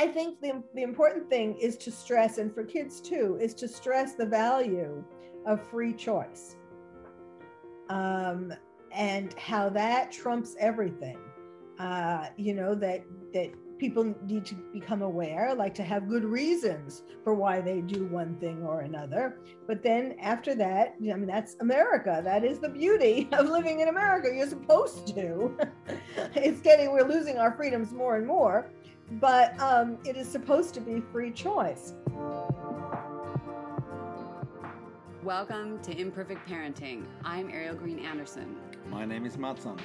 I 0.00 0.06
think 0.06 0.40
the, 0.40 0.62
the 0.74 0.82
important 0.82 1.28
thing 1.28 1.58
is 1.58 1.76
to 1.76 1.92
stress, 1.92 2.38
and 2.38 2.54
for 2.54 2.64
kids 2.64 3.02
too, 3.02 3.36
is 3.38 3.52
to 3.56 3.68
stress 3.68 4.14
the 4.14 4.24
value 4.24 5.04
of 5.44 5.60
free 5.68 5.92
choice 5.92 6.56
um, 7.90 8.50
and 8.92 9.38
how 9.38 9.68
that 9.68 10.10
trumps 10.10 10.56
everything. 10.58 11.18
Uh, 11.78 12.28
you 12.38 12.54
know 12.54 12.74
that 12.74 13.02
that 13.34 13.50
people 13.80 14.14
need 14.26 14.44
to 14.44 14.54
become 14.72 15.02
aware, 15.02 15.54
like 15.54 15.74
to 15.74 15.82
have 15.82 16.08
good 16.08 16.24
reasons 16.24 17.02
for 17.24 17.34
why 17.34 17.60
they 17.60 17.80
do 17.80 18.04
one 18.06 18.36
thing 18.36 18.62
or 18.62 18.80
another. 18.80 19.38
But 19.66 19.82
then 19.82 20.16
after 20.20 20.54
that, 20.54 20.94
I 20.98 21.14
mean, 21.14 21.26
that's 21.26 21.56
America. 21.60 22.20
That 22.22 22.44
is 22.44 22.58
the 22.58 22.68
beauty 22.68 23.28
of 23.32 23.48
living 23.48 23.80
in 23.80 23.88
America. 23.88 24.28
You're 24.32 24.48
supposed 24.48 25.08
to. 25.14 25.56
it's 26.34 26.60
getting, 26.60 26.92
we're 26.92 27.08
losing 27.08 27.38
our 27.38 27.52
freedoms 27.52 27.92
more 27.92 28.16
and 28.16 28.26
more, 28.26 28.70
but 29.12 29.58
um, 29.60 29.98
it 30.04 30.16
is 30.16 30.28
supposed 30.28 30.72
to 30.74 30.80
be 30.80 31.00
free 31.12 31.32
choice. 31.32 31.94
Welcome 35.24 35.82
to 35.82 36.00
Imperfect 36.00 36.48
Parenting. 36.48 37.04
I'm 37.24 37.50
Ariel 37.50 37.74
Green 37.74 37.98
Anderson. 37.98 38.56
My 38.88 39.04
name 39.04 39.26
is 39.26 39.36
Matt 39.36 39.56
Samuelsson. 39.56 39.80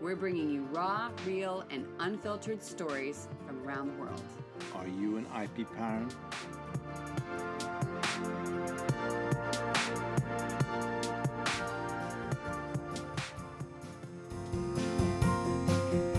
We're 0.00 0.14
bringing 0.14 0.48
you 0.48 0.62
raw, 0.72 1.10
real, 1.26 1.64
and 1.70 1.86
unfiltered 1.98 2.62
stories 2.62 3.28
from 3.46 3.66
around 3.66 3.88
the 3.88 4.00
world. 4.00 4.22
Are 4.76 4.86
you 4.86 5.16
an 5.16 5.26
IP 5.42 5.68
parent? 5.74 6.14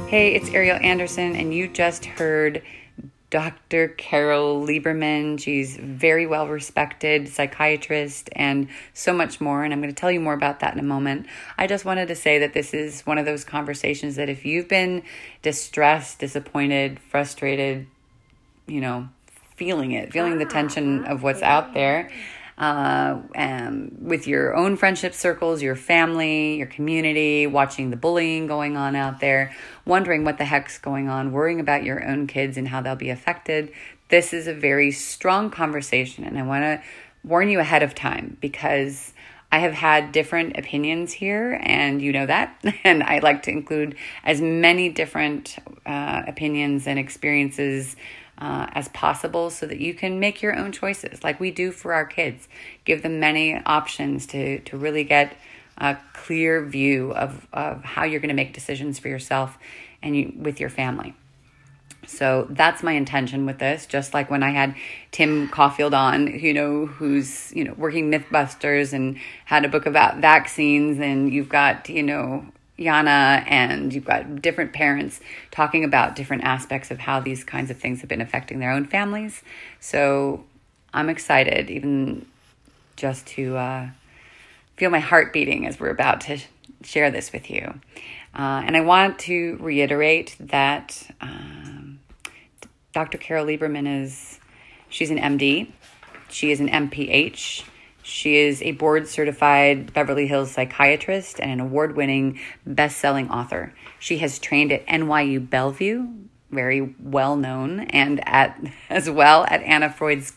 Hey, 0.09 0.33
it's 0.33 0.49
Ariel 0.49 0.79
Anderson, 0.81 1.35
and 1.35 1.53
you 1.53 1.67
just 1.67 2.03
heard 2.03 2.63
Dr. 3.29 3.89
Carole 3.89 4.65
Lieberman. 4.65 5.39
She's 5.39 5.77
very 5.77 6.25
well 6.25 6.47
respected 6.47 7.29
psychiatrist 7.29 8.27
and 8.31 8.69
so 8.95 9.13
much 9.13 9.39
more. 9.39 9.63
And 9.63 9.71
I'm 9.71 9.79
going 9.81 9.93
to 9.93 9.95
tell 9.95 10.11
you 10.11 10.19
more 10.19 10.33
about 10.33 10.61
that 10.61 10.73
in 10.73 10.79
a 10.79 10.83
moment. 10.83 11.27
I 11.59 11.67
just 11.67 11.85
wanted 11.85 12.07
to 12.07 12.15
say 12.15 12.39
that 12.39 12.53
this 12.53 12.73
is 12.73 13.01
one 13.01 13.19
of 13.19 13.27
those 13.27 13.43
conversations 13.43 14.15
that 14.15 14.29
if 14.29 14.47
you've 14.47 14.67
been 14.67 15.03
distressed, 15.43 16.17
disappointed, 16.17 16.99
frustrated, 16.99 17.85
you 18.65 18.81
know, 18.81 19.09
feeling 19.57 19.91
it, 19.91 20.11
feeling 20.11 20.39
the 20.39 20.45
tension 20.45 21.03
uh-huh. 21.03 21.13
of 21.13 21.21
what's 21.21 21.43
out 21.43 21.75
there, 21.75 22.09
uh, 22.59 23.21
um, 23.35 23.91
with 24.01 24.27
your 24.27 24.53
own 24.55 24.75
friendship 24.75 25.13
circles, 25.13 25.61
your 25.61 25.75
family, 25.75 26.57
your 26.57 26.67
community, 26.67 27.47
watching 27.47 27.89
the 27.89 27.95
bullying 27.95 28.47
going 28.47 28.75
on 28.75 28.95
out 28.95 29.21
there, 29.21 29.55
wondering 29.85 30.25
what 30.25 30.37
the 30.37 30.45
heck's 30.45 30.77
going 30.77 31.07
on, 31.07 31.31
worrying 31.31 31.59
about 31.59 31.83
your 31.83 32.05
own 32.05 32.27
kids 32.27 32.57
and 32.57 32.67
how 32.67 32.81
they'll 32.81 32.95
be 32.95 33.09
affected. 33.09 33.71
This 34.09 34.33
is 34.33 34.47
a 34.47 34.53
very 34.53 34.91
strong 34.91 35.49
conversation, 35.49 36.25
and 36.25 36.37
I 36.37 36.43
want 36.43 36.63
to 36.63 36.81
warn 37.23 37.49
you 37.49 37.59
ahead 37.59 37.81
of 37.81 37.95
time 37.95 38.37
because 38.41 39.13
I 39.51 39.59
have 39.59 39.73
had 39.73 40.11
different 40.11 40.57
opinions 40.57 41.13
here, 41.13 41.59
and 41.63 42.01
you 42.01 42.11
know 42.11 42.25
that. 42.25 42.61
And 42.83 43.03
I 43.03 43.19
like 43.19 43.43
to 43.43 43.51
include 43.51 43.95
as 44.23 44.41
many 44.41 44.89
different 44.89 45.57
uh, 45.85 46.23
opinions 46.27 46.87
and 46.87 46.99
experiences 46.99 47.95
uh, 48.39 48.67
as 48.71 48.87
possible 48.89 49.49
so 49.49 49.65
that 49.65 49.79
you 49.79 49.93
can 49.93 50.19
make 50.19 50.41
your 50.41 50.55
own 50.55 50.71
choices 50.71 51.23
like 51.23 51.39
we 51.39 51.51
do 51.51 51.71
for 51.71 51.93
our 51.93 52.05
kids. 52.05 52.47
Give 52.85 53.03
them 53.03 53.19
many 53.19 53.61
options 53.65 54.25
to, 54.27 54.59
to 54.59 54.77
really 54.77 55.03
get 55.03 55.35
a 55.77 55.97
clear 56.13 56.65
view 56.65 57.11
of, 57.13 57.47
of 57.53 57.83
how 57.83 58.03
you're 58.05 58.19
going 58.19 58.29
to 58.29 58.35
make 58.35 58.53
decisions 58.53 58.99
for 58.99 59.09
yourself 59.09 59.57
and 60.01 60.15
you, 60.15 60.33
with 60.37 60.59
your 60.59 60.69
family. 60.69 61.15
So 62.07 62.47
that's 62.49 62.81
my 62.81 62.93
intention 62.93 63.45
with 63.45 63.59
this. 63.59 63.85
Just 63.85 64.13
like 64.13 64.31
when 64.31 64.41
I 64.41 64.49
had 64.49 64.75
Tim 65.11 65.47
Caulfield 65.49 65.93
on, 65.93 66.27
you 66.27 66.53
know, 66.53 66.85
who's, 66.85 67.53
you 67.53 67.63
know, 67.63 67.73
working 67.73 68.09
Mythbusters 68.09 68.93
and 68.93 69.17
had 69.45 69.63
a 69.63 69.69
book 69.69 69.85
about 69.85 70.17
vaccines, 70.17 70.99
and 70.99 71.31
you've 71.31 71.49
got, 71.49 71.87
you 71.89 72.01
know, 72.01 72.45
Yana, 72.79 73.43
and 73.47 73.93
you've 73.93 74.05
got 74.05 74.41
different 74.41 74.73
parents 74.73 75.19
talking 75.51 75.83
about 75.83 76.15
different 76.15 76.43
aspects 76.43 76.91
of 76.91 76.99
how 76.99 77.19
these 77.19 77.43
kinds 77.43 77.69
of 77.69 77.77
things 77.77 77.99
have 77.99 78.09
been 78.09 78.21
affecting 78.21 78.59
their 78.59 78.71
own 78.71 78.85
families. 78.85 79.43
So 79.79 80.45
I'm 80.93 81.09
excited, 81.09 81.69
even 81.69 82.25
just 82.95 83.27
to 83.27 83.57
uh, 83.57 83.89
feel 84.77 84.89
my 84.89 84.99
heart 84.99 85.33
beating 85.33 85.67
as 85.67 85.79
we're 85.79 85.89
about 85.89 86.21
to 86.21 86.39
share 86.83 87.11
this 87.11 87.33
with 87.33 87.49
you. 87.49 87.79
Uh, 88.33 88.63
and 88.65 88.77
I 88.77 88.81
want 88.81 89.19
to 89.19 89.57
reiterate 89.59 90.35
that 90.39 91.09
um, 91.19 91.99
Dr. 92.93 93.17
Carole 93.17 93.45
Lieberman 93.45 94.03
is, 94.03 94.39
she's 94.89 95.09
an 95.09 95.17
MD, 95.17 95.71
she 96.29 96.51
is 96.51 96.59
an 96.59 96.69
MPH. 96.69 97.63
She 98.09 98.37
is 98.37 98.61
a 98.63 98.71
board 98.71 99.07
certified 99.07 99.93
Beverly 99.93 100.27
Hills 100.27 100.51
psychiatrist 100.51 101.39
and 101.39 101.51
an 101.51 101.59
award 101.59 101.95
winning 101.95 102.39
best 102.65 102.97
selling 102.97 103.29
author. 103.29 103.73
She 103.99 104.17
has 104.17 104.39
trained 104.39 104.71
at 104.71 104.85
NYU 104.87 105.47
Bellevue, 105.47 106.07
very 106.49 106.95
well 106.99 107.35
known, 107.35 107.81
and 107.81 108.27
at 108.27 108.59
as 108.89 109.09
well 109.09 109.45
at 109.49 109.61
Anna 109.61 109.91
Freud's 109.91 110.33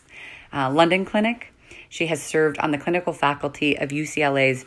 uh, 0.53 0.69
London 0.71 1.03
clinic. 1.03 1.51
She 1.89 2.07
has 2.07 2.21
served 2.21 2.57
on 2.59 2.71
the 2.71 2.77
clinical 2.77 3.13
faculty 3.13 3.77
of 3.77 3.89
UCLA's 3.89 4.65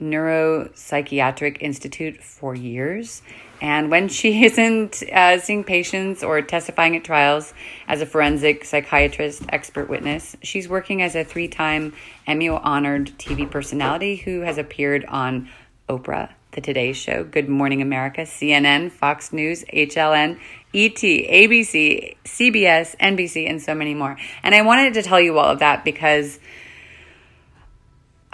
Neuropsychiatric 0.00 1.58
Institute 1.60 2.22
for 2.22 2.54
years 2.54 3.22
and 3.64 3.90
when 3.90 4.08
she 4.08 4.44
isn't 4.44 5.02
uh, 5.10 5.38
seeing 5.38 5.64
patients 5.64 6.22
or 6.22 6.40
testifying 6.42 6.96
at 6.96 7.04
trials 7.04 7.54
as 7.88 8.02
a 8.02 8.06
forensic 8.06 8.64
psychiatrist 8.64 9.42
expert 9.48 9.88
witness, 9.88 10.36
she's 10.42 10.68
working 10.68 11.00
as 11.00 11.14
a 11.14 11.24
three 11.24 11.48
time 11.48 11.94
Emmy 12.26 12.50
honored 12.50 13.12
TV 13.18 13.50
personality 13.50 14.16
who 14.16 14.42
has 14.42 14.58
appeared 14.58 15.06
on 15.06 15.48
Oprah, 15.88 16.30
The 16.52 16.60
Today 16.60 16.92
Show, 16.92 17.24
Good 17.24 17.48
Morning 17.48 17.80
America, 17.80 18.22
CNN, 18.22 18.92
Fox 18.92 19.32
News, 19.32 19.64
HLN, 19.72 20.38
ET, 20.74 20.96
ABC, 20.96 22.16
CBS, 22.24 22.96
NBC, 22.98 23.48
and 23.48 23.62
so 23.62 23.74
many 23.74 23.94
more. 23.94 24.18
And 24.42 24.54
I 24.54 24.60
wanted 24.60 24.92
to 24.94 25.02
tell 25.02 25.20
you 25.20 25.38
all 25.38 25.50
of 25.50 25.60
that 25.60 25.84
because 25.86 26.38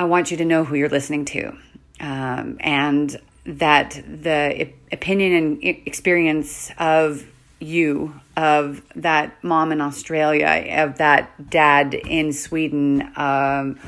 I 0.01 0.05
want 0.05 0.31
you 0.31 0.39
to 0.39 0.47
know 0.47 0.65
who 0.65 0.77
you're 0.77 0.89
listening 0.89 1.27
to. 1.27 1.55
Um, 2.01 2.57
and 2.61 3.15
that 3.45 4.03
the 4.07 4.71
opinion 4.91 5.33
and 5.35 5.63
experience 5.63 6.71
of 6.79 7.27
you, 7.59 8.19
of 8.35 8.81
that 8.97 9.45
mom 9.45 9.73
in 9.73 9.83
Australia, 9.83 10.65
of 10.79 10.97
that 10.97 11.51
dad 11.51 11.93
in 11.93 12.33
Sweden, 12.33 13.13
um, 13.15 13.79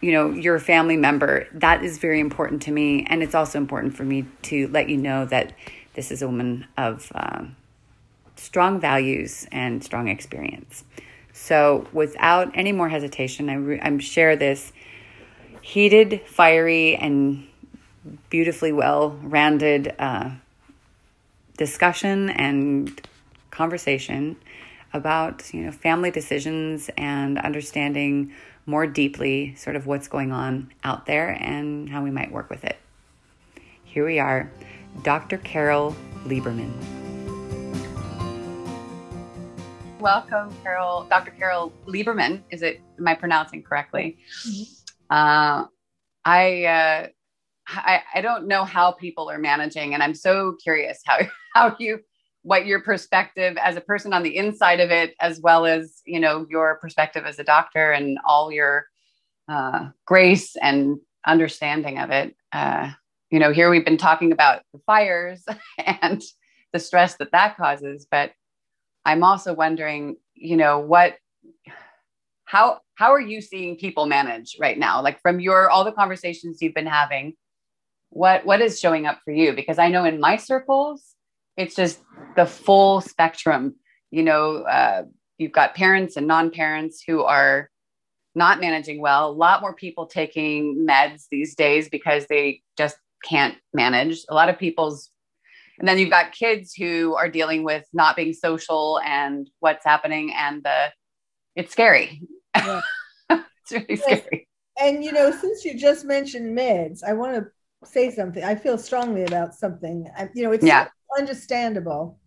you 0.00 0.10
know, 0.10 0.30
your 0.32 0.58
family 0.58 0.96
member, 0.96 1.46
that 1.52 1.84
is 1.84 1.98
very 1.98 2.18
important 2.18 2.62
to 2.62 2.72
me. 2.72 3.06
And 3.08 3.22
it's 3.22 3.36
also 3.36 3.56
important 3.56 3.96
for 3.96 4.02
me 4.02 4.26
to 4.42 4.66
let 4.68 4.88
you 4.88 4.96
know 4.96 5.24
that 5.26 5.52
this 5.94 6.10
is 6.10 6.20
a 6.20 6.26
woman 6.26 6.66
of 6.76 7.12
um, 7.14 7.54
strong 8.34 8.80
values 8.80 9.46
and 9.52 9.84
strong 9.84 10.08
experience. 10.08 10.82
So, 11.32 11.86
without 11.92 12.50
any 12.54 12.72
more 12.72 12.88
hesitation, 12.88 13.48
I, 13.48 13.54
re- 13.54 13.80
I 13.80 13.96
share 13.98 14.34
this 14.34 14.72
heated, 15.64 16.20
fiery, 16.26 16.94
and 16.94 17.48
beautifully 18.28 18.70
well 18.70 19.18
rounded 19.22 19.94
uh, 19.98 20.28
discussion 21.56 22.28
and 22.28 23.08
conversation 23.50 24.36
about 24.92 25.54
you 25.54 25.62
know 25.62 25.72
family 25.72 26.10
decisions 26.10 26.90
and 26.98 27.38
understanding 27.38 28.30
more 28.66 28.86
deeply 28.86 29.54
sort 29.54 29.74
of 29.74 29.86
what's 29.86 30.06
going 30.06 30.32
on 30.32 30.70
out 30.84 31.06
there 31.06 31.30
and 31.40 31.88
how 31.88 32.02
we 32.04 32.10
might 32.10 32.30
work 32.30 32.50
with 32.50 32.62
it. 32.62 32.76
Here 33.84 34.04
we 34.04 34.18
are, 34.18 34.50
Dr. 35.02 35.38
Carole 35.38 35.96
Lieberman. 36.26 36.72
Welcome, 39.98 40.54
Carole, 40.62 41.04
Dr. 41.04 41.30
Carole 41.30 41.72
Lieberman. 41.86 42.42
Is 42.50 42.60
it? 42.60 42.82
Am 42.98 43.08
I 43.08 43.14
pronouncing 43.14 43.62
correctly? 43.62 44.18
Mm-hmm. 44.46 44.83
Uh, 45.14 45.66
I 46.24 46.64
uh, 46.64 47.06
I, 47.68 48.02
I 48.14 48.20
don't 48.20 48.48
know 48.48 48.64
how 48.64 48.92
people 48.92 49.30
are 49.30 49.38
managing 49.38 49.94
and 49.94 50.02
i'm 50.02 50.14
so 50.14 50.56
curious 50.62 51.00
how 51.06 51.18
how 51.54 51.76
you 51.78 52.00
what 52.42 52.66
your 52.66 52.80
perspective 52.80 53.56
as 53.56 53.76
a 53.76 53.80
person 53.80 54.12
on 54.12 54.22
the 54.22 54.36
inside 54.36 54.80
of 54.80 54.90
it 54.90 55.14
as 55.20 55.40
well 55.40 55.64
as 55.64 56.02
you 56.04 56.18
know 56.18 56.46
your 56.50 56.78
perspective 56.80 57.24
as 57.24 57.38
a 57.38 57.44
doctor 57.44 57.92
and 57.92 58.18
all 58.26 58.52
your 58.52 58.86
uh, 59.48 59.88
grace 60.06 60.56
and 60.56 60.98
understanding 61.26 61.98
of 61.98 62.10
it. 62.10 62.34
Uh, 62.52 62.90
you 63.30 63.38
know 63.38 63.52
here 63.52 63.70
we've 63.70 63.84
been 63.84 63.96
talking 63.96 64.32
about 64.32 64.62
the 64.72 64.80
fires 64.84 65.44
and 65.78 66.22
the 66.72 66.78
stress 66.78 67.16
that 67.16 67.30
that 67.30 67.56
causes 67.56 68.06
but 68.10 68.32
i'm 69.04 69.22
also 69.22 69.54
wondering 69.54 70.16
you 70.34 70.56
know 70.56 70.80
what 70.80 71.16
how 72.44 72.80
how 72.96 73.12
are 73.12 73.20
you 73.20 73.40
seeing 73.40 73.76
people 73.76 74.06
manage 74.06 74.56
right 74.60 74.78
now 74.78 75.02
like 75.02 75.20
from 75.20 75.40
your 75.40 75.70
all 75.70 75.84
the 75.84 75.92
conversations 75.92 76.58
you've 76.60 76.74
been 76.74 76.86
having 76.86 77.34
what 78.10 78.44
what 78.46 78.60
is 78.60 78.78
showing 78.78 79.06
up 79.06 79.20
for 79.24 79.32
you 79.32 79.52
because 79.52 79.78
i 79.78 79.88
know 79.88 80.04
in 80.04 80.20
my 80.20 80.36
circles 80.36 81.14
it's 81.56 81.74
just 81.74 82.00
the 82.36 82.46
full 82.46 83.00
spectrum 83.00 83.74
you 84.14 84.22
know, 84.22 84.58
uh, 84.58 85.02
you've 85.38 85.50
got 85.50 85.74
parents 85.74 86.16
and 86.16 86.28
non-parents 86.28 87.02
who 87.04 87.24
are 87.24 87.68
not 88.36 88.60
managing 88.60 89.00
well. 89.00 89.28
A 89.28 89.32
lot 89.32 89.60
more 89.60 89.74
people 89.74 90.06
taking 90.06 90.86
meds 90.88 91.24
these 91.32 91.56
days 91.56 91.88
because 91.88 92.26
they 92.28 92.62
just 92.78 92.96
can't 93.24 93.56
manage. 93.72 94.24
A 94.28 94.34
lot 94.34 94.48
of 94.48 94.56
people's 94.56 95.10
and 95.80 95.88
then 95.88 95.98
you've 95.98 96.10
got 96.10 96.30
kids 96.30 96.72
who 96.72 97.16
are 97.16 97.28
dealing 97.28 97.64
with 97.64 97.84
not 97.92 98.14
being 98.14 98.32
social 98.32 99.00
and 99.04 99.50
what's 99.58 99.84
happening 99.84 100.32
and 100.32 100.62
the 100.62 100.92
it's 101.56 101.72
scary. 101.72 102.22
Yeah. 102.54 102.80
it's 103.30 103.72
really 103.72 103.96
scary. 103.96 104.48
And 104.80 105.04
you 105.04 105.12
know, 105.12 105.30
since 105.30 105.64
you 105.64 105.78
just 105.78 106.04
mentioned 106.04 106.56
meds, 106.56 107.04
I 107.04 107.12
want 107.12 107.36
to 107.36 107.46
say 107.86 108.10
something. 108.10 108.42
I 108.42 108.54
feel 108.54 108.78
strongly 108.78 109.24
about 109.24 109.54
something. 109.54 110.08
I, 110.16 110.28
you 110.34 110.42
know, 110.44 110.52
it's 110.52 110.64
yeah. 110.64 110.88
understandable 111.16 112.18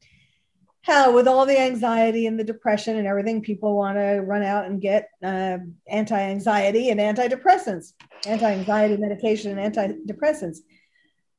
how 0.88 1.12
with 1.12 1.28
all 1.28 1.46
the 1.46 1.60
anxiety 1.60 2.28
and 2.28 2.40
the 2.40 2.46
depression 2.46 2.96
and 2.96 3.06
everything 3.06 3.42
people 3.42 3.76
want 3.76 3.98
to 3.98 4.22
run 4.22 4.42
out 4.42 4.66
and 4.66 4.82
get 4.82 5.10
uh, 5.22 5.58
anti-anxiety 5.90 6.90
and 6.90 7.00
antidepressants 7.00 7.92
anti-anxiety 8.26 8.96
medication 8.96 9.58
and 9.58 9.76
antidepressants 9.76 10.60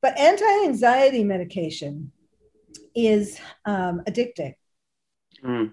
but 0.03 0.17
anti-anxiety 0.19 1.25
medication 1.25 2.13
is 2.95 3.41
um, 3.65 4.03
addicting 4.07 4.53
mm. 5.43 5.73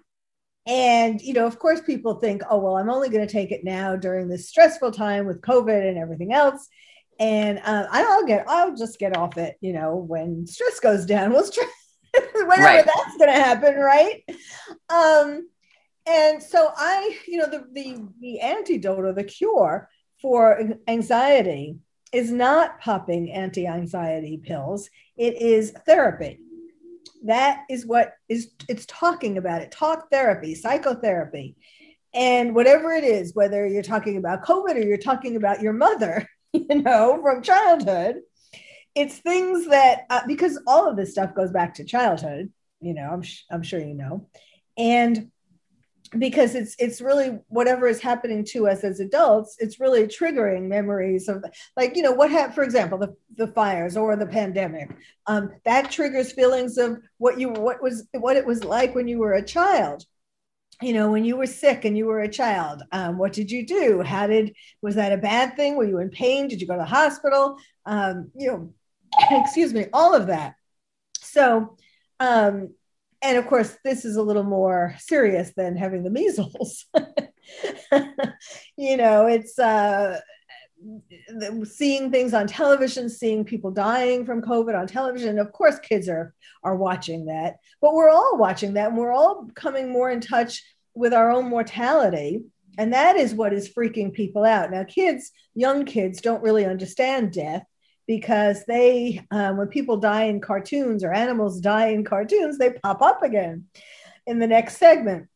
And 0.65 1.21
you 1.21 1.33
know 1.33 1.45
of 1.45 1.59
course 1.59 1.81
people 1.81 2.15
think 2.15 2.41
oh 2.49 2.57
well 2.57 2.77
i'm 2.77 2.89
only 2.89 3.09
going 3.09 3.25
to 3.25 3.31
take 3.31 3.51
it 3.51 3.63
now 3.63 3.95
during 3.95 4.27
this 4.27 4.49
stressful 4.49 4.91
time 4.91 5.25
with 5.25 5.41
covid 5.41 5.87
and 5.87 5.97
everything 5.97 6.33
else 6.33 6.67
and 7.19 7.59
uh, 7.63 7.85
i'll 7.91 8.25
get 8.25 8.45
i'll 8.47 8.75
just 8.75 8.97
get 8.97 9.15
off 9.15 9.37
it 9.37 9.57
you 9.61 9.73
know 9.73 9.95
when 9.95 10.45
stress 10.47 10.79
goes 10.79 11.05
down 11.05 11.31
well 11.31 11.43
stress 11.43 11.67
whenever 12.33 12.61
right. 12.61 12.85
that's 12.85 13.17
going 13.17 13.33
to 13.33 13.41
happen, 13.41 13.75
right? 13.75 14.23
Um, 14.89 15.49
and 16.05 16.41
so 16.41 16.69
I, 16.75 17.17
you 17.27 17.37
know, 17.37 17.49
the, 17.49 17.65
the 17.71 18.07
the 18.19 18.39
antidote 18.39 19.05
or 19.05 19.13
the 19.13 19.23
cure 19.23 19.89
for 20.21 20.73
anxiety 20.87 21.77
is 22.11 22.31
not 22.31 22.79
popping 22.79 23.31
anti-anxiety 23.31 24.37
pills. 24.37 24.89
It 25.17 25.41
is 25.41 25.71
therapy. 25.85 26.39
That 27.23 27.63
is 27.69 27.85
what 27.85 28.13
is 28.29 28.51
it's 28.69 28.85
talking 28.85 29.37
about 29.37 29.61
it. 29.61 29.71
Talk 29.71 30.09
therapy, 30.11 30.55
psychotherapy. 30.55 31.55
And 32.13 32.55
whatever 32.55 32.93
it 32.93 33.03
is, 33.03 33.35
whether 33.35 33.67
you're 33.67 33.83
talking 33.83 34.17
about 34.17 34.45
COVID 34.45 34.75
or 34.75 34.79
you're 34.79 34.97
talking 34.97 35.35
about 35.35 35.61
your 35.61 35.73
mother, 35.73 36.27
you 36.53 36.81
know, 36.81 37.19
from 37.21 37.41
childhood, 37.41 38.21
it's 38.95 39.17
things 39.17 39.67
that 39.67 40.05
uh, 40.09 40.21
because 40.25 40.59
all 40.65 40.89
of 40.89 40.95
this 40.95 41.11
stuff 41.11 41.35
goes 41.35 41.51
back 41.51 41.75
to 41.75 41.83
childhood 41.83 42.51
you 42.81 42.93
know 42.93 43.09
i'm, 43.11 43.21
sh- 43.21 43.43
I'm 43.51 43.63
sure 43.63 43.79
you 43.79 43.93
know 43.93 44.27
and 44.77 45.31
because 46.19 46.55
it's 46.55 46.75
it's 46.79 47.01
really 47.01 47.39
whatever 47.47 47.87
is 47.87 48.01
happening 48.01 48.43
to 48.43 48.67
us 48.67 48.83
as 48.83 48.99
adults 48.99 49.55
it's 49.59 49.79
really 49.79 50.03
triggering 50.03 50.67
memories 50.67 51.27
of 51.27 51.43
like 51.75 51.95
you 51.95 52.01
know 52.01 52.11
what 52.11 52.31
happened 52.31 52.55
for 52.55 52.63
example 52.63 52.97
the, 52.97 53.15
the 53.35 53.47
fires 53.47 53.97
or 53.97 54.15
the 54.15 54.25
pandemic. 54.25 54.95
Um, 55.27 55.51
that 55.65 55.91
triggers 55.91 56.31
feelings 56.31 56.77
of 56.77 56.99
what 57.17 57.39
you 57.39 57.49
what 57.49 57.81
was 57.81 58.07
what 58.13 58.37
it 58.37 58.45
was 58.45 58.63
like 58.63 58.95
when 58.95 59.07
you 59.07 59.19
were 59.19 59.33
a 59.33 59.45
child. 59.45 60.05
You 60.81 60.93
know 60.93 61.11
when 61.11 61.23
you 61.23 61.37
were 61.37 61.47
sick 61.47 61.85
and 61.85 61.97
you 61.97 62.05
were 62.05 62.19
a 62.19 62.29
child 62.29 62.83
um, 62.91 63.17
what 63.17 63.33
did 63.33 63.49
you 63.49 63.65
do? 63.65 64.01
How 64.01 64.27
did 64.27 64.53
was 64.81 64.95
that 64.95 65.13
a 65.13 65.17
bad 65.17 65.55
thing? 65.55 65.75
Were 65.75 65.87
you 65.87 65.99
in 65.99 66.09
pain? 66.09 66.47
Did 66.47 66.61
you 66.61 66.67
go 66.67 66.73
to 66.73 66.79
the 66.79 66.85
hospital? 66.85 67.57
Um, 67.85 68.31
you 68.35 68.51
know 68.51 68.73
excuse 69.31 69.73
me, 69.73 69.85
all 69.93 70.13
of 70.13 70.27
that. 70.27 70.55
So, 71.19 71.77
um, 72.19 72.73
and 73.25 73.37
of 73.39 73.47
course, 73.47 73.75
this 73.83 74.05
is 74.05 74.17
a 74.17 74.21
little 74.21 74.43
more 74.43 74.95
serious 74.99 75.51
than 75.57 75.75
having 75.75 76.03
the 76.03 76.11
measles. 76.11 76.85
you 78.77 78.97
know, 78.97 79.25
it's 79.25 79.57
uh, 79.57 80.19
seeing 81.63 82.11
things 82.11 82.35
on 82.35 82.45
television, 82.45 83.09
seeing 83.09 83.43
people 83.43 83.71
dying 83.71 84.25
from 84.25 84.43
COVID 84.43 84.77
on 84.77 84.85
television. 84.85 85.39
Of 85.39 85.51
course, 85.51 85.79
kids 85.79 86.07
are 86.07 86.35
are 86.63 86.75
watching 86.75 87.25
that, 87.25 87.57
but 87.81 87.95
we're 87.95 88.09
all 88.09 88.37
watching 88.37 88.73
that, 88.73 88.89
and 88.89 88.97
we're 88.97 89.13
all 89.13 89.49
coming 89.55 89.91
more 89.91 90.11
in 90.11 90.21
touch 90.21 90.63
with 90.93 91.13
our 91.13 91.31
own 91.31 91.49
mortality. 91.49 92.41
And 92.77 92.93
that 92.93 93.15
is 93.15 93.33
what 93.33 93.53
is 93.53 93.73
freaking 93.73 94.13
people 94.13 94.43
out. 94.43 94.69
Now, 94.69 94.83
kids, 94.83 95.31
young 95.55 95.85
kids, 95.85 96.21
don't 96.21 96.43
really 96.43 96.65
understand 96.65 97.31
death 97.31 97.63
because 98.07 98.63
they 98.65 99.25
um, 99.31 99.57
when 99.57 99.67
people 99.67 99.97
die 99.97 100.23
in 100.23 100.39
cartoons 100.39 101.03
or 101.03 101.13
animals 101.13 101.59
die 101.59 101.87
in 101.87 102.03
cartoons 102.03 102.57
they 102.57 102.71
pop 102.71 103.01
up 103.01 103.23
again 103.23 103.65
in 104.27 104.39
the 104.39 104.47
next 104.47 104.77
segment. 104.77 105.27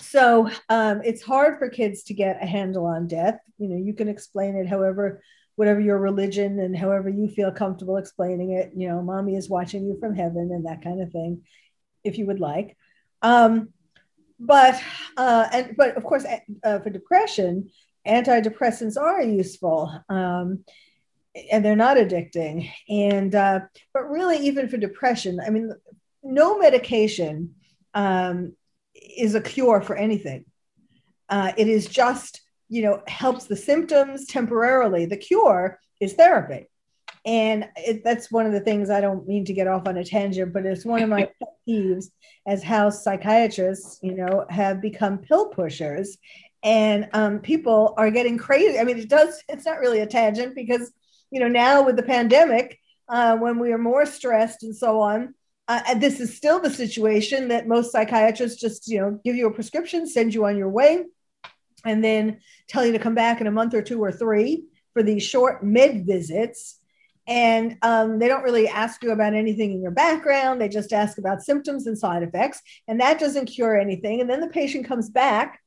So 0.00 0.48
um, 0.68 1.02
it's 1.04 1.22
hard 1.22 1.58
for 1.58 1.68
kids 1.68 2.04
to 2.04 2.14
get 2.14 2.42
a 2.42 2.46
handle 2.46 2.86
on 2.86 3.06
death. 3.08 3.38
You 3.58 3.68
know 3.68 3.76
you 3.76 3.94
can 3.94 4.08
explain 4.08 4.56
it 4.56 4.68
however 4.68 5.22
whatever 5.56 5.80
your 5.80 5.98
religion 5.98 6.60
and 6.60 6.76
however 6.76 7.08
you 7.08 7.28
feel 7.28 7.50
comfortable 7.50 7.96
explaining 7.96 8.52
it. 8.52 8.72
You 8.76 8.88
know 8.88 9.02
mommy 9.02 9.36
is 9.36 9.50
watching 9.50 9.84
you 9.86 9.98
from 9.98 10.14
heaven 10.14 10.50
and 10.52 10.66
that 10.66 10.82
kind 10.82 11.02
of 11.02 11.10
thing 11.10 11.42
if 12.04 12.18
you 12.18 12.26
would 12.26 12.40
like. 12.40 12.76
Um, 13.22 13.70
but 14.38 14.80
uh, 15.16 15.48
and 15.52 15.74
but 15.76 15.96
of 15.96 16.04
course 16.04 16.24
uh, 16.64 16.78
for 16.78 16.90
depression 16.90 17.70
antidepressants 18.06 18.96
are 18.96 19.22
useful. 19.22 19.92
Um, 20.08 20.64
and 21.50 21.64
they're 21.64 21.76
not 21.76 21.96
addicting. 21.96 22.70
And 22.88 23.34
uh, 23.34 23.60
but 23.92 24.08
really, 24.10 24.38
even 24.38 24.68
for 24.68 24.76
depression, 24.76 25.40
I 25.44 25.50
mean, 25.50 25.72
no 26.22 26.58
medication 26.58 27.54
um, 27.94 28.54
is 28.94 29.34
a 29.34 29.40
cure 29.40 29.80
for 29.80 29.96
anything. 29.96 30.44
Uh, 31.28 31.52
it 31.56 31.68
is 31.68 31.86
just 31.86 32.40
you 32.68 32.82
know 32.82 33.02
helps 33.06 33.44
the 33.46 33.56
symptoms 33.56 34.26
temporarily. 34.26 35.06
The 35.06 35.16
cure 35.16 35.78
is 36.00 36.14
therapy. 36.14 36.68
And 37.24 37.68
it, 37.76 38.04
that's 38.04 38.30
one 38.30 38.46
of 38.46 38.52
the 38.52 38.60
things 38.60 38.90
I 38.90 39.00
don't 39.00 39.26
mean 39.26 39.44
to 39.46 39.52
get 39.52 39.66
off 39.66 39.86
on 39.86 39.98
a 39.98 40.04
tangent, 40.04 40.52
but 40.52 40.64
it's 40.64 40.84
one 40.84 41.02
of 41.02 41.08
my 41.08 41.24
pet 41.24 41.48
peeves 41.68 42.06
as 42.46 42.62
how 42.62 42.90
psychiatrists, 42.90 43.98
you 44.02 44.14
know, 44.14 44.46
have 44.48 44.80
become 44.80 45.18
pill 45.18 45.48
pushers 45.48 46.16
and 46.62 47.08
um, 47.12 47.38
people 47.38 47.94
are 47.96 48.10
getting 48.10 48.38
crazy. 48.38 48.78
I 48.78 48.84
mean, 48.84 48.98
it 48.98 49.08
does, 49.08 49.42
it's 49.48 49.64
not 49.64 49.78
really 49.78 50.00
a 50.00 50.06
tangent 50.06 50.54
because 50.54 50.92
you 51.30 51.40
know, 51.40 51.48
now 51.48 51.84
with 51.84 51.96
the 51.96 52.02
pandemic, 52.02 52.78
uh, 53.08 53.36
when 53.36 53.58
we 53.58 53.72
are 53.72 53.78
more 53.78 54.06
stressed 54.06 54.62
and 54.62 54.76
so 54.76 55.00
on, 55.00 55.34
uh, 55.66 55.94
this 55.94 56.18
is 56.20 56.36
still 56.36 56.60
the 56.60 56.70
situation 56.70 57.48
that 57.48 57.68
most 57.68 57.92
psychiatrists 57.92 58.60
just, 58.60 58.88
you 58.88 59.00
know, 59.00 59.20
give 59.24 59.36
you 59.36 59.46
a 59.46 59.52
prescription, 59.52 60.06
send 60.06 60.32
you 60.32 60.46
on 60.46 60.56
your 60.56 60.68
way, 60.68 61.04
and 61.84 62.02
then 62.02 62.40
tell 62.68 62.84
you 62.84 62.92
to 62.92 62.98
come 62.98 63.14
back 63.14 63.40
in 63.40 63.46
a 63.46 63.50
month 63.50 63.74
or 63.74 63.82
two 63.82 64.02
or 64.02 64.10
three 64.10 64.64
for 64.94 65.02
these 65.02 65.22
short 65.22 65.62
med 65.62 66.06
visits. 66.06 66.78
And 67.26 67.76
um, 67.82 68.18
they 68.18 68.26
don't 68.26 68.42
really 68.42 68.68
ask 68.68 69.02
you 69.02 69.10
about 69.10 69.34
anything 69.34 69.72
in 69.72 69.82
your 69.82 69.90
background. 69.90 70.60
They 70.60 70.70
just 70.70 70.94
ask 70.94 71.18
about 71.18 71.42
symptoms 71.42 71.86
and 71.86 71.98
side 71.98 72.22
effects. 72.22 72.62
And 72.88 73.00
that 73.00 73.20
doesn't 73.20 73.46
cure 73.46 73.78
anything. 73.78 74.22
And 74.22 74.30
then 74.30 74.40
the 74.40 74.48
patient 74.48 74.86
comes 74.86 75.10
back 75.10 75.60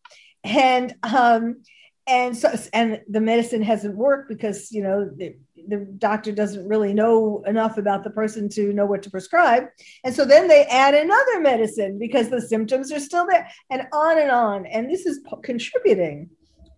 and 0.44 0.96
um, 1.04 1.62
and 2.12 2.36
so 2.36 2.54
and 2.74 3.00
the 3.08 3.22
medicine 3.22 3.62
hasn't 3.62 3.96
worked 3.96 4.28
because 4.28 4.70
you 4.72 4.84
know 4.84 5.10
the, 5.16 5.38
the 5.68 5.78
doctor 5.98 6.34
doesn't 6.34 6.68
really 6.68 6.94
know 6.94 7.42
enough 7.48 7.78
about 7.78 8.04
the 8.04 8.10
person 8.10 8.50
to 8.50 8.74
know 8.74 8.86
what 8.86 9.02
to 9.04 9.10
prescribe. 9.10 9.68
And 10.04 10.14
so 10.14 10.26
then 10.26 10.50
they 10.50 10.66
add 10.66 10.94
another 10.94 11.40
medicine 11.40 11.98
because 11.98 12.30
the 12.30 12.42
symptoms 12.42 12.92
are 12.92 13.00
still 13.00 13.26
there 13.26 13.48
and 13.70 13.88
on 13.94 14.20
and 14.20 14.30
on. 14.30 14.66
And 14.66 14.90
this 14.90 15.06
is 15.06 15.22
contributing 15.44 16.30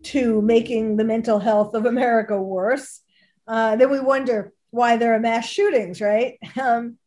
to 0.03 0.41
making 0.43 0.97
the 0.97 1.03
mental 1.03 1.39
health 1.39 1.73
of 1.73 1.85
america 1.85 2.39
worse. 2.39 3.01
Uh, 3.47 3.75
then 3.75 3.89
we 3.89 3.99
wonder 3.99 4.53
why 4.69 4.97
there 4.97 5.15
are 5.15 5.19
mass 5.19 5.47
shootings 5.47 5.99
right? 5.99 6.37
Um, 6.61 6.97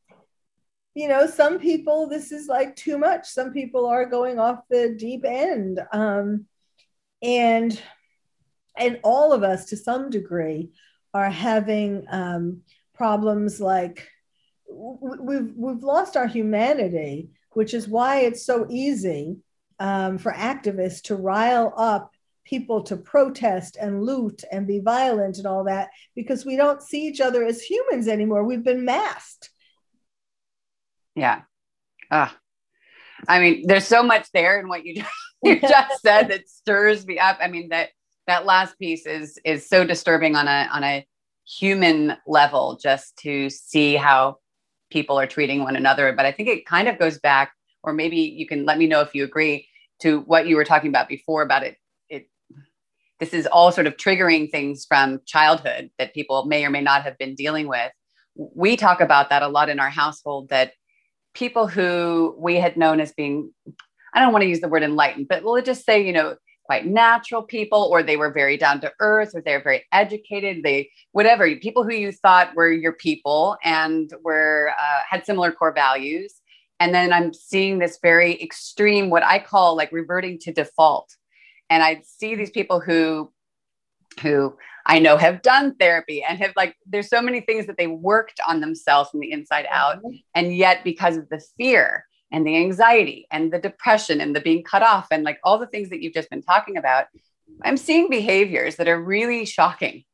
you 0.95 1.09
know 1.09 1.27
some 1.29 1.61
people 1.61 2.09
this 2.09 2.33
is 2.33 2.49
like 2.49 2.75
too 2.75 2.99
much. 2.99 3.29
Some 3.29 3.53
people 3.53 3.87
are 3.87 4.05
going 4.07 4.41
off 4.41 4.61
the 4.69 4.97
deep 4.99 5.25
end. 5.25 5.79
Um, 5.93 6.47
and 7.23 7.81
and 8.77 9.01
all 9.03 9.33
of 9.33 9.43
us 9.43 9.67
to 9.67 9.77
some 9.77 10.11
degree 10.11 10.71
are 11.15 11.31
having 11.31 12.05
um, 12.11 12.63
problems 12.95 13.61
like 13.61 14.09
we've 14.69 15.53
we've 15.57 15.83
lost 15.83 16.17
our 16.17 16.27
humanity, 16.27 17.31
which 17.53 17.75
is 17.75 17.89
why 17.89 18.21
it's 18.21 18.45
so 18.45 18.67
easy 18.69 19.39
um, 19.79 20.19
for 20.19 20.33
activists 20.33 21.03
to 21.03 21.17
rile 21.17 21.73
up 21.77 22.11
people 22.45 22.83
to 22.85 22.97
protest 22.97 23.77
and 23.81 24.03
loot 24.05 24.45
and 24.53 24.67
be 24.67 24.79
violent 24.79 25.39
and 25.39 25.47
all 25.47 25.65
that 25.65 25.89
because 26.15 26.47
we 26.47 26.57
don't 26.57 26.83
see 26.83 27.07
each 27.07 27.21
other 27.21 27.45
as 27.45 27.61
humans 27.61 28.09
anymore. 28.09 28.45
We've 28.45 28.65
been 28.65 28.85
masked. 28.85 29.51
Yeah. 31.15 31.43
Ah. 32.11 32.37
I 33.27 33.41
mean, 33.41 33.67
there's 33.67 33.87
so 33.87 34.03
much 34.03 34.31
there 34.33 34.61
in 34.61 34.69
what 34.69 34.85
you 34.85 34.97
just, 34.97 35.11
you 35.43 35.61
just 35.61 36.03
said 36.03 36.29
that 36.29 36.49
stirs 36.49 37.07
me 37.07 37.19
up. 37.19 37.39
I 37.41 37.49
mean, 37.49 37.71
that 37.71 37.89
that 38.27 38.47
last 38.47 38.79
piece 38.79 39.07
is 39.07 39.39
is 39.45 39.69
so 39.69 39.85
disturbing 39.85 40.37
on 40.37 40.49
a 40.49 40.69
on 40.73 40.85
a 40.85 41.07
human 41.47 42.17
level 42.27 42.79
just 42.83 43.17
to 43.19 43.49
see 43.51 43.95
how 43.95 44.39
people 44.91 45.19
are 45.19 45.27
treating 45.27 45.63
one 45.63 45.77
another. 45.77 46.13
But 46.13 46.27
i 46.27 46.33
think 46.33 46.49
it 46.49 46.67
kind 46.67 46.89
of 46.89 46.99
goes 46.99 47.19
back 47.19 47.53
or 47.83 47.93
maybe 47.93 48.17
you 48.17 48.47
can 48.47 48.65
let 48.65 48.79
me 48.79 48.87
know 48.87 49.01
if 49.01 49.15
you 49.15 49.25
agree 49.25 49.69
to 50.01 50.21
what 50.21 50.47
you 50.47 50.57
were 50.57 50.65
talking 50.65 50.91
about 50.91 51.09
before 51.09 51.43
about 51.43 51.63
it 51.63 51.77
it 52.09 52.29
this 53.21 53.33
is 53.33 53.47
all 53.47 53.73
sort 53.73 53.87
of 53.87 53.97
triggering 53.97 54.51
things 54.51 54.85
from 54.87 55.21
childhood 55.27 55.91
that 55.99 56.15
people 56.15 56.45
may 56.47 56.65
or 56.65 56.71
may 56.71 56.83
not 56.83 57.03
have 57.03 57.17
been 57.19 57.35
dealing 57.35 57.67
with. 57.69 57.91
We 58.35 58.77
talk 58.77 59.01
about 59.01 59.31
that 59.31 59.43
a 59.43 59.49
lot 59.49 59.71
in 59.71 59.81
our 59.81 59.89
household 59.89 60.51
that 60.51 60.73
people 61.37 61.67
who 61.69 62.35
we 62.39 62.57
had 62.57 62.77
known 62.77 62.99
as 62.99 63.13
being 63.13 63.53
i 64.15 64.21
don't 64.21 64.33
want 64.33 64.43
to 64.43 64.49
use 64.49 64.61
the 64.61 64.69
word 64.69 64.83
enlightened 64.83 65.29
but 65.29 65.45
we'll 65.45 65.61
just 65.63 65.85
say 65.85 66.05
you 66.05 66.13
know 66.13 66.35
quite 66.67 66.87
natural 66.87 67.43
people 67.43 67.89
or 67.91 68.03
they 68.03 68.17
were 68.17 68.31
very 68.31 68.57
down 68.57 68.81
to 68.81 68.93
earth 69.01 69.31
or 69.35 69.41
they're 69.41 69.63
very 69.63 69.85
educated 69.93 70.63
they 70.63 70.91
whatever 71.13 71.49
people 71.57 71.85
who 71.85 71.95
you 71.95 72.13
thought 72.13 72.55
were 72.55 72.71
your 72.71 72.93
people 72.93 73.57
and 73.65 74.13
were 74.23 74.73
uh, 74.79 75.01
had 75.09 75.25
similar 75.25 75.53
core 75.53 75.73
values. 75.73 76.35
And 76.79 76.95
then 76.95 77.13
i'm 77.13 77.33
seeing 77.33 77.79
this 77.79 77.99
very 78.03 78.41
extreme 78.43 79.09
what 79.09 79.25
i 79.25 79.39
call 79.39 79.77
like 79.77 79.93
reverting 79.93 80.39
to 80.41 80.53
default. 80.53 81.15
And 81.71 81.83
i 81.83 82.03
see 82.05 82.35
these 82.35 82.51
people 82.51 82.81
who 82.81 83.33
who 84.21 84.57
i 84.87 84.99
know 84.99 85.17
have 85.17 85.43
done 85.43 85.75
therapy 85.77 86.23
and 86.23 86.39
have 86.39 86.53
like 86.57 86.75
there's 86.87 87.09
so 87.09 87.23
many 87.23 87.41
things 87.41 87.67
that 87.67 87.77
they 87.77 87.87
worked 87.87 88.41
on 88.47 88.61
themselves 88.61 89.11
from 89.11 89.21
the 89.21 89.33
inside 89.33 89.67
out. 89.71 89.99
Mm-hmm. 89.99 90.17
and 90.35 90.57
yet 90.57 90.85
because 90.85 91.17
of 91.17 91.29
the 91.29 91.41
fear 91.57 92.05
and 92.33 92.47
the 92.47 92.57
anxiety 92.57 93.27
and 93.31 93.53
the 93.53 93.59
depression 93.59 94.21
and 94.21 94.35
the 94.35 94.41
being 94.41 94.63
cut 94.63 94.83
off 94.83 95.07
and 95.11 95.25
like 95.25 95.39
all 95.45 95.59
the 95.59 95.67
things 95.67 95.91
that 95.91 96.03
you've 96.03 96.15
just 96.15 96.31
been 96.31 96.43
talking 96.43 96.77
about 96.77 97.07
i'm 97.63 97.77
seeing 97.77 98.11
behaviors 98.11 98.77
that 98.77 98.89
are 98.89 99.01
really 99.01 99.45
shocking. 99.45 100.05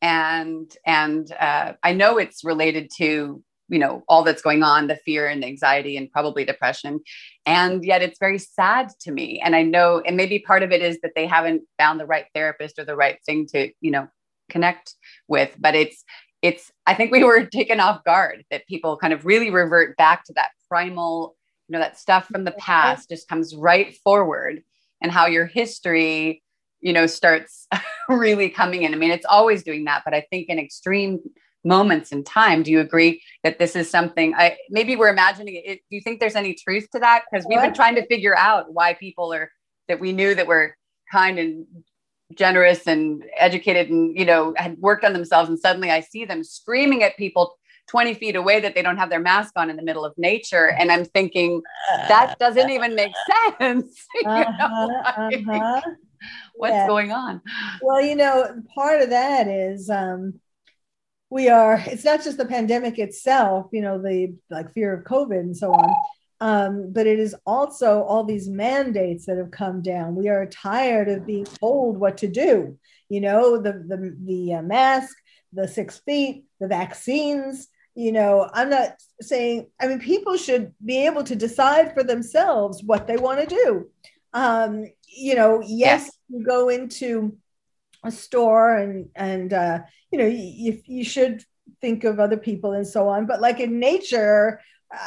And 0.00 0.74
and 0.84 1.30
uh, 1.32 1.74
i 1.82 1.92
know 1.92 2.18
it's 2.18 2.42
related 2.42 2.90
to 2.96 3.42
you 3.68 3.78
know 3.78 4.02
all 4.08 4.24
that's 4.24 4.42
going 4.42 4.62
on 4.64 4.88
the 4.88 4.96
fear 4.96 5.28
and 5.28 5.42
the 5.42 5.46
anxiety 5.46 5.96
and 5.96 6.10
probably 6.10 6.44
depression. 6.44 7.00
And 7.46 7.84
yet 7.84 8.02
it's 8.02 8.18
very 8.18 8.38
sad 8.38 8.88
to 9.02 9.12
me. 9.12 9.40
And 9.40 9.54
i 9.54 9.62
know 9.62 10.02
and 10.04 10.16
maybe 10.16 10.40
part 10.40 10.64
of 10.64 10.72
it 10.72 10.82
is 10.82 10.98
that 11.02 11.12
they 11.14 11.26
haven't 11.26 11.62
found 11.78 12.00
the 12.00 12.06
right 12.06 12.26
therapist 12.34 12.78
or 12.80 12.84
the 12.84 12.96
right 12.96 13.18
thing 13.24 13.46
to 13.52 13.70
you 13.80 13.92
know 13.92 14.08
connect 14.50 14.94
with. 15.28 15.54
But 15.58 15.76
it's 15.76 16.04
it's 16.42 16.72
i 16.86 16.94
think 16.94 17.12
we 17.12 17.22
were 17.22 17.46
taken 17.58 17.78
off 17.78 18.02
guard 18.04 18.44
that 18.50 18.66
people 18.66 18.96
kind 18.96 19.12
of 19.12 19.24
really 19.24 19.50
revert 19.50 19.96
back 19.96 20.24
to 20.24 20.32
that 20.34 20.50
primal 20.68 21.36
you 21.72 21.78
know 21.78 21.82
that 21.82 21.98
stuff 21.98 22.26
from 22.26 22.44
the 22.44 22.52
past 22.52 23.08
just 23.08 23.26
comes 23.28 23.56
right 23.56 23.96
forward 24.04 24.62
and 25.00 25.10
how 25.10 25.26
your 25.26 25.46
history 25.46 26.42
you 26.82 26.92
know 26.92 27.06
starts 27.06 27.66
really 28.10 28.50
coming 28.50 28.82
in. 28.82 28.92
I 28.92 28.98
mean 28.98 29.10
it's 29.10 29.24
always 29.24 29.62
doing 29.62 29.84
that 29.84 30.02
but 30.04 30.12
i 30.12 30.20
think 30.28 30.50
in 30.50 30.58
extreme 30.58 31.20
moments 31.64 32.12
in 32.12 32.24
time 32.24 32.62
do 32.62 32.70
you 32.70 32.80
agree 32.80 33.22
that 33.42 33.58
this 33.58 33.74
is 33.74 33.88
something 33.88 34.34
i 34.34 34.54
maybe 34.68 34.96
we're 34.96 35.08
imagining 35.08 35.62
it 35.64 35.80
do 35.88 35.96
you 35.96 36.02
think 36.02 36.20
there's 36.20 36.34
any 36.34 36.52
truth 36.52 36.86
to 36.90 36.98
that? 36.98 37.22
Because 37.30 37.46
we've 37.48 37.62
been 37.62 37.72
trying 37.72 37.94
to 37.94 38.06
figure 38.06 38.36
out 38.36 38.74
why 38.74 38.92
people 38.92 39.32
are 39.32 39.50
that 39.88 39.98
we 39.98 40.12
knew 40.12 40.34
that 40.34 40.46
were 40.46 40.76
kind 41.10 41.38
and 41.38 41.64
generous 42.34 42.86
and 42.86 43.24
educated 43.38 43.88
and 43.88 44.14
you 44.18 44.26
know 44.26 44.52
had 44.58 44.76
worked 44.76 45.04
on 45.04 45.14
themselves 45.14 45.48
and 45.48 45.58
suddenly 45.58 45.90
i 45.90 46.00
see 46.00 46.26
them 46.26 46.44
screaming 46.44 47.02
at 47.02 47.16
people 47.16 47.54
20 47.92 48.14
feet 48.14 48.36
away 48.36 48.58
that 48.58 48.74
they 48.74 48.80
don't 48.80 48.96
have 48.96 49.10
their 49.10 49.20
mask 49.20 49.52
on 49.54 49.68
in 49.68 49.76
the 49.76 49.82
middle 49.82 50.02
of 50.02 50.14
nature. 50.16 50.70
And 50.70 50.90
I'm 50.90 51.04
thinking, 51.04 51.60
that 52.08 52.38
doesn't 52.38 52.70
even 52.70 52.94
make 52.94 53.12
sense. 53.60 54.06
uh-huh, 54.24 54.88
uh-huh. 55.06 55.80
What's 56.54 56.72
yeah. 56.72 56.86
going 56.86 57.12
on? 57.12 57.42
Well, 57.82 58.00
you 58.00 58.16
know, 58.16 58.62
part 58.74 59.02
of 59.02 59.10
that 59.10 59.46
is 59.46 59.90
um, 59.90 60.40
we 61.28 61.50
are, 61.50 61.82
it's 61.86 62.04
not 62.04 62.24
just 62.24 62.38
the 62.38 62.46
pandemic 62.46 62.98
itself, 62.98 63.66
you 63.72 63.82
know, 63.82 64.00
the 64.00 64.36
like 64.48 64.72
fear 64.72 64.94
of 64.94 65.04
COVID 65.04 65.40
and 65.40 65.56
so 65.56 65.70
on. 65.72 65.94
Um, 66.40 66.92
but 66.92 67.06
it 67.06 67.18
is 67.18 67.36
also 67.44 68.02
all 68.04 68.24
these 68.24 68.48
mandates 68.48 69.26
that 69.26 69.36
have 69.36 69.50
come 69.50 69.82
down. 69.82 70.14
We 70.14 70.28
are 70.30 70.46
tired 70.46 71.10
of 71.10 71.26
being 71.26 71.44
told 71.44 71.98
what 71.98 72.16
to 72.18 72.26
do. 72.26 72.78
You 73.10 73.20
know, 73.20 73.60
the 73.60 73.72
the 73.72 74.16
the 74.24 74.54
uh, 74.54 74.62
mask, 74.62 75.14
the 75.52 75.68
six 75.68 75.98
feet, 75.98 76.46
the 76.58 76.66
vaccines, 76.66 77.68
you 77.94 78.12
know 78.12 78.48
i'm 78.54 78.70
not 78.70 78.94
saying 79.20 79.66
i 79.80 79.86
mean 79.86 79.98
people 79.98 80.36
should 80.36 80.72
be 80.84 81.06
able 81.06 81.22
to 81.22 81.36
decide 81.36 81.92
for 81.94 82.02
themselves 82.02 82.82
what 82.84 83.06
they 83.06 83.16
want 83.16 83.40
to 83.40 83.54
do 83.54 83.86
um 84.32 84.84
you 85.06 85.34
know 85.34 85.60
yes, 85.60 86.04
yes. 86.04 86.10
you 86.28 86.44
go 86.44 86.68
into 86.68 87.36
a 88.04 88.10
store 88.10 88.76
and 88.76 89.08
and 89.14 89.52
uh 89.52 89.78
you 90.10 90.18
know 90.18 90.26
you, 90.26 90.80
you 90.86 91.04
should 91.04 91.44
think 91.80 92.04
of 92.04 92.18
other 92.18 92.36
people 92.36 92.72
and 92.72 92.86
so 92.86 93.08
on 93.08 93.26
but 93.26 93.40
like 93.40 93.60
in 93.60 93.78
nature 93.78 94.60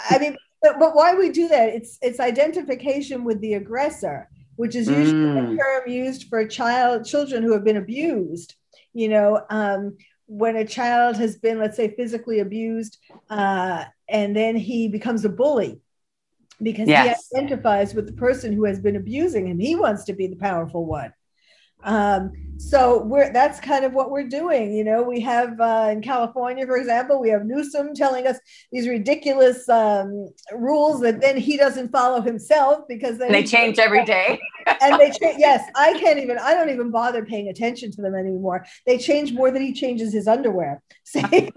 i 0.10 0.18
mean 0.20 0.36
but, 0.62 0.80
but 0.80 0.96
why 0.96 1.14
we 1.16 1.30
do 1.30 1.48
that 1.48 1.70
it's 1.70 1.98
it's 2.02 2.20
identification 2.20 3.24
with 3.24 3.40
the 3.42 3.54
aggressor 3.54 4.30
which 4.58 4.76
is 4.76 4.88
usually 4.88 5.26
mm. 5.26 5.54
a 5.54 5.58
term 5.58 5.90
used 5.90 6.28
for 6.30 6.48
child 6.48 7.06
children 7.06 7.44
who 7.44 7.52
have 7.52 7.64
been 7.64 7.78
abused 7.78 8.56
you 8.94 9.10
know 9.10 9.42
um 9.50 9.98
when 10.28 10.56
a 10.56 10.66
child 10.66 11.18
has 11.18 11.38
been, 11.38 11.60
let's 11.60 11.78
say, 11.78 11.96
physically 11.96 12.40
abused, 12.40 12.98
uh, 13.30 13.86
and 14.10 14.36
then 14.36 14.56
he 14.56 14.88
becomes 14.88 15.26
a 15.26 15.30
bully 15.30 15.80
because 16.62 16.88
yes. 16.88 17.28
he 17.32 17.38
identifies 17.38 17.94
with 17.94 18.08
the 18.08 18.14
person 18.14 18.54
who 18.54 18.66
has 18.66 18.80
been 18.80 18.96
abusing 18.96 19.48
him. 19.48 19.60
He 19.60 19.76
wants 19.76 20.06
to 20.06 20.14
be 20.14 20.28
the 20.28 20.36
powerful 20.36 20.86
one. 20.86 21.14
Um, 21.84 22.32
so 22.58 23.04
we're 23.04 23.32
that's 23.34 23.60
kind 23.60 23.84
of 23.84 23.94
what 23.94 24.12
we're 24.12 24.28
doing. 24.28 24.74
You 24.74 24.84
know, 24.84 25.04
we 25.04 25.20
have 25.22 25.60
uh, 25.60 25.90
in 25.92 26.02
California, 26.02 26.66
for 26.66 26.78
example, 26.78 27.20
we 27.20 27.30
have 27.30 27.46
Newsom 27.46 27.94
telling 27.94 28.28
us 28.28 28.38
these 28.72 28.88
ridiculous 28.88 29.68
um, 29.68 30.30
rules 30.54 31.02
that 31.02 31.20
then 31.20 31.38
he 31.38 31.58
doesn't 31.58 31.92
follow 31.92 32.22
himself 32.22 32.86
because 32.88 33.18
they 33.18 33.44
change 33.44 33.78
every 33.78 34.06
day. 34.06 34.40
and 34.82 35.00
they 35.00 35.12
change. 35.12 35.36
Yes, 35.46 35.70
I 35.76 36.00
can't 36.00 36.18
even. 36.18 36.38
I 36.38 36.54
don't 36.54 36.70
even 36.70 36.92
bother 36.92 37.26
paying 37.26 37.50
attention 37.50 37.92
to 37.92 38.02
them 38.02 38.16
anymore. 38.16 38.66
They 38.86 38.98
change 38.98 39.34
more 39.34 39.52
than 39.52 39.62
he 39.62 39.74
changes 39.74 40.14
his 40.14 40.28
underwear. 40.28 40.82
See? 41.04 41.52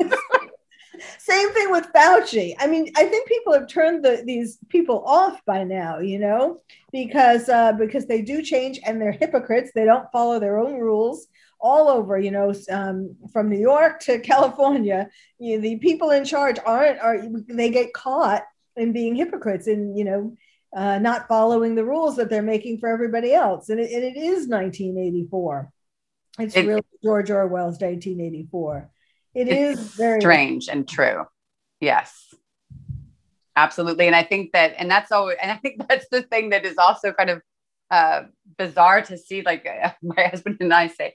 Same 1.19 1.52
thing 1.52 1.71
with 1.71 1.93
Fauci. 1.95 2.55
I 2.59 2.67
mean, 2.67 2.93
I 2.97 3.05
think 3.05 3.28
people 3.28 3.52
have 3.52 3.69
turned 3.69 4.05
the, 4.05 4.23
these 4.25 4.59
people 4.69 5.05
off 5.07 5.45
by 5.45 5.64
now, 5.64 5.99
you 5.99 6.19
know, 6.19 6.61
because 6.93 7.49
uh, 7.49 7.73
because 7.73 8.07
they 8.07 8.23
do 8.23 8.43
change 8.43 8.81
and 8.85 9.00
they're 9.00 9.12
hypocrites. 9.12 9.71
They 9.75 9.85
don't 9.85 10.11
follow 10.12 10.38
their 10.38 10.59
own 10.59 10.78
rules 10.78 11.28
all 11.61 11.88
over, 11.88 12.19
you 12.19 12.31
know, 12.31 12.55
um, 12.71 13.17
from 13.33 13.49
New 13.49 13.59
York 13.59 14.00
to 14.00 14.19
California. 14.21 15.09
You 15.38 15.57
know, 15.57 15.62
the 15.62 15.76
people 15.76 16.11
in 16.11 16.25
charge 16.25 16.59
aren't 16.64 17.00
are 17.00 17.23
they 17.49 17.71
get 17.71 17.93
caught 17.93 18.45
in 18.76 18.93
being 18.93 19.17
hypocrites 19.17 19.67
and 19.67 19.99
you 19.99 20.05
know 20.05 20.37
uh, 20.75 20.99
not 20.99 21.28
following 21.28 21.75
the 21.75 21.85
rules 21.85 22.17
that 22.17 22.28
they're 22.28 22.43
making 22.43 22.78
for 22.78 22.88
everybody 22.88 23.33
else. 23.33 23.69
And 23.69 23.81
it, 23.81 23.90
and 23.90 24.05
it 24.05 24.17
is 24.17 24.49
1984. 24.49 25.73
It's 26.38 26.57
it, 26.57 26.67
really 26.67 26.83
George 27.02 27.31
Orwell's 27.31 27.81
1984. 27.81 28.90
It 29.38 29.49
is 29.49 29.78
very 29.95 30.21
strange 30.21 30.68
and 30.68 30.88
true. 30.88 31.25
Yes. 31.80 32.35
Absolutely. 33.54 34.09
And 34.09 34.16
I 34.16 34.25
think 34.25 34.50
that, 34.52 34.75
and 34.76 34.90
that's 34.90 35.12
always, 35.12 35.37
and 35.40 35.52
I 35.52 35.57
think 35.57 35.80
that's 35.88 36.07
the 36.11 36.23
thing 36.23 36.50
that 36.50 36.64
is 36.64 36.76
also 36.76 37.12
kind 37.12 37.30
of 37.30 37.42
uh, 37.90 38.23
bizarre 38.57 39.02
to 39.02 39.16
see. 39.16 39.42
Like 39.42 39.64
uh, 39.64 39.90
my 40.02 40.25
husband 40.25 40.57
and 40.59 40.75
I 40.75 40.88
say, 40.88 41.14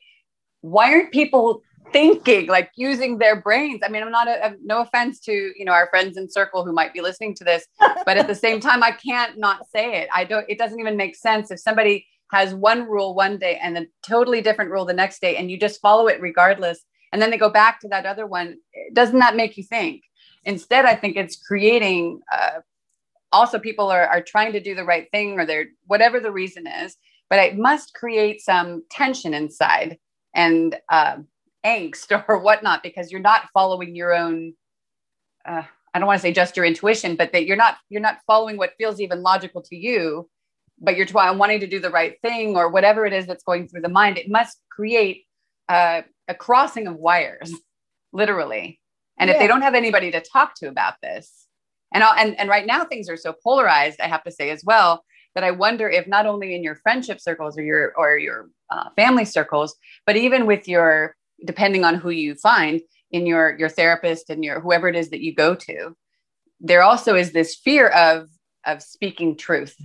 why 0.62 0.94
aren't 0.94 1.12
people 1.12 1.62
thinking, 1.92 2.48
like 2.48 2.72
using 2.78 3.18
their 3.18 3.42
brains? 3.42 3.82
I 3.84 3.90
mean, 3.90 4.04
I'm 4.04 4.12
not, 4.12 4.30
a, 4.30 4.56
no 4.64 4.80
offense 4.80 5.20
to, 5.22 5.34
you 5.34 5.66
know, 5.66 5.74
our 5.74 5.90
friends 5.90 6.16
in 6.16 6.32
circle 6.32 6.64
who 6.64 6.72
might 6.72 6.94
be 6.94 7.02
listening 7.02 7.36
to 7.36 7.44
this, 7.44 7.68
but 8.06 8.16
at 8.16 8.28
the 8.28 8.36
same 8.36 8.62
time, 8.62 8.84
I 8.84 8.92
can't 8.92 9.38
not 9.38 9.68
say 9.68 10.02
it. 10.02 10.10
I 10.14 10.24
don't, 10.24 10.46
it 10.48 10.58
doesn't 10.58 10.80
even 10.80 10.96
make 10.96 11.18
sense 11.18 11.52
if 11.52 11.60
somebody 11.60 12.08
has 12.32 12.56
one 12.56 12.84
rule 12.84 13.16
one 13.16 13.38
day 13.38 13.60
and 13.62 13.78
a 13.78 13.86
totally 14.08 14.42
different 14.42 14.72
rule 14.72 14.86
the 14.86 14.94
next 14.94 15.20
day 15.20 15.36
and 15.36 15.52
you 15.52 15.60
just 15.60 15.82
follow 15.82 16.08
it 16.08 16.22
regardless 16.22 16.84
and 17.14 17.22
then 17.22 17.30
they 17.30 17.38
go 17.38 17.50
back 17.50 17.80
to 17.80 17.88
that 17.88 18.06
other 18.06 18.28
one. 18.28 18.58
Doesn't 18.92 19.20
that 19.20 19.38
make 19.38 19.56
you 19.56 19.64
think? 19.64 20.04
Instead 20.46 20.86
i 20.86 20.96
think 20.96 21.16
it's 21.16 21.38
creating 21.38 22.20
uh, 22.32 22.60
also 23.32 23.58
people 23.60 23.90
are, 23.90 24.06
are 24.08 24.22
trying 24.22 24.52
to 24.52 24.60
do 24.60 24.76
the 24.76 24.84
right 24.84 25.08
thing 25.12 25.40
or 25.40 25.46
they're 25.46 25.68
whatever 25.86 26.20
the 26.20 26.32
reason 26.32 26.68
is 26.68 26.98
but 27.30 27.40
it 27.40 27.58
must 27.58 27.94
create 27.94 28.42
some 28.42 28.84
tension 28.92 29.34
inside 29.34 29.98
and 30.36 30.78
uh, 30.90 31.18
angst 31.66 32.24
or 32.28 32.40
whatnot 32.40 32.84
because 32.84 33.12
you're 33.12 33.22
not 33.22 33.50
following 33.54 33.96
your 33.96 34.14
own 34.14 34.54
uh, 35.46 35.64
i 35.94 36.00
don't 36.00 36.08
want 36.08 36.18
to 36.18 36.22
say 36.22 36.34
just 36.34 36.58
your 36.58 36.66
intuition 36.66 37.16
but 37.16 37.32
that 37.32 37.46
you're 37.46 37.58
not 37.58 37.78
you're 37.90 38.02
not 38.02 38.20
following 38.28 38.58
what 38.58 38.74
feels 38.78 39.00
even 39.00 39.22
logical 39.22 39.62
to 39.62 39.76
you 39.76 40.30
but 40.82 40.98
you're 40.98 41.06
trying 41.06 41.38
wanting 41.38 41.62
to 41.62 41.68
do 41.68 41.80
the 41.80 41.90
right 41.90 42.20
thing 42.22 42.58
or 42.58 42.70
whatever 42.70 43.06
it 43.06 43.14
is 43.14 43.26
that's 43.26 43.44
going 43.44 43.68
through 43.68 43.82
the 43.82 43.90
mind. 43.90 44.18
It 44.18 44.30
must 44.30 44.60
create 44.70 45.26
uh, 45.70 46.02
a 46.28 46.34
crossing 46.34 46.88
of 46.88 46.96
wires, 46.96 47.54
literally. 48.12 48.80
And 49.18 49.30
yeah. 49.30 49.36
if 49.36 49.40
they 49.40 49.48
don't 49.48 49.62
have 49.62 49.76
anybody 49.76 50.12
to 50.12 50.22
talk 50.22 50.56
to 50.56 50.68
about 50.68 50.96
this, 51.02 51.48
and, 51.94 52.04
I'll, 52.04 52.14
and 52.16 52.40
and 52.40 52.50
right 52.50 52.66
now 52.66 52.84
things 52.84 53.10
are 53.10 53.18
so 53.18 53.34
polarized, 53.44 54.02
I 54.02 54.08
have 54.08 54.24
to 54.24 54.32
say 54.32 54.50
as 54.50 54.64
well 54.64 55.04
that 55.36 55.44
I 55.44 55.52
wonder 55.52 55.90
if 55.90 56.08
not 56.08 56.26
only 56.26 56.56
in 56.56 56.64
your 56.64 56.76
friendship 56.76 57.20
circles 57.20 57.58
or 57.58 57.64
your 57.64 57.94
or 57.96 58.18
your 58.18 58.50
uh, 58.70 58.90
family 58.96 59.26
circles, 59.26 59.76
but 60.06 60.16
even 60.16 60.46
with 60.46 60.68
your 60.68 61.16
depending 61.46 61.84
on 61.84 61.96
who 61.96 62.10
you 62.10 62.36
find 62.36 62.82
in 63.12 63.26
your 63.26 63.58
your 63.58 63.70
therapist 63.70 64.30
and 64.30 64.44
your 64.44 64.60
whoever 64.60 64.88
it 64.88 64.96
is 64.96 65.10
that 65.12 65.22
you 65.22 65.36
go 65.36 65.54
to, 65.54 65.96
there 66.60 66.82
also 66.82 67.16
is 67.16 67.32
this 67.32 67.56
fear 67.56 67.88
of 67.90 68.30
of 68.66 68.82
speaking 68.82 69.38
truth 69.38 69.76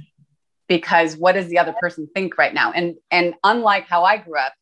because 0.69 1.17
what 1.17 1.33
does 1.33 1.49
the 1.49 1.59
other 1.59 1.75
person 1.81 2.09
think 2.15 2.39
right 2.39 2.55
now 2.55 2.71
and 2.73 2.95
and 3.11 3.35
unlike 3.43 3.89
how 3.89 4.05
i 4.05 4.17
grew 4.17 4.39
up 4.39 4.53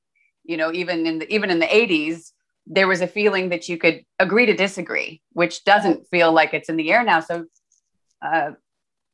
you 0.47 0.57
know 0.57 0.73
even 0.73 1.07
in 1.07 1.19
the 1.19 1.33
even 1.33 1.51
in 1.51 1.59
the 1.59 1.67
80s 1.67 2.33
there 2.67 2.89
was 2.89 3.01
a 3.01 3.07
feeling 3.07 3.51
that 3.51 3.69
you 3.69 3.79
could 3.79 4.03
agree 4.19 4.47
to 4.47 4.55
disagree 4.55 5.23
which 5.33 5.65
doesn't 5.65 6.07
feel 6.09 6.33
like 6.33 6.53
it's 6.53 6.69
in 6.69 6.77
the 6.77 6.91
air 6.91 7.05
now. 7.05 7.21
So 7.21 7.45
uh, 8.23 8.53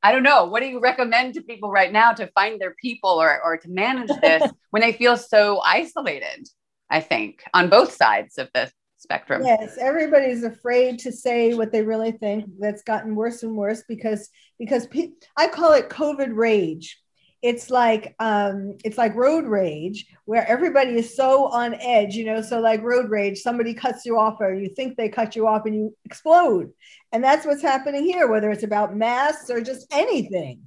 i 0.02 0.12
don't 0.12 0.22
know. 0.22 0.44
What 0.46 0.60
do 0.60 0.66
you 0.66 0.80
recommend 0.80 1.34
to 1.34 1.42
people 1.42 1.70
right 1.70 1.92
now 1.92 2.12
to 2.12 2.26
find 2.28 2.60
their 2.60 2.74
people 2.80 3.10
or, 3.10 3.40
or 3.42 3.56
to 3.56 3.68
manage 3.68 4.10
this 4.20 4.50
when 4.70 4.80
they 4.80 4.92
feel 4.92 5.16
so 5.16 5.60
isolated 5.60 6.48
i 6.90 7.00
think 7.00 7.44
on 7.54 7.68
both 7.68 7.92
sides 7.92 8.38
of 8.38 8.48
the 8.54 8.70
spectrum? 8.98 9.44
Yes 9.44 9.76
everybody's 9.80 10.44
afraid 10.44 10.98
to 11.00 11.12
say 11.12 11.54
what 11.54 11.72
they 11.72 11.82
really 11.82 12.12
think 12.12 12.46
that's 12.58 12.82
gotten 12.82 13.14
worse 13.14 13.42
and 13.42 13.56
worse 13.56 13.82
because 13.88 14.28
because 14.58 14.86
pe- 14.86 15.10
i 15.36 15.48
call 15.48 15.72
it 15.72 15.88
covid 15.90 16.30
rage 16.34 17.01
it's 17.42 17.70
like 17.70 18.14
um 18.20 18.78
it's 18.84 18.96
like 18.96 19.14
road 19.16 19.44
rage 19.44 20.06
where 20.26 20.48
everybody 20.48 20.94
is 20.94 21.14
so 21.14 21.48
on 21.48 21.74
edge 21.74 22.14
you 22.14 22.24
know 22.24 22.40
so 22.40 22.60
like 22.60 22.80
road 22.82 23.10
rage 23.10 23.40
somebody 23.40 23.74
cuts 23.74 24.06
you 24.06 24.16
off 24.16 24.40
or 24.40 24.54
you 24.54 24.68
think 24.68 24.96
they 24.96 25.08
cut 25.08 25.34
you 25.34 25.46
off 25.46 25.66
and 25.66 25.74
you 25.74 25.94
explode. 26.04 26.72
And 27.10 27.22
that's 27.22 27.44
what's 27.44 27.62
happening 27.62 28.04
here 28.04 28.28
whether 28.28 28.50
it's 28.50 28.62
about 28.62 28.96
masks 28.96 29.50
or 29.50 29.60
just 29.60 29.86
anything. 29.92 30.62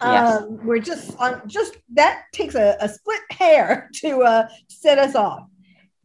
Yes. 0.00 0.42
um 0.42 0.58
we're 0.64 0.78
just 0.78 1.16
on 1.18 1.42
just 1.46 1.76
that 1.92 2.24
takes 2.32 2.54
a, 2.54 2.76
a 2.80 2.88
split 2.88 3.20
hair 3.30 3.90
to 3.96 4.22
uh 4.22 4.48
set 4.68 4.98
us 4.98 5.14
off. 5.14 5.46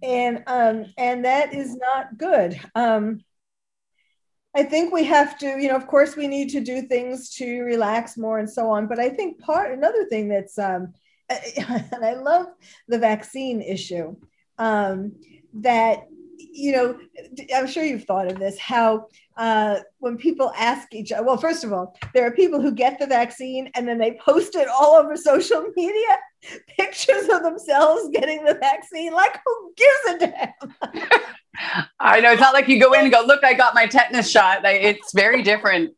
And 0.04 0.44
um 0.48 0.86
and 0.98 1.24
that 1.24 1.54
is 1.54 1.76
not 1.78 2.18
good. 2.18 2.60
Um 2.76 3.22
I 4.56 4.64
think 4.64 4.92
we 4.92 5.04
have 5.04 5.38
to, 5.40 5.46
you 5.60 5.68
know, 5.68 5.76
of 5.76 5.88
course, 5.88 6.16
we 6.16 6.28
need 6.28 6.50
to 6.50 6.60
do 6.60 6.82
things 6.82 7.30
to 7.36 7.62
relax 7.62 8.18
more 8.18 8.40
and 8.40 8.50
so 8.50 8.70
on. 8.72 8.88
But 8.88 9.00
I 9.00 9.10
think 9.10 9.40
part, 9.40 9.72
another 9.72 10.06
thing 10.06 10.28
that's, 10.28 10.58
um, 10.58 10.94
and 11.30 12.04
I 12.04 12.16
love 12.16 12.48
the 12.88 12.98
vaccine 12.98 13.62
issue, 13.62 14.16
um, 14.58 15.14
that, 15.54 16.08
you 16.52 16.72
know, 16.72 17.00
I'm 17.56 17.68
sure 17.68 17.84
you've 17.84 18.06
thought 18.06 18.32
of 18.32 18.40
this, 18.40 18.58
how 18.58 19.08
uh, 19.38 19.80
when 20.00 20.18
people 20.18 20.52
ask 20.58 20.94
each 20.94 21.12
other, 21.12 21.24
well, 21.24 21.38
first 21.38 21.64
of 21.64 21.72
all, 21.72 21.96
there 22.14 22.26
are 22.26 22.32
people 22.32 22.60
who 22.60 22.72
get 22.72 22.98
the 22.98 23.06
vaccine 23.08 23.70
and 23.76 23.88
then 23.88 24.00
they 24.00 24.20
post 24.26 24.56
it 24.56 24.68
all 24.68 24.96
over 24.96 25.16
social 25.16 25.64
media, 25.76 26.18
pictures 26.78 27.30
of 27.30 27.44
themselves 27.44 28.10
getting 28.12 28.44
the 28.44 28.56
vaccine. 28.56 29.14
Like, 29.14 29.40
who 29.46 29.74
gives 29.78 30.24
a 30.24 30.28
damn? 30.28 31.02
I 32.00 32.20
know 32.20 32.32
it's 32.32 32.42
not 32.42 32.54
like 32.54 32.68
you 32.68 32.80
go 32.80 32.94
in 32.94 33.02
and 33.02 33.12
go, 33.12 33.24
look, 33.26 33.44
I 33.44 33.54
got 33.54 33.74
my 33.74 33.88
tetanus 33.88 34.30
shot. 34.30 34.62
It's 34.64 35.14
very 35.14 35.42
different 35.42 35.94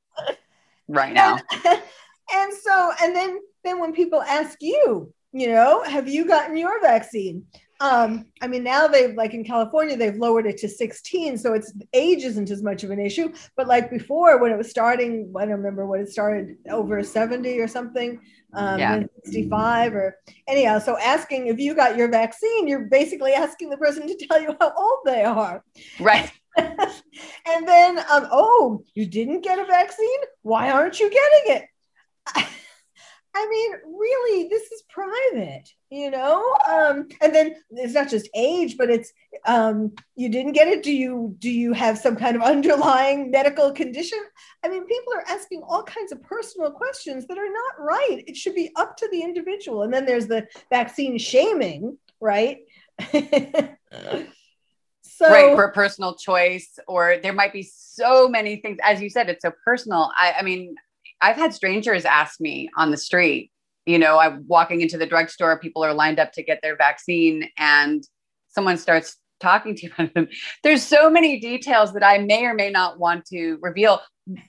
right 0.87 1.13
now. 1.13 1.39
And, 1.65 1.81
and 2.33 2.53
so, 2.53 2.91
and 3.01 3.15
then, 3.15 3.39
then 3.63 3.79
when 3.79 3.93
people 3.93 4.21
ask 4.21 4.57
you, 4.61 5.13
you 5.33 5.47
know, 5.47 5.83
have 5.83 6.07
you 6.07 6.25
gotten 6.27 6.57
your 6.57 6.81
vaccine? 6.81 7.45
Um, 7.79 8.27
I 8.41 8.47
mean, 8.47 8.63
now 8.63 8.87
they've 8.87 9.15
like 9.15 9.33
in 9.33 9.43
California, 9.43 9.97
they've 9.97 10.15
lowered 10.15 10.45
it 10.45 10.57
to 10.59 10.69
16, 10.69 11.37
so 11.39 11.53
it's 11.53 11.73
age 11.93 12.23
isn't 12.23 12.51
as 12.51 12.61
much 12.61 12.83
of 12.83 12.91
an 12.91 12.99
issue. 12.99 13.33
But 13.57 13.67
like 13.67 13.89
before, 13.89 14.39
when 14.39 14.51
it 14.51 14.57
was 14.57 14.69
starting, 14.69 15.33
I 15.35 15.41
don't 15.45 15.55
remember 15.55 15.87
when 15.87 16.01
it 16.01 16.09
started 16.09 16.57
over 16.69 17.01
70 17.01 17.59
or 17.59 17.67
something, 17.67 18.19
um, 18.53 18.79
yeah. 18.79 19.03
65 19.23 19.93
or 19.93 20.17
anyhow. 20.47 20.79
So 20.79 20.97
asking 20.97 21.47
if 21.47 21.59
you 21.59 21.73
got 21.73 21.97
your 21.97 22.09
vaccine, 22.09 22.67
you're 22.67 22.85
basically 22.85 23.33
asking 23.33 23.69
the 23.69 23.77
person 23.77 24.07
to 24.07 24.27
tell 24.27 24.41
you 24.41 24.55
how 24.59 24.73
old 24.75 24.99
they 25.05 25.23
are. 25.23 25.63
Right. 25.99 26.31
and 26.57 27.67
then, 27.67 27.99
um, 27.99 28.27
oh, 28.31 28.83
you 28.93 29.05
didn't 29.05 29.41
get 29.41 29.59
a 29.59 29.65
vaccine? 29.65 30.19
Why 30.41 30.71
aren't 30.71 30.99
you 30.99 31.09
getting 31.09 31.55
it? 31.57 32.47
I 33.33 33.47
mean, 33.47 33.97
really, 33.97 34.49
this 34.49 34.63
is 34.71 34.83
private, 34.89 35.69
you 35.89 36.11
know? 36.11 36.43
Um, 36.67 37.07
and 37.21 37.33
then 37.33 37.55
it's 37.71 37.93
not 37.93 38.09
just 38.09 38.29
age, 38.35 38.77
but 38.77 38.89
it's 38.89 39.13
um, 39.45 39.93
you 40.15 40.27
didn't 40.27 40.51
get 40.51 40.67
it. 40.67 40.83
Do 40.83 40.91
you 40.91 41.35
do 41.39 41.49
you 41.49 41.71
have 41.73 41.97
some 41.97 42.15
kind 42.15 42.35
of 42.35 42.41
underlying 42.53 43.31
medical 43.31 43.71
condition? 43.71 44.19
I 44.63 44.69
mean, 44.69 44.85
people 44.85 45.13
are 45.13 45.23
asking 45.27 45.61
all 45.63 45.83
kinds 45.83 46.11
of 46.11 46.21
personal 46.21 46.71
questions 46.71 47.25
that 47.27 47.37
are 47.37 47.51
not 47.51 47.79
right. 47.79 48.23
It 48.27 48.35
should 48.35 48.55
be 48.55 48.71
up 48.75 48.97
to 48.97 49.07
the 49.11 49.21
individual. 49.21 49.83
And 49.83 49.93
then 49.93 50.05
there's 50.05 50.27
the 50.27 50.47
vaccine 50.69 51.17
shaming, 51.17 51.97
right? 52.19 52.59
So, 55.03 55.29
right 55.29 55.55
for 55.55 55.67
personal 55.69 56.15
choice 56.15 56.79
or 56.87 57.17
there 57.21 57.33
might 57.33 57.53
be 57.53 57.61
so 57.61 58.27
many 58.27 58.55
things 58.55 58.79
as 58.83 58.99
you 59.01 59.09
said 59.09 59.29
it's 59.29 59.43
so 59.43 59.51
personal 59.63 60.11
I, 60.15 60.33
I 60.39 60.41
mean 60.41 60.75
I've 61.21 61.35
had 61.35 61.53
strangers 61.53 62.05
ask 62.05 62.39
me 62.39 62.69
on 62.77 62.91
the 62.91 62.97
street, 62.97 63.51
you 63.85 63.99
know, 63.99 64.19
I'm 64.19 64.45
walking 64.47 64.81
into 64.81 64.97
the 64.97 65.05
drugstore, 65.05 65.59
people 65.59 65.83
are 65.83 65.93
lined 65.93 66.19
up 66.19 66.31
to 66.33 66.43
get 66.43 66.59
their 66.61 66.75
vaccine, 66.75 67.49
and 67.57 68.03
someone 68.47 68.77
starts 68.77 69.17
talking 69.39 69.75
to 69.75 69.89
you 70.15 70.27
There's 70.63 70.83
so 70.83 71.09
many 71.09 71.39
details 71.39 71.93
that 71.93 72.03
I 72.03 72.19
may 72.19 72.45
or 72.45 72.53
may 72.53 72.69
not 72.69 72.99
want 72.99 73.25
to 73.27 73.57
reveal. 73.61 74.01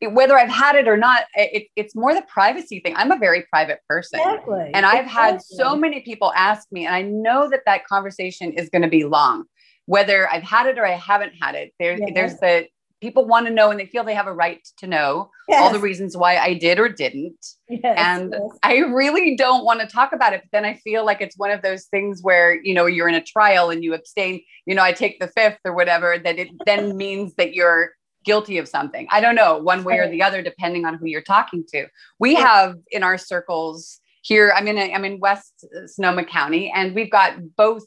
Whether 0.00 0.38
I've 0.38 0.48
had 0.48 0.76
it 0.76 0.86
or 0.86 0.96
not, 0.96 1.24
it, 1.34 1.66
it's 1.74 1.96
more 1.96 2.14
the 2.14 2.22
privacy 2.22 2.78
thing. 2.78 2.94
I'm 2.94 3.10
a 3.10 3.18
very 3.18 3.44
private 3.50 3.80
person. 3.88 4.20
Exactly. 4.20 4.70
And 4.72 4.86
I've 4.86 5.06
exactly. 5.06 5.32
had 5.32 5.42
so 5.42 5.74
many 5.74 6.02
people 6.02 6.32
ask 6.36 6.68
me, 6.70 6.86
and 6.86 6.94
I 6.94 7.02
know 7.02 7.50
that 7.50 7.62
that 7.66 7.84
conversation 7.84 8.52
is 8.52 8.68
going 8.68 8.82
to 8.82 8.88
be 8.88 9.04
long 9.04 9.44
whether 9.88 10.30
I've 10.30 10.42
had 10.42 10.66
it 10.66 10.78
or 10.78 10.84
I 10.84 10.92
haven't 10.92 11.32
had 11.40 11.54
it. 11.54 11.72
There, 11.80 11.98
yeah. 11.98 12.12
There's 12.14 12.34
the 12.34 12.66
people 13.00 13.26
want 13.26 13.46
to 13.46 13.52
know 13.52 13.70
and 13.70 13.78
they 13.78 13.86
feel 13.86 14.04
they 14.04 14.14
have 14.14 14.26
a 14.26 14.32
right 14.32 14.66
to 14.78 14.86
know 14.86 15.30
yes. 15.48 15.60
all 15.60 15.72
the 15.72 15.78
reasons 15.78 16.16
why 16.16 16.36
I 16.36 16.54
did 16.54 16.78
or 16.78 16.88
didn't. 16.88 17.46
Yes, 17.68 17.94
and 17.96 18.32
yes. 18.32 18.58
I 18.62 18.78
really 18.78 19.36
don't 19.36 19.64
want 19.64 19.80
to 19.80 19.86
talk 19.86 20.12
about 20.12 20.32
it. 20.32 20.42
But 20.42 20.50
then 20.52 20.64
I 20.64 20.74
feel 20.74 21.04
like 21.04 21.20
it's 21.20 21.38
one 21.38 21.50
of 21.50 21.62
those 21.62 21.84
things 21.84 22.22
where, 22.22 22.60
you 22.62 22.74
know, 22.74 22.86
you're 22.86 23.08
in 23.08 23.14
a 23.14 23.22
trial 23.22 23.70
and 23.70 23.84
you 23.84 23.94
abstain, 23.94 24.42
you 24.66 24.74
know, 24.74 24.82
I 24.82 24.92
take 24.92 25.20
the 25.20 25.28
fifth 25.28 25.60
or 25.64 25.74
whatever, 25.74 26.18
that 26.18 26.38
it 26.38 26.48
then 26.66 26.96
means 26.96 27.34
that 27.34 27.54
you're 27.54 27.92
guilty 28.24 28.58
of 28.58 28.68
something. 28.68 29.06
I 29.10 29.20
don't 29.20 29.34
know, 29.34 29.58
one 29.58 29.84
way 29.84 29.98
or 29.98 30.08
the 30.08 30.22
other, 30.22 30.42
depending 30.42 30.84
on 30.84 30.94
who 30.94 31.06
you're 31.06 31.22
talking 31.22 31.64
to. 31.72 31.86
We 32.18 32.34
have 32.34 32.76
in 32.90 33.02
our 33.02 33.16
circles 33.16 34.00
here, 34.22 34.52
I'm 34.54 34.66
in, 34.68 34.76
a, 34.76 34.92
I'm 34.92 35.04
in 35.04 35.20
West 35.20 35.64
Sonoma 35.86 36.24
County, 36.24 36.70
and 36.74 36.94
we've 36.94 37.10
got 37.10 37.36
both 37.56 37.84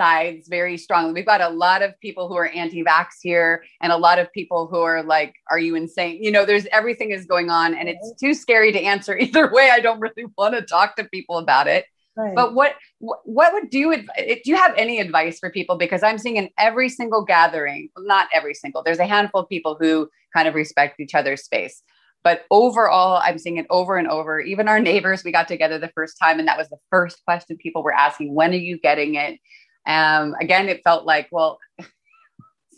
sides 0.00 0.48
very 0.48 0.78
strongly. 0.78 1.12
We've 1.12 1.26
got 1.26 1.42
a 1.42 1.50
lot 1.50 1.82
of 1.82 1.92
people 2.00 2.26
who 2.26 2.36
are 2.36 2.48
anti-vax 2.48 3.06
here 3.20 3.62
and 3.82 3.92
a 3.92 3.98
lot 3.98 4.18
of 4.18 4.32
people 4.32 4.66
who 4.66 4.80
are 4.80 5.02
like, 5.02 5.34
are 5.50 5.58
you 5.58 5.74
insane? 5.74 6.22
You 6.22 6.30
know, 6.30 6.46
there's 6.46 6.66
everything 6.72 7.10
is 7.10 7.26
going 7.26 7.50
on 7.50 7.74
and 7.74 7.86
it's 7.86 8.14
too 8.18 8.32
scary 8.32 8.72
to 8.72 8.80
answer 8.80 9.18
either 9.24 9.52
way. 9.52 9.68
I 9.70 9.80
don't 9.80 10.00
really 10.00 10.24
want 10.38 10.54
to 10.54 10.62
talk 10.62 10.96
to 10.96 11.04
people 11.04 11.36
about 11.36 11.66
it. 11.66 11.84
Right. 12.16 12.34
But 12.34 12.54
what 12.54 12.74
what 12.98 13.52
would 13.52 13.68
do 13.70 13.92
eh, 13.92 14.02
do 14.42 14.50
you 14.50 14.56
have 14.56 14.74
any 14.76 15.00
advice 15.00 15.38
for 15.38 15.50
people 15.50 15.76
because 15.76 16.02
I'm 16.02 16.18
seeing 16.18 16.38
in 16.38 16.48
every 16.58 16.88
single 16.88 17.24
gathering, 17.24 17.90
not 17.98 18.28
every 18.34 18.54
single. 18.54 18.82
There's 18.82 18.98
a 18.98 19.06
handful 19.06 19.42
of 19.42 19.48
people 19.48 19.76
who 19.78 20.08
kind 20.34 20.48
of 20.48 20.54
respect 20.54 20.98
each 20.98 21.14
other's 21.14 21.44
space. 21.44 21.82
But 22.22 22.44
overall, 22.50 23.20
I'm 23.24 23.38
seeing 23.38 23.56
it 23.56 23.66
over 23.70 23.96
and 23.96 24.08
over. 24.08 24.40
Even 24.40 24.68
our 24.68 24.80
neighbors, 24.80 25.24
we 25.24 25.32
got 25.32 25.48
together 25.48 25.78
the 25.78 25.92
first 25.94 26.18
time, 26.22 26.38
and 26.38 26.46
that 26.48 26.58
was 26.58 26.68
the 26.68 26.76
first 26.90 27.24
question 27.24 27.56
people 27.56 27.82
were 27.82 27.94
asking 27.94 28.34
When 28.34 28.50
are 28.50 28.56
you 28.56 28.78
getting 28.78 29.14
it? 29.14 29.38
Um, 29.86 30.34
again, 30.40 30.68
it 30.68 30.82
felt 30.84 31.04
like, 31.04 31.28
well, 31.30 31.58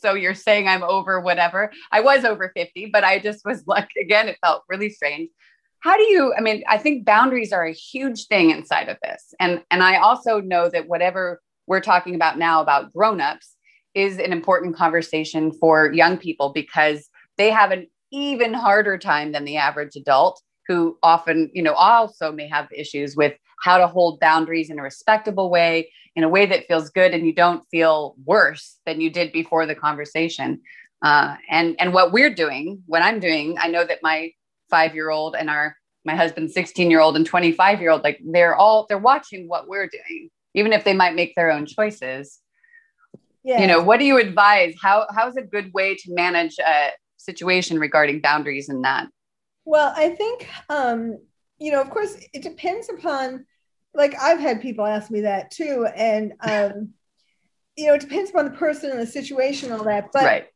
so 0.00 0.14
you're 0.14 0.34
saying 0.34 0.68
I'm 0.68 0.82
over 0.82 1.20
whatever. 1.20 1.70
I 1.90 2.00
was 2.00 2.24
over 2.24 2.52
50, 2.54 2.86
but 2.92 3.04
I 3.04 3.18
just 3.18 3.44
was 3.44 3.64
like, 3.66 3.88
again, 4.00 4.28
it 4.28 4.38
felt 4.44 4.64
really 4.68 4.90
strange. 4.90 5.30
How 5.80 5.96
do 5.96 6.02
you, 6.04 6.32
I 6.36 6.40
mean, 6.40 6.62
I 6.68 6.78
think 6.78 7.04
boundaries 7.04 7.52
are 7.52 7.64
a 7.64 7.72
huge 7.72 8.26
thing 8.26 8.50
inside 8.50 8.88
of 8.88 8.98
this. 9.02 9.34
And, 9.40 9.62
and 9.70 9.82
I 9.82 9.96
also 9.96 10.40
know 10.40 10.68
that 10.68 10.88
whatever 10.88 11.40
we're 11.66 11.80
talking 11.80 12.14
about 12.14 12.38
now 12.38 12.62
about 12.62 12.92
grown-ups 12.92 13.56
is 13.94 14.18
an 14.18 14.32
important 14.32 14.76
conversation 14.76 15.52
for 15.52 15.92
young 15.92 16.18
people 16.18 16.52
because 16.52 17.08
they 17.36 17.50
have 17.50 17.72
an 17.72 17.88
even 18.12 18.54
harder 18.54 18.96
time 18.98 19.32
than 19.32 19.44
the 19.44 19.56
average 19.56 19.96
adult 19.96 20.40
who 20.68 20.98
often, 21.02 21.50
you 21.52 21.62
know, 21.62 21.74
also 21.74 22.30
may 22.30 22.48
have 22.48 22.68
issues 22.72 23.16
with 23.16 23.34
how 23.62 23.78
to 23.78 23.86
hold 23.86 24.18
boundaries 24.18 24.70
in 24.70 24.78
a 24.78 24.82
respectable 24.82 25.48
way, 25.48 25.90
in 26.16 26.24
a 26.24 26.28
way 26.28 26.46
that 26.46 26.66
feels 26.66 26.90
good, 26.90 27.14
and 27.14 27.24
you 27.24 27.32
don't 27.32 27.64
feel 27.70 28.16
worse 28.24 28.78
than 28.84 29.00
you 29.00 29.08
did 29.08 29.32
before 29.32 29.66
the 29.66 29.74
conversation. 29.74 30.60
Uh, 31.00 31.36
and 31.48 31.76
and 31.78 31.94
what 31.94 32.12
we're 32.12 32.34
doing, 32.34 32.82
what 32.86 33.02
I'm 33.02 33.20
doing, 33.20 33.56
I 33.58 33.68
know 33.68 33.84
that 33.84 34.00
my 34.02 34.32
five 34.68 34.94
year 34.94 35.10
old 35.10 35.36
and 35.36 35.48
our 35.48 35.76
my 36.04 36.16
husband's 36.16 36.54
16 36.54 36.90
year 36.90 37.00
old 37.00 37.16
and 37.16 37.24
25 37.24 37.80
year 37.80 37.90
old, 37.90 38.02
like 38.02 38.20
they're 38.24 38.56
all 38.56 38.86
they're 38.88 38.98
watching 38.98 39.48
what 39.48 39.68
we're 39.68 39.88
doing, 39.88 40.28
even 40.54 40.72
if 40.72 40.84
they 40.84 40.94
might 40.94 41.14
make 41.14 41.34
their 41.36 41.50
own 41.50 41.66
choices. 41.66 42.40
Yeah. 43.44 43.60
You 43.60 43.68
know, 43.68 43.82
what 43.82 43.98
do 43.98 44.04
you 44.04 44.18
advise? 44.18 44.74
How 44.82 45.06
how's 45.14 45.36
a 45.36 45.42
good 45.42 45.72
way 45.72 45.94
to 45.94 46.14
manage 46.14 46.58
a 46.58 46.90
situation 47.16 47.78
regarding 47.78 48.20
boundaries 48.20 48.68
and 48.68 48.84
that? 48.84 49.08
Well, 49.64 49.92
I 49.96 50.10
think 50.10 50.48
um, 50.68 51.18
you 51.58 51.70
know, 51.70 51.80
of 51.80 51.90
course, 51.90 52.16
it 52.32 52.42
depends 52.42 52.88
upon 52.88 53.46
like 53.94 54.14
I've 54.20 54.40
had 54.40 54.62
people 54.62 54.86
ask 54.86 55.10
me 55.10 55.22
that 55.22 55.50
too, 55.50 55.86
and 55.94 56.32
um, 56.40 56.90
you 57.76 57.86
know, 57.86 57.94
it 57.94 58.00
depends 58.00 58.30
upon 58.30 58.46
the 58.46 58.52
person 58.52 58.90
and 58.90 59.00
the 59.00 59.06
situation, 59.06 59.72
all 59.72 59.84
that. 59.84 60.10
But 60.12 60.24
right. 60.24 60.46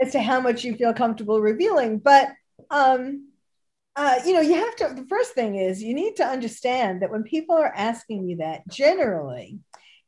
as 0.00 0.12
to 0.12 0.20
how 0.20 0.40
much 0.40 0.64
you 0.64 0.76
feel 0.76 0.92
comfortable 0.92 1.40
revealing, 1.40 1.98
but 1.98 2.28
um, 2.70 3.30
uh, 3.96 4.20
you 4.24 4.32
know, 4.32 4.40
you 4.40 4.54
have 4.54 4.76
to, 4.76 4.94
the 4.94 5.06
first 5.08 5.32
thing 5.32 5.56
is 5.56 5.82
you 5.82 5.94
need 5.94 6.16
to 6.16 6.24
understand 6.24 7.02
that 7.02 7.10
when 7.10 7.22
people 7.22 7.56
are 7.56 7.72
asking 7.74 8.28
you 8.28 8.36
that, 8.36 8.66
generally, 8.68 9.58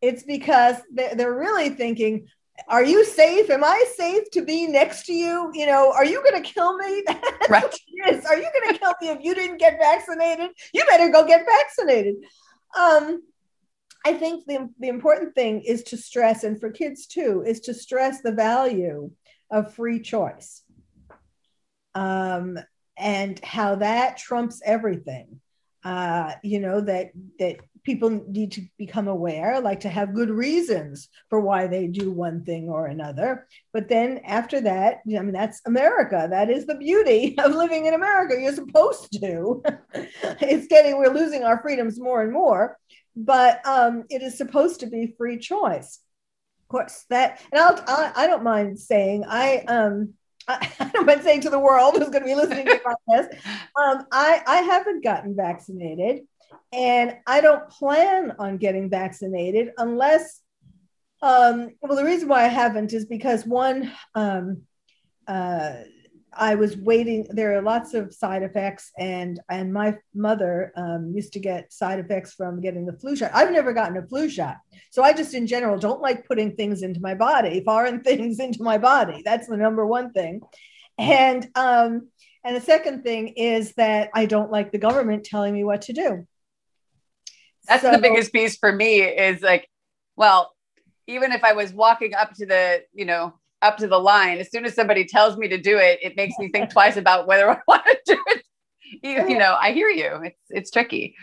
it's 0.01 0.23
because 0.23 0.77
they're, 0.93 1.15
they're 1.15 1.35
really 1.35 1.71
thinking, 1.71 2.27
are 2.69 2.85
you 2.85 3.05
safe? 3.05 3.51
Am 3.51 3.65
I 3.65 3.85
safe 3.97 4.31
to 4.33 4.43
be 4.43 4.67
next 4.67 5.07
to 5.07 5.13
you? 5.13 5.51
You 5.53 5.67
know, 5.67 5.93
are 5.93 6.05
you 6.05 6.23
going 6.23 6.43
to 6.43 6.49
kill 6.49 6.77
me? 6.77 7.03
right. 7.49 7.75
yes. 7.89 8.25
Are 8.27 8.37
you 8.37 8.49
going 8.53 8.75
to 8.75 8.79
kill 8.79 8.95
me 9.01 9.09
if 9.09 9.19
you 9.23 9.35
didn't 9.35 9.59
get 9.59 9.79
vaccinated? 9.81 10.51
You 10.73 10.85
better 10.89 11.09
go 11.09 11.27
get 11.27 11.45
vaccinated. 11.45 12.17
Um, 12.79 13.23
I 14.05 14.15
think 14.15 14.47
the, 14.47 14.69
the 14.79 14.89
important 14.89 15.35
thing 15.35 15.63
is 15.63 15.83
to 15.85 15.97
stress, 15.97 16.45
and 16.45 16.59
for 16.59 16.71
kids 16.71 17.07
too, 17.07 17.45
is 17.47 17.61
to 17.61 17.75
stress 17.75 18.21
the 18.21 18.33
value 18.33 19.11
of 19.51 19.75
free 19.75 20.01
choice 20.01 20.63
um, 21.95 22.59
and 22.97 23.39
how 23.45 23.77
that 23.77 24.17
trumps 24.17 24.61
everything. 24.65 25.41
Uh, 25.85 26.35
you 26.45 26.61
know 26.61 26.81
that 26.81 27.11
that 27.41 27.57
people 27.85 28.11
need 28.29 28.53
to 28.53 28.63
become 28.79 29.09
aware, 29.09 29.61
like 29.61 29.81
to 29.81 29.89
have 29.89 30.15
good 30.15 30.31
reasons 30.31 31.09
for 31.29 31.41
why 31.41 31.67
they 31.67 31.87
do 31.87 32.11
one 32.11 32.45
thing 32.45 32.69
or 32.69 32.87
another. 32.87 33.47
But 33.73 33.89
then 33.89 34.21
after 34.25 34.61
that, 34.61 35.01
I 35.07 35.21
mean, 35.21 35.33
that's 35.33 35.61
America. 35.67 36.29
That 36.31 36.51
is 36.51 36.67
the 36.67 36.77
beauty 36.77 37.37
of 37.39 37.55
living 37.55 37.87
in 37.87 37.95
America. 37.95 38.41
You're 38.41 38.55
supposed 38.55 39.13
to. 39.21 39.63
it's 39.95 40.69
getting, 40.69 40.99
we're 40.99 41.13
losing 41.13 41.43
our 41.45 41.61
freedoms 41.61 41.99
more 41.99 42.23
and 42.23 42.33
more, 42.33 42.79
but 43.17 43.65
um, 43.67 44.05
it 44.11 44.23
is 44.23 44.39
supposed 44.39 44.81
to 44.81 44.87
be 44.87 45.15
free 45.19 45.39
choice. 45.39 45.99
Of 46.63 46.69
course, 46.69 47.05
that, 47.11 47.43
and 47.53 47.61
I'll, 47.61 47.85
I, 47.87 48.13
I 48.17 48.27
don't 48.27 48.45
mind 48.45 48.79
saying, 48.79 49.25
I, 49.29 49.59
um, 49.69 50.15
I, 50.49 50.91
don't 50.93 51.07
mind 51.07 51.23
saying 51.23 51.43
to 51.43 51.51
the 51.51 51.59
world 51.59 51.97
who's 51.97 52.09
going 52.09 52.23
to 52.23 52.27
be 52.27 52.35
listening 52.35 52.67
to 52.67 52.81
this, 53.09 53.27
um, 53.77 54.07
I, 54.11 54.43
I 54.47 54.57
haven't 54.63 55.05
gotten 55.05 55.37
vaccinated. 55.37 56.23
And 56.73 57.17
I 57.27 57.41
don't 57.41 57.69
plan 57.69 58.35
on 58.39 58.57
getting 58.57 58.89
vaccinated 58.89 59.73
unless, 59.79 60.41
um, 61.21 61.71
well, 61.81 61.97
the 61.97 62.05
reason 62.05 62.29
why 62.29 62.45
I 62.45 62.49
haven't 62.49 62.93
is 62.93 63.05
because 63.07 63.47
one, 63.47 63.93
um, 64.15 64.63
uh, 65.27 65.75
I 66.35 66.55
was 66.55 66.77
waiting. 66.77 67.27
There 67.29 67.57
are 67.57 67.63
lots 67.63 67.95
of 67.95 68.13
side 68.15 68.43
effects, 68.43 68.91
and 68.99 69.39
and 69.51 69.73
my 69.73 69.99
mother 70.15 70.73
um, 70.77 71.13
used 71.15 71.33
to 71.35 71.41
get 71.41 71.73
side 71.73 71.99
effects 71.99 72.33
from 72.33 72.61
getting 72.61 72.87
the 72.87 72.95
flu 72.95 73.17
shot. 73.17 73.33
I've 73.35 73.53
never 73.53 73.73
gotten 73.73 73.99
a 73.99 74.07
flu 74.07 74.29
shot, 74.31 74.57
so 74.91 75.03
I 75.03 75.13
just 75.13 75.35
in 75.35 75.47
general 75.47 75.79
don't 75.79 76.01
like 76.01 76.27
putting 76.27 76.57
things 76.57 76.83
into 76.83 77.01
my 77.01 77.15
body, 77.15 77.63
foreign 77.67 78.03
things 78.03 78.41
into 78.41 78.63
my 78.63 78.79
body. 78.79 79.23
That's 79.25 79.47
the 79.47 79.57
number 79.57 79.87
one 79.87 80.13
thing, 80.13 80.41
and 80.99 81.47
um, 81.55 82.09
and 82.45 82.57
the 82.57 82.61
second 82.61 83.03
thing 83.03 83.29
is 83.29 83.75
that 83.75 84.11
I 84.15 84.27
don't 84.27 84.51
like 84.51 84.73
the 84.73 84.79
government 84.79 85.25
telling 85.25 85.53
me 85.53 85.65
what 85.65 85.83
to 85.83 85.93
do. 85.93 86.27
That's 87.69 87.83
so, 87.83 87.93
the 87.93 87.99
biggest 87.99 88.33
piece 88.33 88.57
for 88.57 88.73
me 88.73 89.01
is 89.03 89.43
like, 89.43 89.69
well, 90.17 90.53
even 91.07 91.33
if 91.33 91.45
I 91.45 91.53
was 91.53 91.73
walking 91.73 92.15
up 92.15 92.33
to 92.35 92.47
the, 92.47 92.83
you 92.93 93.05
know, 93.05 93.35
up 93.61 93.77
to 93.79 93.87
the 93.87 93.99
line, 93.99 94.39
as 94.39 94.51
soon 94.51 94.65
as 94.65 94.75
somebody 94.75 95.05
tells 95.05 95.37
me 95.37 95.49
to 95.49 95.59
do 95.59 95.79
it, 95.79 96.01
it 96.03 96.17
makes 96.17 96.35
me 96.39 96.49
think 96.49 96.71
twice 96.73 96.97
about 96.97 97.27
whether 97.27 97.51
I 97.51 97.59
want 97.69 97.85
to 97.85 97.99
do 98.07 98.19
it. 98.29 98.43
You, 99.03 99.29
you 99.29 99.39
know, 99.39 99.57
I 99.59 99.73
hear 99.73 99.89
you. 99.89 100.21
It's 100.23 100.41
it's 100.51 100.71
tricky. 100.71 101.15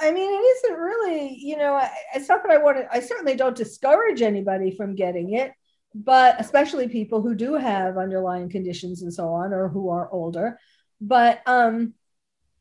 I 0.00 0.12
mean, 0.12 0.30
it 0.30 0.44
isn't 0.44 0.78
really, 0.78 1.36
you 1.40 1.56
know, 1.56 1.80
it's 2.14 2.28
not 2.28 2.42
that 2.44 2.52
I 2.52 2.58
want 2.58 2.76
to, 2.76 2.88
I 2.92 3.00
certainly 3.00 3.34
don't 3.34 3.56
discourage 3.56 4.22
anybody 4.22 4.70
from 4.70 4.94
getting 4.94 5.32
it, 5.34 5.52
but 5.92 6.36
especially 6.40 6.86
people 6.86 7.20
who 7.20 7.34
do 7.34 7.54
have 7.54 7.98
underlying 7.98 8.48
conditions 8.48 9.02
and 9.02 9.12
so 9.12 9.28
on, 9.28 9.52
or 9.52 9.68
who 9.68 9.90
are 9.90 10.10
older. 10.12 10.58
But 11.00 11.42
um, 11.46 11.94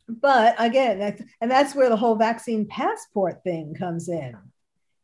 but 0.07 0.55
again, 0.57 1.17
and 1.41 1.51
that's 1.51 1.75
where 1.75 1.89
the 1.89 1.97
whole 1.97 2.15
vaccine 2.15 2.65
passport 2.67 3.43
thing 3.43 3.75
comes 3.75 4.09
in. 4.09 4.35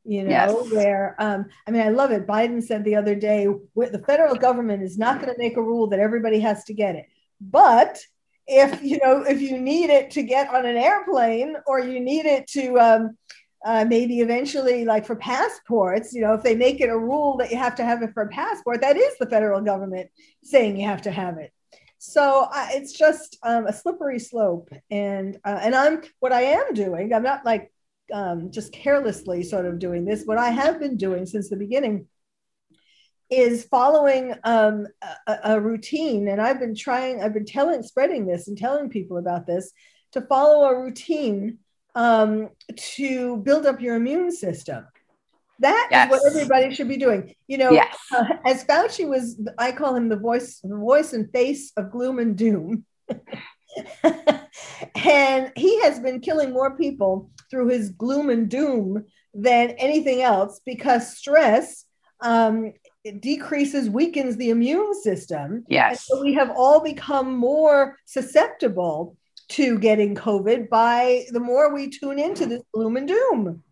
You 0.05 0.23
know, 0.23 0.29
yes. 0.29 0.71
where 0.71 1.15
um, 1.19 1.45
I 1.65 1.71
mean, 1.71 1.81
I 1.81 1.89
love 1.89 2.11
it. 2.11 2.27
Biden 2.27 2.61
said 2.61 2.83
the 2.83 2.95
other 2.95 3.15
day, 3.15 3.47
the 3.75 4.03
federal 4.05 4.35
government 4.35 4.83
is 4.83 4.97
not 4.97 5.21
going 5.21 5.31
to 5.33 5.39
make 5.39 5.55
a 5.55 5.61
rule 5.61 5.87
that 5.87 5.99
everybody 5.99 6.39
has 6.41 6.65
to 6.65 6.73
get 6.73 6.95
it, 6.95 7.05
but 7.39 7.99
if 8.47 8.83
you 8.83 8.99
know 9.03 9.23
if 9.23 9.41
you 9.41 9.59
need 9.59 9.89
it 9.89 10.11
to 10.11 10.23
get 10.23 10.53
on 10.53 10.65
an 10.65 10.75
airplane 10.75 11.55
or 11.65 11.79
you 11.79 11.99
need 11.99 12.25
it 12.25 12.47
to 12.47 12.77
um, 12.79 13.17
uh, 13.65 13.85
maybe 13.87 14.19
eventually 14.19 14.83
like 14.83 15.05
for 15.05 15.15
passports 15.15 16.13
you 16.13 16.21
know 16.21 16.33
if 16.33 16.43
they 16.43 16.55
make 16.55 16.81
it 16.81 16.89
a 16.89 16.97
rule 16.97 17.37
that 17.37 17.51
you 17.51 17.57
have 17.57 17.75
to 17.75 17.85
have 17.85 18.01
it 18.03 18.13
for 18.13 18.23
a 18.23 18.29
passport 18.29 18.81
that 18.81 18.97
is 18.97 19.17
the 19.17 19.29
federal 19.29 19.61
government 19.61 20.09
saying 20.43 20.77
you 20.77 20.85
have 20.85 21.01
to 21.01 21.11
have 21.11 21.37
it 21.37 21.52
so 22.03 22.49
uh, 22.53 22.67
it's 22.71 22.93
just 22.93 23.37
um, 23.43 23.65
a 23.65 23.73
slippery 23.73 24.19
slope 24.19 24.69
and 24.91 25.37
uh, 25.45 25.59
and 25.61 25.73
i'm 25.73 26.01
what 26.19 26.33
i 26.33 26.41
am 26.41 26.73
doing 26.73 27.13
i'm 27.13 27.23
not 27.23 27.45
like 27.45 27.71
um, 28.11 28.51
just 28.51 28.73
carelessly 28.73 29.43
sort 29.43 29.65
of 29.65 29.79
doing 29.79 30.05
this. 30.05 30.23
What 30.25 30.37
i 30.37 30.49
have 30.49 30.79
been 30.79 30.97
doing 30.97 31.25
since 31.25 31.49
the 31.49 31.55
beginning 31.55 32.07
is 33.29 33.65
following 33.65 34.33
um, 34.43 34.87
a, 35.27 35.37
a 35.43 35.61
routine. 35.61 36.27
And 36.27 36.41
i've 36.41 36.59
been 36.59 36.75
trying 36.75 37.21
i've 37.21 37.33
been 37.33 37.45
telling 37.45 37.83
spreading 37.83 38.25
this 38.25 38.47
and 38.47 38.57
telling 38.57 38.89
people 38.89 39.17
about 39.17 39.47
this 39.47 39.71
to 40.11 40.21
follow 40.21 40.65
a 40.65 40.79
routine 40.79 41.59
um, 41.95 42.49
to 42.75 43.37
build 43.37 43.65
up 43.65 43.81
your 43.81 43.95
immune 43.95 44.31
system 44.31 44.85
that 45.59 45.87
yes. 45.91 46.05
is 46.05 46.11
what 46.11 46.31
everybody 46.31 46.73
should 46.73 46.87
be 46.87 46.97
doing. 46.97 47.35
You 47.47 47.57
know, 47.57 47.71
yes. 47.71 47.95
uh, 48.11 48.25
as 48.45 48.63
Fauci 48.65 49.07
was, 49.07 49.39
I 49.57 49.71
call 49.71 49.95
him 49.95 50.09
the 50.09 50.17
voice, 50.17 50.59
the 50.59 50.75
voice 50.75 51.13
and 51.13 51.31
face 51.31 51.71
of 51.77 51.91
gloom 51.91 52.19
and 52.19 52.37
doom. 52.37 52.85
and 54.95 55.51
he 55.55 55.81
has 55.81 55.99
been 55.99 56.19
killing 56.19 56.51
more 56.51 56.75
people 56.77 57.29
through 57.49 57.69
his 57.69 57.89
gloom 57.89 58.29
and 58.29 58.49
doom 58.49 59.05
than 59.33 59.71
anything 59.71 60.21
else 60.21 60.59
because 60.65 61.17
stress 61.17 61.85
um, 62.21 62.73
decreases, 63.19 63.89
weakens 63.89 64.37
the 64.37 64.49
immune 64.49 64.93
system. 65.01 65.65
Yes. 65.67 66.05
so 66.05 66.21
we 66.21 66.33
have 66.33 66.51
all 66.55 66.81
become 66.81 67.35
more 67.35 67.97
susceptible 68.05 69.17
to 69.49 69.77
getting 69.77 70.15
COVID 70.15 70.69
by 70.69 71.25
the 71.31 71.39
more 71.39 71.73
we 71.73 71.89
tune 71.89 72.17
into 72.17 72.45
this 72.45 72.63
gloom 72.73 72.97
and 72.97 73.07
doom. 73.07 73.63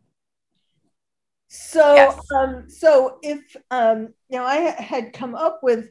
So, 1.53 1.95
yes. 1.95 2.17
um, 2.33 2.69
so 2.69 3.19
if 3.21 3.57
um, 3.71 4.13
now 4.29 4.45
I 4.45 4.55
had 4.55 5.11
come 5.11 5.35
up 5.35 5.59
with 5.61 5.89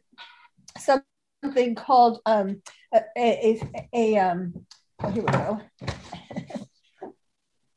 something 0.78 1.74
called 1.74 2.22
um, 2.24 2.62
a, 2.94 3.02
a, 3.14 3.60
a, 3.74 3.88
a 3.92 4.18
um, 4.20 4.54
oh, 5.02 5.10
here 5.10 5.22
we 5.22 5.30
go, 5.30 5.60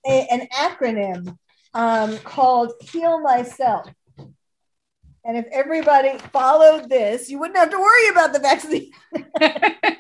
a, 0.08 0.28
an 0.32 0.48
acronym 0.54 1.38
um, 1.74 2.18
called 2.20 2.72
Heal 2.80 3.20
Myself. 3.20 3.94
And 5.26 5.36
if 5.36 5.46
everybody 5.52 6.18
followed 6.32 6.90
this, 6.90 7.30
you 7.30 7.38
wouldn't 7.38 7.58
have 7.58 7.72
to 7.72 7.78
worry 7.78 8.08
about 8.08 8.32
the 8.32 8.40
vaccine. 8.40 8.92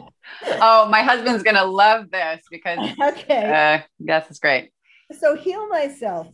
oh, 0.61 0.87
my 0.87 1.01
husband's 1.01 1.43
going 1.43 1.57
to 1.57 1.65
love 1.65 2.11
this 2.11 2.45
because 2.49 2.79
okay. 3.01 3.81
Uh, 3.81 3.81
yes, 3.99 4.25
it's 4.29 4.39
great. 4.39 4.71
So, 5.19 5.35
Heal 5.35 5.67
Myself 5.67 6.29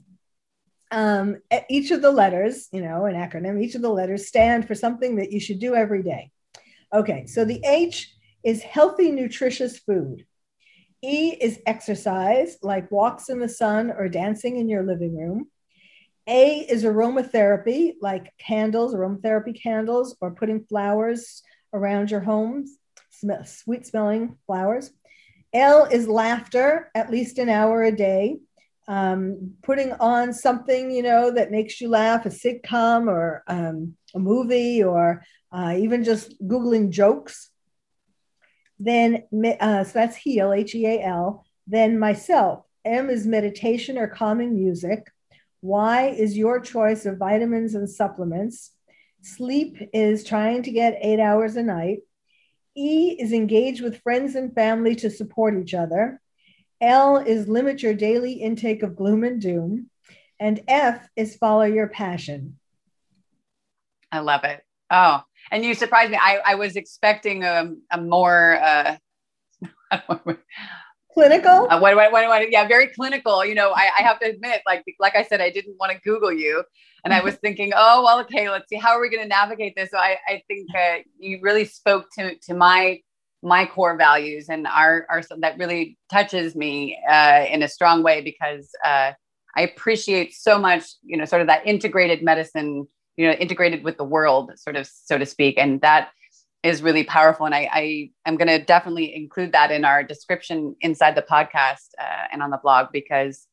um, 0.91 1.37
each 1.69 1.91
of 1.91 2.01
the 2.01 2.11
letters, 2.11 2.67
you 2.71 2.81
know, 2.81 3.05
an 3.05 3.15
acronym, 3.15 3.61
each 3.61 3.75
of 3.75 3.81
the 3.81 3.89
letters 3.89 4.27
stand 4.27 4.67
for 4.67 4.75
something 4.75 5.17
that 5.17 5.31
you 5.31 5.39
should 5.39 5.59
do 5.59 5.75
every 5.75 6.03
day. 6.03 6.31
Okay, 6.93 7.25
so 7.27 7.45
the 7.45 7.63
H 7.63 8.13
is 8.43 8.63
healthy, 8.63 9.11
nutritious 9.11 9.77
food. 9.77 10.25
E 11.01 11.37
is 11.39 11.59
exercise, 11.65 12.57
like 12.61 12.91
walks 12.91 13.29
in 13.29 13.39
the 13.39 13.47
sun 13.47 13.91
or 13.91 14.09
dancing 14.09 14.57
in 14.57 14.67
your 14.67 14.83
living 14.83 15.15
room. 15.15 15.47
A 16.27 16.59
is 16.59 16.83
aromatherapy, 16.83 17.93
like 18.01 18.33
candles, 18.37 18.93
aromatherapy 18.93 19.59
candles, 19.61 20.17
or 20.21 20.31
putting 20.31 20.65
flowers 20.65 21.43
around 21.73 22.11
your 22.11 22.19
home, 22.19 22.65
sweet 23.45 23.85
smelling 23.85 24.37
flowers. 24.45 24.91
L 25.53 25.85
is 25.85 26.07
laughter, 26.07 26.91
at 26.93 27.09
least 27.09 27.39
an 27.39 27.49
hour 27.49 27.83
a 27.83 27.91
day 27.91 28.37
um, 28.89 29.53
putting 29.61 29.93
on 29.93 30.33
something 30.33 30.89
you 30.89 31.03
know 31.03 31.31
that 31.31 31.51
makes 31.51 31.79
you 31.79 31.87
laugh 31.89 32.25
a 32.25 32.29
sitcom 32.29 33.07
or 33.07 33.43
um, 33.47 33.95
a 34.15 34.19
movie 34.19 34.83
or 34.83 35.23
uh, 35.51 35.75
even 35.77 36.03
just 36.03 36.33
googling 36.45 36.89
jokes. 36.89 37.51
Then 38.79 39.23
uh, 39.59 39.83
so 39.83 39.91
that's 39.93 40.17
heal 40.17 40.51
h-e-a-l 40.53 41.45
then 41.67 41.99
myself 41.99 42.65
m 42.83 43.09
is 43.09 43.27
meditation 43.27 43.97
or 43.97 44.07
calming 44.07 44.55
music. 44.55 45.05
Y 45.61 46.07
is 46.17 46.37
your 46.37 46.59
choice 46.59 47.05
of 47.05 47.17
vitamins 47.17 47.75
and 47.75 47.87
supplements. 47.87 48.71
Sleep 49.21 49.77
is 49.93 50.23
trying 50.23 50.63
to 50.63 50.71
get 50.71 50.97
eight 51.01 51.19
hours 51.19 51.57
a 51.57 51.63
night. 51.63 51.99
E 52.75 53.17
is 53.19 53.33
engage 53.33 53.81
with 53.81 54.01
friends 54.01 54.33
and 54.35 54.55
family 54.55 54.95
to 54.95 55.09
support 55.11 55.61
each 55.61 55.73
other 55.73 56.21
L 56.81 57.17
is 57.17 57.47
limit 57.47 57.81
your 57.83 57.93
daily 57.93 58.33
intake 58.33 58.83
of 58.83 58.95
gloom 58.95 59.23
and 59.23 59.41
doom. 59.41 59.89
And 60.39 60.61
F 60.67 61.07
is 61.15 61.35
follow 61.35 61.63
your 61.63 61.87
passion. 61.87 62.57
I 64.11 64.19
love 64.19 64.43
it. 64.43 64.61
Oh, 64.89 65.21
and 65.51 65.63
you 65.63 65.73
surprised 65.75 66.11
me. 66.11 66.17
I, 66.19 66.39
I 66.45 66.55
was 66.55 66.75
expecting 66.75 67.43
a, 67.43 67.73
a 67.91 68.01
more 68.01 68.59
uh, 68.61 68.97
clinical 71.13 71.67
uh, 71.69 71.79
what, 71.79 71.95
what, 71.95 72.11
what, 72.11 72.27
what, 72.27 72.51
yeah 72.51 72.67
very 72.67 72.87
clinical 72.87 73.43
you 73.43 73.55
know 73.55 73.71
I, 73.71 73.89
I 73.97 74.01
have 74.03 74.19
to 74.19 74.27
admit 74.27 74.61
like 74.65 74.83
like 74.99 75.15
i 75.15 75.23
said 75.23 75.41
i 75.41 75.49
didn't 75.49 75.75
want 75.79 75.91
to 75.91 75.99
google 75.99 76.31
you 76.31 76.63
and 77.03 77.13
i 77.13 77.21
was 77.21 77.35
thinking 77.43 77.73
oh 77.75 78.03
well 78.03 78.19
okay 78.21 78.49
let's 78.49 78.69
see 78.69 78.75
how 78.75 78.89
are 78.89 79.01
we 79.01 79.09
going 79.09 79.23
to 79.23 79.27
navigate 79.27 79.75
this 79.75 79.89
so 79.91 79.97
i, 79.97 80.17
I 80.27 80.43
think 80.47 80.67
uh, 80.75 80.97
you 81.17 81.39
really 81.41 81.65
spoke 81.65 82.05
to 82.17 82.35
to 82.35 82.53
my 82.53 83.01
my 83.41 83.65
core 83.65 83.95
values 83.95 84.47
and 84.49 84.67
our, 84.67 85.05
our 85.09 85.21
that 85.39 85.57
really 85.57 85.97
touches 86.11 86.55
me 86.55 86.99
uh, 87.09 87.45
in 87.49 87.63
a 87.63 87.67
strong 87.67 88.03
way 88.03 88.21
because 88.21 88.69
uh, 88.85 89.11
I 89.55 89.61
appreciate 89.61 90.33
so 90.33 90.59
much, 90.59 90.83
you 91.03 91.17
know, 91.17 91.25
sort 91.25 91.41
of 91.41 91.47
that 91.47 91.65
integrated 91.65 92.23
medicine, 92.23 92.87
you 93.17 93.27
know, 93.27 93.33
integrated 93.33 93.83
with 93.83 93.97
the 93.97 94.03
world, 94.03 94.51
sort 94.55 94.75
of, 94.75 94.87
so 94.87 95.17
to 95.17 95.25
speak. 95.25 95.57
And 95.57 95.81
that 95.81 96.09
is 96.63 96.81
really 96.81 97.03
powerful. 97.03 97.45
And 97.45 97.55
I, 97.55 97.69
I 97.71 98.09
am 98.25 98.35
going 98.35 98.47
to 98.49 98.63
definitely 98.63 99.15
include 99.15 99.53
that 99.53 99.71
in 99.71 99.85
our 99.85 100.03
description 100.03 100.75
inside 100.81 101.15
the 101.15 101.21
podcast 101.21 101.89
uh, 101.99 102.27
and 102.31 102.43
on 102.43 102.49
the 102.49 102.59
blog 102.61 102.87
because 102.91 103.47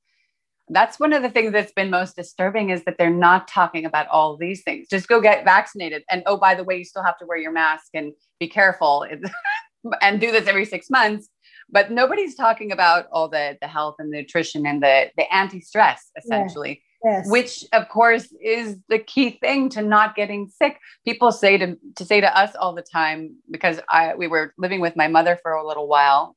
that's 0.68 0.99
one 0.99 1.12
of 1.12 1.22
the 1.22 1.31
things 1.31 1.53
that's 1.53 1.72
been 1.72 1.90
most 1.90 2.16
disturbing 2.16 2.70
is 2.70 2.83
that 2.85 2.96
they're 2.99 3.09
not 3.09 3.46
talking 3.46 3.85
about 3.85 4.09
all 4.09 4.37
these 4.37 4.64
things. 4.64 4.88
Just 4.88 5.07
go 5.07 5.20
get 5.20 5.44
vaccinated. 5.44 6.03
And 6.11 6.25
oh, 6.27 6.37
by 6.37 6.57
the 6.57 6.64
way, 6.64 6.79
you 6.79 6.85
still 6.85 7.05
have 7.05 7.18
to 7.18 7.27
wear 7.27 7.38
your 7.38 7.53
mask 7.53 7.90
and 7.94 8.12
be 8.40 8.49
careful 8.49 9.07
and 10.01 10.20
do 10.20 10.31
this 10.33 10.46
every 10.46 10.64
six 10.64 10.90
months 10.90 11.29
but 11.68 11.90
nobody's 11.90 12.35
talking 12.35 12.72
about 12.72 13.07
all 13.11 13.29
the 13.29 13.57
the 13.61 13.68
health 13.68 13.96
and 13.99 14.12
the 14.12 14.18
nutrition 14.18 14.66
and 14.66 14.83
the 14.83 15.11
the 15.16 15.33
anti-stress 15.35 16.11
essentially 16.16 16.83
yes. 17.05 17.25
Yes. 17.25 17.31
which 17.31 17.64
of 17.72 17.88
course 17.88 18.33
is 18.42 18.79
the 18.88 18.99
key 18.99 19.31
thing 19.31 19.68
to 19.70 19.83
not 19.83 20.16
getting 20.16 20.49
sick 20.49 20.79
people 21.05 21.31
say 21.31 21.59
to 21.59 21.77
to 21.96 22.05
say 22.05 22.20
to 22.20 22.38
us 22.38 22.55
all 22.57 22.75
the 22.75 22.83
time 22.83 23.37
because 23.51 23.81
i 23.88 24.14
we 24.14 24.27
were 24.27 24.55
living 24.59 24.81
with 24.81 24.96
my 24.96 25.09
mother 25.09 25.38
for 25.42 25.53
a 25.53 25.66
little 25.66 25.88
while 25.88 26.37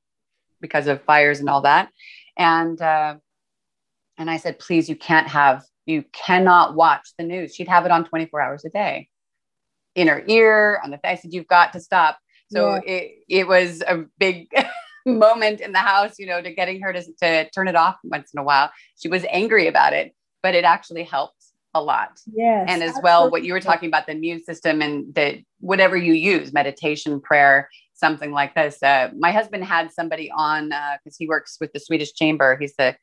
because 0.61 0.87
of 0.87 1.01
fires 1.03 1.39
and 1.39 1.49
all 1.49 1.61
that 1.61 1.89
and 2.37 2.81
uh, 2.81 3.15
and 4.17 4.29
i 4.29 4.37
said 4.37 4.59
please 4.59 4.89
you 4.89 4.95
can't 4.95 5.27
have 5.27 5.63
you 5.85 6.03
cannot 6.11 6.75
watch 6.75 7.13
the 7.17 7.23
news 7.23 7.55
she'd 7.55 7.67
have 7.67 7.85
it 7.85 7.91
on 7.91 8.05
24 8.05 8.41
hours 8.41 8.65
a 8.65 8.69
day 8.69 9.07
in 9.95 10.07
her 10.07 10.23
ear 10.27 10.79
on 10.83 10.91
the 10.91 10.99
i 11.07 11.15
said 11.15 11.33
you've 11.33 11.47
got 11.47 11.73
to 11.73 11.79
stop 11.79 12.19
so 12.49 12.75
yeah. 12.75 12.81
it 12.85 13.11
it 13.27 13.47
was 13.47 13.81
a 13.81 14.05
big 14.17 14.47
moment 15.05 15.61
in 15.61 15.71
the 15.71 15.79
house, 15.79 16.19
you 16.19 16.25
know, 16.25 16.41
to 16.41 16.53
getting 16.53 16.81
her 16.81 16.93
to, 16.93 17.03
to 17.21 17.49
turn 17.51 17.67
it 17.67 17.75
off 17.75 17.97
once 18.03 18.31
in 18.33 18.39
a 18.39 18.43
while. 18.43 18.71
She 18.97 19.07
was 19.07 19.25
angry 19.29 19.67
about 19.67 19.93
it, 19.93 20.13
but 20.43 20.55
it 20.55 20.63
actually 20.63 21.03
helped 21.03 21.35
a 21.73 21.81
lot. 21.81 22.19
Yes. 22.33 22.65
And 22.67 22.81
as 22.81 22.89
absolutely. 22.89 23.01
well, 23.03 23.31
what 23.31 23.43
you 23.43 23.53
were 23.53 23.61
talking 23.61 23.87
about 23.87 24.05
the 24.07 24.13
immune 24.13 24.43
system 24.43 24.81
and 24.81 25.13
the 25.13 25.43
whatever 25.59 25.95
you 25.95 26.13
use, 26.13 26.51
meditation, 26.51 27.21
prayer, 27.21 27.69
something 27.93 28.31
like 28.31 28.55
this. 28.55 28.81
Uh, 28.81 29.09
my 29.17 29.31
husband 29.31 29.63
had 29.63 29.91
somebody 29.91 30.31
on 30.31 30.69
because 30.69 31.13
uh, 31.13 31.19
he 31.19 31.27
works 31.27 31.57
with 31.59 31.71
the 31.73 31.79
Swedish 31.79 32.13
Chamber. 32.13 32.57
He's 32.59 32.75
the 32.77 32.95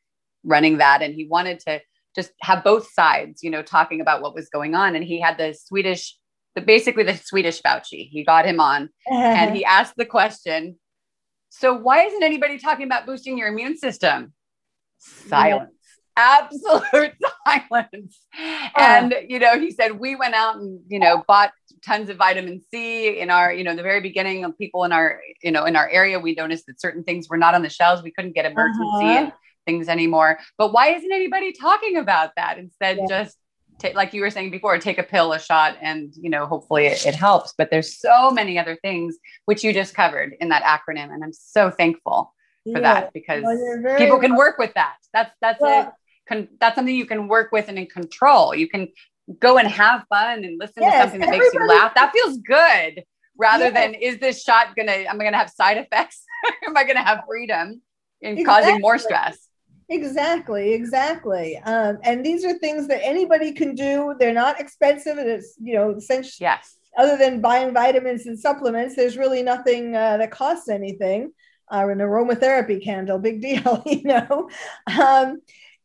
running 0.43 0.77
that, 0.77 1.01
and 1.01 1.13
he 1.13 1.25
wanted 1.25 1.59
to 1.61 1.81
just 2.15 2.31
have 2.41 2.63
both 2.63 2.91
sides, 2.91 3.43
you 3.43 3.49
know, 3.49 3.61
talking 3.61 4.01
about 4.01 4.21
what 4.21 4.33
was 4.33 4.49
going 4.49 4.75
on. 4.75 4.95
And 4.95 5.05
he 5.05 5.21
had 5.21 5.37
the 5.37 5.53
Swedish, 5.53 6.17
the 6.57 6.61
basically 6.65 7.03
the 7.03 7.15
Swedish 7.15 7.61
Fauci. 7.61 8.09
He 8.09 8.23
got 8.25 8.45
him 8.45 8.59
on, 8.59 8.89
and 9.09 9.55
he 9.55 9.63
asked 9.77 9.93
the 9.95 10.05
question, 10.05 10.77
so 11.49 11.73
why 11.73 12.03
isn't 12.03 12.23
anybody 12.23 12.57
talking 12.57 12.85
about 12.85 13.05
boosting 13.05 13.37
your 13.37 13.47
immune 13.47 13.77
system? 13.77 14.33
Silence. 14.97 15.71
Yeah. 16.17 16.39
Absolute 16.49 17.13
silence. 17.69 18.19
And 18.75 19.13
you 19.29 19.37
know, 19.37 19.59
he 19.59 19.69
said 19.69 19.99
we 19.99 20.15
went 20.15 20.33
out 20.33 20.55
and 20.55 20.79
you 20.87 20.97
know 20.97 21.23
bought 21.27 21.51
tons 21.85 22.09
of 22.09 22.17
vitamin 22.17 22.59
C 22.71 23.19
in 23.19 23.29
our, 23.29 23.53
you 23.53 23.63
know, 23.63 23.75
the 23.75 23.83
very 23.83 24.01
beginning 24.01 24.43
of 24.43 24.57
people 24.57 24.83
in 24.83 24.91
our, 24.91 25.21
you 25.43 25.51
know, 25.51 25.65
in 25.65 25.75
our 25.75 25.87
area, 25.87 26.19
we 26.19 26.33
noticed 26.33 26.65
that 26.65 26.81
certain 26.81 27.03
things 27.03 27.29
were 27.29 27.37
not 27.37 27.53
on 27.53 27.61
the 27.61 27.69
shelves. 27.69 28.01
We 28.01 28.11
couldn't 28.11 28.33
get 28.33 28.45
emergency 28.45 29.05
uh-huh. 29.05 29.31
things 29.67 29.87
anymore. 29.87 30.39
But 30.57 30.73
why 30.73 30.95
isn't 30.95 31.11
anybody 31.11 31.53
talking 31.53 31.97
about 31.97 32.31
that? 32.35 32.57
Instead, 32.57 32.97
yeah. 32.97 33.05
just 33.07 33.37
Take, 33.79 33.95
like 33.95 34.13
you 34.13 34.21
were 34.21 34.31
saying 34.31 34.49
before, 34.49 34.77
take 34.79 34.97
a 34.97 35.03
pill, 35.03 35.33
a 35.33 35.39
shot, 35.39 35.77
and 35.81 36.11
you 36.19 36.29
know, 36.29 36.47
hopefully 36.47 36.87
it, 36.87 37.05
it, 37.05 37.13
helps. 37.13 37.53
But 37.57 37.69
there's 37.69 37.99
so 37.99 38.31
many 38.31 38.57
other 38.57 38.75
things 38.81 39.17
which 39.45 39.63
you 39.63 39.71
just 39.71 39.93
covered 39.93 40.35
in 40.39 40.49
that 40.49 40.63
acronym, 40.63 41.13
and 41.13 41.23
I'm 41.23 41.33
so 41.33 41.69
thankful 41.69 42.33
for 42.63 42.81
yeah. 42.81 42.93
that 42.93 43.13
because 43.13 43.43
well, 43.43 43.97
people 43.97 44.19
can 44.19 44.35
work 44.35 44.57
with 44.57 44.73
that. 44.73 44.95
That's 45.13 45.31
that's 45.41 45.61
well, 45.61 45.93
a 46.29 46.47
that's 46.59 46.75
something 46.75 46.95
you 46.95 47.05
can 47.05 47.27
work 47.27 47.51
with 47.51 47.69
and 47.69 47.77
in 47.77 47.85
control. 47.85 48.55
You 48.55 48.67
can 48.67 48.87
go 49.39 49.57
and 49.57 49.67
have 49.67 50.05
fun 50.09 50.43
and 50.43 50.57
listen 50.59 50.83
yes, 50.83 50.93
to 50.93 51.01
something 51.01 51.19
that 51.21 51.29
makes 51.29 51.53
you 51.53 51.67
laugh. 51.67 51.93
That 51.95 52.11
feels 52.11 52.37
good 52.37 53.03
rather 53.37 53.65
yes. 53.65 53.73
than 53.73 53.93
is 53.93 54.17
this 54.19 54.43
shot 54.43 54.75
gonna 54.75 54.91
am 54.91 55.19
I 55.19 55.23
gonna 55.23 55.37
have 55.37 55.49
side 55.49 55.77
effects? 55.77 56.23
am 56.65 56.75
I 56.75 56.83
gonna 56.83 57.03
have 57.03 57.23
freedom 57.27 57.81
in 58.21 58.37
exactly. 58.37 58.43
causing 58.45 58.81
more 58.81 58.97
stress? 58.97 59.46
Exactly, 59.89 60.73
exactly. 60.73 61.57
Um, 61.59 61.97
and 62.03 62.25
these 62.25 62.43
are 62.43 62.57
things 62.57 62.87
that 62.87 63.05
anybody 63.05 63.53
can 63.53 63.73
do. 63.73 64.15
They're 64.19 64.33
not 64.33 64.59
expensive. 64.59 65.17
and 65.17 65.29
It's 65.29 65.55
you 65.61 65.75
know, 65.75 65.91
essentially, 65.91 66.45
yes. 66.45 66.77
Other 66.97 67.15
than 67.15 67.41
buying 67.41 67.73
vitamins 67.73 68.25
and 68.25 68.39
supplements, 68.39 68.95
there's 68.95 69.17
really 69.17 69.43
nothing 69.43 69.95
uh, 69.95 70.17
that 70.17 70.31
costs 70.31 70.67
anything. 70.67 71.31
Uh, 71.71 71.85
an 71.89 71.99
aromatherapy 71.99 72.81
candle, 72.81 73.19
big 73.19 73.41
deal, 73.41 73.83
you 73.85 74.03
know. 74.03 74.49
Um, 74.99 75.41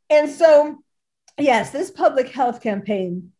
and 0.09 0.31
so, 0.31 0.79
yes, 1.38 1.71
this 1.71 1.91
public 1.91 2.29
health 2.29 2.61
campaign 2.61 3.33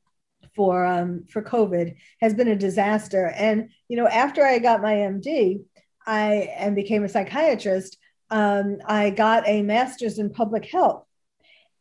for 0.55 0.85
um, 0.85 1.25
for 1.31 1.43
COVID 1.43 1.95
has 2.21 2.35
been 2.35 2.49
a 2.49 2.57
disaster. 2.57 3.29
And 3.37 3.71
you 3.89 3.97
know, 3.97 4.09
after 4.09 4.45
I 4.45 4.59
got 4.59 4.83
my 4.83 4.95
MD, 4.95 5.63
I 6.07 6.53
and 6.57 6.75
became 6.75 7.05
a 7.05 7.09
psychiatrist 7.09 7.97
um, 8.33 8.79
I 8.87 9.11
got 9.11 9.47
a 9.47 9.63
master's 9.63 10.19
in 10.19 10.31
public 10.31 10.65
health, 10.65 11.05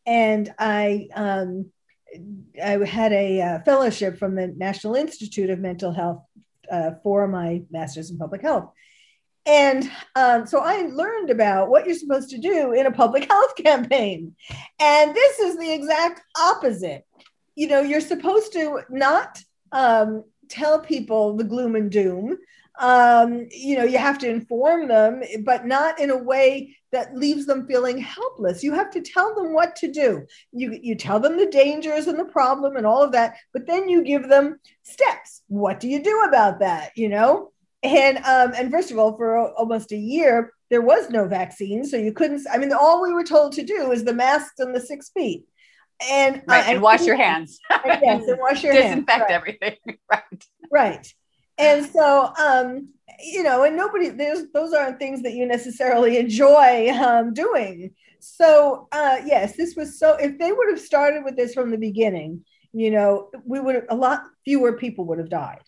and 0.06 0.54
I 0.60 1.08
um, 1.16 1.72
I 2.62 2.86
had 2.86 3.14
a 3.14 3.42
uh, 3.42 3.60
fellowship 3.64 4.18
from 4.18 4.36
the 4.36 4.48
National 4.48 4.96
Institute 4.96 5.50
of 5.50 5.60
Mental 5.60 5.94
Health 5.94 6.24
uh, 6.70 6.92
for 7.04 7.26
my 7.28 7.64
master's 7.72 8.12
in 8.12 8.18
public 8.18 8.42
health. 8.42 8.70
And 9.46 9.90
um, 10.16 10.46
so 10.46 10.60
I 10.60 10.82
learned 10.94 11.30
about 11.30 11.70
what 11.70 11.86
you're 11.86 11.96
supposed 11.96 12.30
to 12.32 12.38
do 12.38 12.74
in 12.74 12.86
a 12.86 12.92
public 12.92 13.28
health 13.32 13.56
campaign. 13.56 14.36
And 14.80 15.16
this 15.16 15.40
is 15.40 15.58
the 15.58 15.74
exact 15.74 16.22
opposite. 16.38 17.06
You 17.56 17.68
know, 17.68 17.82
you're 17.82 18.02
supposed 18.02 18.52
to 18.54 18.82
not 18.90 19.42
um, 19.72 20.26
tell 20.50 20.80
people 20.80 21.38
the 21.38 21.46
gloom 21.46 21.76
and 21.76 21.90
doom 21.90 22.38
um, 22.82 23.48
you 23.52 23.78
know, 23.78 23.84
you 23.84 24.00
have 24.00 24.18
to 24.18 24.30
inform 24.30 24.88
them, 24.88 25.22
but 25.44 25.68
not 25.68 26.00
in 26.00 26.10
a 26.10 26.18
way 26.18 26.76
that 26.92 27.16
leaves 27.16 27.46
them 27.46 27.68
feeling 27.68 28.00
helpless. 28.00 28.64
You 28.64 28.74
have 28.74 28.90
to 28.92 29.02
tell 29.02 29.36
them 29.36 29.54
what 29.54 29.76
to 29.78 29.92
do. 29.92 30.26
You, 30.52 30.78
you 30.82 30.96
tell 30.96 31.20
them 31.20 31.38
the 31.38 31.46
dangers 31.46 32.08
and 32.08 32.18
the 32.18 32.26
problem 32.26 32.76
and 32.76 32.86
all 32.86 33.04
of 33.04 33.12
that, 33.12 33.36
but 33.54 33.68
then 33.68 33.88
you 33.88 34.04
give 34.04 34.28
them 34.28 34.60
steps. 34.82 35.44
What 35.48 35.80
do 35.80 35.88
you 35.88 36.02
do 36.02 36.24
about 36.28 36.60
that? 36.60 36.92
You 36.96 37.10
know? 37.10 37.52
And 37.84 38.18
um, 38.18 38.54
and 38.56 38.72
first 38.72 38.92
of 38.92 38.98
all, 38.98 39.16
for 39.16 39.52
almost 39.54 39.92
a 39.92 39.98
year, 39.98 40.54
there 40.70 40.82
was 40.82 41.10
no 41.10 41.28
vaccine, 41.28 41.84
so 41.84 41.98
you 41.98 42.14
couldn't. 42.14 42.46
I 42.52 42.60
mean, 42.60 42.72
all 42.74 43.02
we 43.02 43.12
were 43.12 43.24
told 43.24 43.54
to 43.54 43.64
do 43.64 43.92
is 43.92 44.04
the 44.04 44.14
masks 44.14 44.60
and 44.60 44.76
the 44.76 44.80
six 44.80 45.10
feet, 45.10 45.46
and 46.08 46.38
uh, 46.38 46.42
right, 46.48 46.68
uh, 46.68 46.72
and, 46.74 46.82
wash 46.84 47.04
your 47.08 47.16
hands. 47.16 47.58
yes, 47.86 48.28
and 48.28 48.38
wash 48.40 48.64
your 48.64 48.74
disinfect 48.76 49.32
hands. 49.32 49.32
Disinfect 49.32 49.32
everything. 49.32 49.76
Right. 50.12 50.46
Right 50.72 51.14
and 51.62 51.86
so 51.86 52.34
um 52.38 52.90
you 53.24 53.44
know 53.44 53.64
and 53.64 53.76
nobody 53.76 54.10
those 54.10 54.74
aren't 54.74 55.00
things 55.00 55.22
that 55.22 55.34
you 55.34 55.46
necessarily 55.46 56.18
enjoy 56.18 56.90
um, 56.92 57.34
doing. 57.34 57.92
So 58.20 58.88
uh 58.92 59.18
yes 59.26 59.56
this 59.56 59.76
was 59.76 59.98
so 60.00 60.16
if 60.16 60.38
they 60.38 60.52
would 60.52 60.70
have 60.70 60.80
started 60.80 61.24
with 61.24 61.36
this 61.36 61.54
from 61.54 61.72
the 61.72 61.78
beginning 61.78 62.44
you 62.74 62.92
know 62.92 63.30
we 63.46 63.60
would 63.60 63.76
have 63.76 63.86
a 63.90 63.96
lot 63.96 64.24
fewer 64.46 64.74
people 64.74 65.06
would 65.06 65.20
have 65.20 65.30
died. 65.30 65.62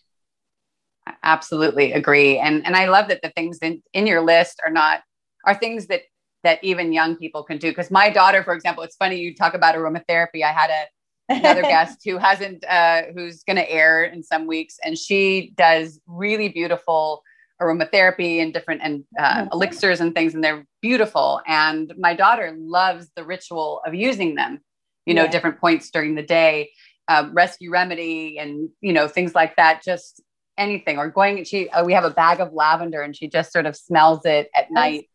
Absolutely 1.22 1.92
agree. 1.92 2.38
And 2.38 2.64
and 2.66 2.76
i 2.76 2.86
love 2.86 3.08
that 3.08 3.20
the 3.22 3.30
things 3.30 3.58
in, 3.60 3.82
in 3.92 4.06
your 4.06 4.22
list 4.22 4.60
are 4.64 4.72
not 4.72 5.02
are 5.44 5.54
things 5.54 5.86
that 5.88 6.02
that 6.44 6.62
even 6.62 6.92
young 6.92 7.16
people 7.16 7.42
can 7.42 7.58
do. 7.58 7.70
Because 7.70 7.90
my 7.90 8.10
daughter 8.10 8.42
for 8.42 8.54
example 8.54 8.82
it's 8.82 8.96
funny 8.96 9.16
you 9.16 9.34
talk 9.34 9.54
about 9.54 9.74
aromatherapy. 9.74 10.42
I 10.44 10.52
had 10.52 10.70
a 10.70 10.84
another 11.28 11.62
guest 11.74 12.00
who 12.04 12.18
hasn't 12.18 12.64
uh, 12.64 13.02
who's 13.14 13.42
going 13.44 13.56
to 13.56 13.70
air 13.70 14.04
in 14.04 14.22
some 14.22 14.46
weeks 14.46 14.78
and 14.84 14.98
she 14.98 15.52
does 15.56 16.00
really 16.06 16.48
beautiful 16.48 17.22
aromatherapy 17.62 18.42
and 18.42 18.52
different 18.52 18.80
and 18.82 19.04
uh, 19.18 19.46
oh, 19.46 19.56
elixirs 19.56 20.00
and 20.00 20.14
things 20.14 20.34
and 20.34 20.42
they're 20.42 20.66
beautiful. 20.82 21.40
And 21.46 21.94
my 21.96 22.14
daughter 22.14 22.54
loves 22.58 23.10
the 23.14 23.24
ritual 23.24 23.80
of 23.86 23.94
using 23.94 24.34
them 24.34 24.60
you 25.06 25.14
know 25.14 25.24
yeah. 25.24 25.30
different 25.30 25.58
points 25.58 25.90
during 25.90 26.14
the 26.14 26.22
day 26.22 26.70
uh, 27.08 27.28
rescue 27.32 27.70
remedy 27.70 28.38
and 28.38 28.68
you 28.80 28.92
know 28.92 29.08
things 29.08 29.34
like 29.34 29.56
that 29.56 29.82
just 29.82 30.22
anything 30.56 30.98
or 30.98 31.08
going 31.08 31.42
she 31.44 31.68
uh, 31.70 31.84
we 31.84 31.92
have 31.92 32.04
a 32.04 32.10
bag 32.10 32.40
of 32.40 32.52
lavender 32.52 33.02
and 33.02 33.16
she 33.16 33.28
just 33.28 33.52
sort 33.52 33.66
of 33.66 33.76
smells 33.76 34.24
it 34.24 34.48
at 34.54 34.70
night. 34.70 35.08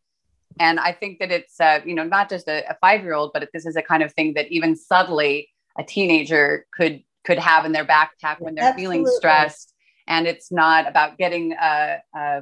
And 0.60 0.80
i 0.80 0.92
think 0.92 1.20
that 1.20 1.32
it's 1.32 1.60
uh, 1.60 1.80
you 1.86 1.96
know 1.96 2.04
not 2.04 2.30
just 2.30 2.48
a, 2.48 2.70
a 2.70 2.78
five 2.82 3.02
year 3.02 3.14
old 3.14 3.32
but 3.34 3.48
this 3.54 3.66
is 3.66 3.76
a 3.76 3.82
kind 3.82 4.04
of 4.04 4.14
thing 4.14 4.34
that 4.34 4.52
even 4.52 4.76
subtly 4.76 5.50
a 5.80 5.84
teenager 5.84 6.68
could 6.76 7.04
could 7.26 7.40
have 7.40 7.66
in 7.66 7.72
their 7.72 7.86
backpack 7.86 8.40
when 8.40 8.56
they're 8.56 8.66
Absolutely. 8.66 8.98
feeling 8.98 9.08
stressed 9.18 9.74
and 10.10 10.26
it's 10.26 10.52
not 10.52 10.88
about 10.88 11.18
getting 11.18 11.54
a, 11.54 11.98
a, 12.16 12.42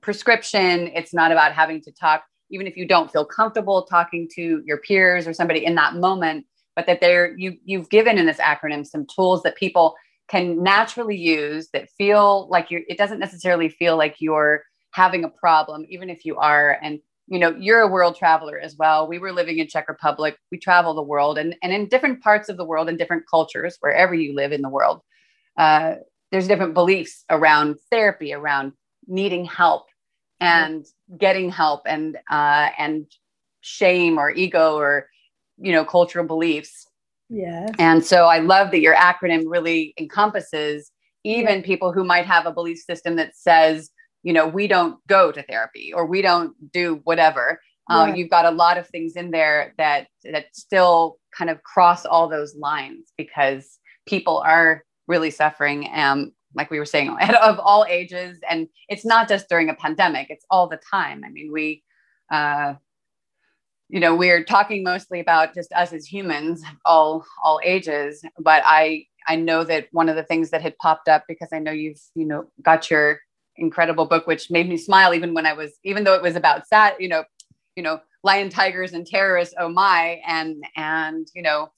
prescription. 0.00 0.90
It's 0.94 1.12
not 1.12 1.32
about 1.32 1.52
having 1.52 1.80
to 1.82 1.92
talk, 1.92 2.22
even 2.50 2.66
if 2.66 2.76
you 2.76 2.86
don't 2.86 3.10
feel 3.10 3.24
comfortable 3.24 3.84
talking 3.84 4.28
to 4.36 4.62
your 4.64 4.76
peers 4.76 5.26
or 5.26 5.32
somebody 5.32 5.64
in 5.64 5.74
that 5.76 5.94
moment, 5.94 6.46
but 6.76 6.86
that 6.86 7.00
they're 7.00 7.34
you 7.36 7.56
you've 7.64 7.90
given 7.90 8.18
in 8.18 8.26
this 8.26 8.38
acronym 8.38 8.86
some 8.86 9.06
tools 9.06 9.42
that 9.42 9.56
people 9.56 9.94
can 10.28 10.62
naturally 10.62 11.16
use 11.16 11.70
that 11.72 11.88
feel 11.98 12.46
like 12.50 12.70
you're 12.70 12.82
it 12.88 12.98
doesn't 12.98 13.18
necessarily 13.18 13.70
feel 13.70 13.96
like 13.96 14.16
you're 14.20 14.62
having 14.92 15.24
a 15.24 15.28
problem, 15.28 15.86
even 15.88 16.10
if 16.10 16.24
you 16.24 16.36
are. 16.36 16.78
And 16.82 17.00
you 17.30 17.38
know, 17.38 17.54
you're 17.58 17.80
a 17.80 17.88
world 17.88 18.16
traveler 18.16 18.58
as 18.58 18.76
well. 18.76 19.06
We 19.06 19.18
were 19.18 19.32
living 19.32 19.58
in 19.58 19.68
Czech 19.68 19.88
Republic. 19.88 20.36
We 20.50 20.58
travel 20.58 20.94
the 20.94 21.02
world 21.02 21.38
and, 21.38 21.54
and 21.62 21.72
in 21.72 21.88
different 21.88 22.22
parts 22.22 22.48
of 22.48 22.56
the 22.56 22.64
world 22.64 22.88
and 22.88 22.98
different 22.98 23.22
cultures, 23.30 23.76
wherever 23.80 24.12
you 24.14 24.34
live 24.34 24.50
in 24.50 24.62
the 24.62 24.68
world. 24.68 25.00
Uh, 25.56 25.94
there's 26.32 26.48
different 26.48 26.74
beliefs 26.74 27.24
around 27.30 27.76
therapy, 27.90 28.34
around 28.34 28.72
needing 29.06 29.44
help 29.44 29.86
and 30.40 30.86
getting 31.18 31.50
help 31.50 31.82
and 31.86 32.16
uh, 32.30 32.70
and 32.76 33.06
shame 33.60 34.18
or 34.18 34.30
ego 34.30 34.76
or 34.76 35.08
you 35.58 35.72
know 35.72 35.84
cultural 35.84 36.26
beliefs 36.26 36.86
yeah 37.28 37.66
and 37.78 38.02
so 38.02 38.24
i 38.24 38.38
love 38.38 38.70
that 38.70 38.80
your 38.80 38.94
acronym 38.94 39.42
really 39.46 39.92
encompasses 39.98 40.90
even 41.24 41.56
yeah. 41.56 41.66
people 41.66 41.92
who 41.92 42.02
might 42.02 42.24
have 42.24 42.46
a 42.46 42.52
belief 42.52 42.78
system 42.78 43.16
that 43.16 43.36
says 43.36 43.90
you 44.22 44.32
know 44.32 44.46
we 44.46 44.66
don't 44.66 45.04
go 45.06 45.32
to 45.32 45.42
therapy 45.42 45.92
or 45.92 46.06
we 46.06 46.22
don't 46.22 46.54
do 46.72 47.00
whatever. 47.04 47.60
Uh, 47.90 48.06
yeah. 48.06 48.14
you've 48.14 48.30
got 48.30 48.44
a 48.44 48.50
lot 48.50 48.78
of 48.78 48.86
things 48.88 49.16
in 49.16 49.30
there 49.30 49.74
that 49.78 50.06
that 50.24 50.46
still 50.52 51.18
kind 51.36 51.50
of 51.50 51.62
cross 51.62 52.04
all 52.04 52.28
those 52.28 52.54
lines 52.54 53.12
because 53.16 53.78
people 54.06 54.38
are 54.38 54.84
really 55.06 55.30
suffering 55.30 55.88
um, 55.94 56.32
like 56.54 56.70
we 56.70 56.78
were 56.78 56.84
saying 56.84 57.08
of 57.42 57.58
all 57.58 57.84
ages. 57.88 58.38
And 58.48 58.68
it's 58.88 59.04
not 59.04 59.28
just 59.28 59.48
during 59.48 59.68
a 59.70 59.74
pandemic 59.74 60.28
it's 60.30 60.44
all 60.50 60.68
the 60.68 60.80
time. 60.90 61.22
I 61.24 61.30
mean 61.30 61.50
we 61.52 61.82
uh, 62.30 62.74
you 63.88 63.98
know 63.98 64.14
we're 64.14 64.44
talking 64.44 64.84
mostly 64.84 65.18
about 65.20 65.54
just 65.54 65.72
us 65.72 65.92
as 65.92 66.06
humans 66.06 66.62
all 66.84 67.24
all 67.42 67.60
ages. 67.64 68.22
But 68.38 68.62
i 68.64 69.06
i 69.26 69.36
know 69.36 69.64
that 69.64 69.88
one 69.92 70.08
of 70.08 70.16
the 70.16 70.22
things 70.22 70.50
that 70.50 70.62
had 70.62 70.78
popped 70.78 71.06
up 71.06 71.24
because 71.28 71.50
i 71.52 71.58
know 71.58 71.70
you've 71.70 72.00
you 72.14 72.24
know 72.24 72.44
got 72.62 72.90
your 72.90 73.20
incredible 73.60 74.06
book 74.06 74.26
which 74.26 74.50
made 74.50 74.68
me 74.68 74.76
smile 74.76 75.14
even 75.14 75.32
when 75.34 75.46
i 75.46 75.52
was 75.52 75.78
even 75.84 76.02
though 76.02 76.14
it 76.14 76.22
was 76.22 76.34
about 76.34 76.66
sad 76.66 76.94
you 76.98 77.08
know 77.08 77.22
you 77.76 77.82
know 77.82 78.00
lion 78.24 78.48
tigers 78.48 78.92
and 78.92 79.06
terrorists 79.06 79.54
oh 79.58 79.68
my 79.68 80.20
and 80.26 80.64
and 80.76 81.28
you 81.34 81.42
know 81.42 81.70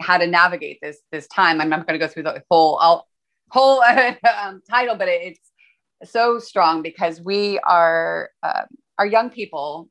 how 0.00 0.18
to 0.18 0.26
navigate 0.26 0.78
this 0.82 0.98
this 1.12 1.26
time. 1.28 1.60
I'm 1.60 1.68
not 1.68 1.86
going 1.86 1.98
to 1.98 2.04
go 2.04 2.10
through 2.10 2.24
the 2.24 2.42
whole 2.50 3.06
whole 3.50 3.82
um, 4.42 4.62
title, 4.68 4.96
but 4.96 5.08
it, 5.08 5.38
it's 6.02 6.10
so 6.12 6.38
strong 6.38 6.82
because 6.82 7.20
we 7.20 7.58
are 7.60 8.30
uh, 8.42 8.62
our 8.98 9.06
young 9.06 9.30
people. 9.30 9.88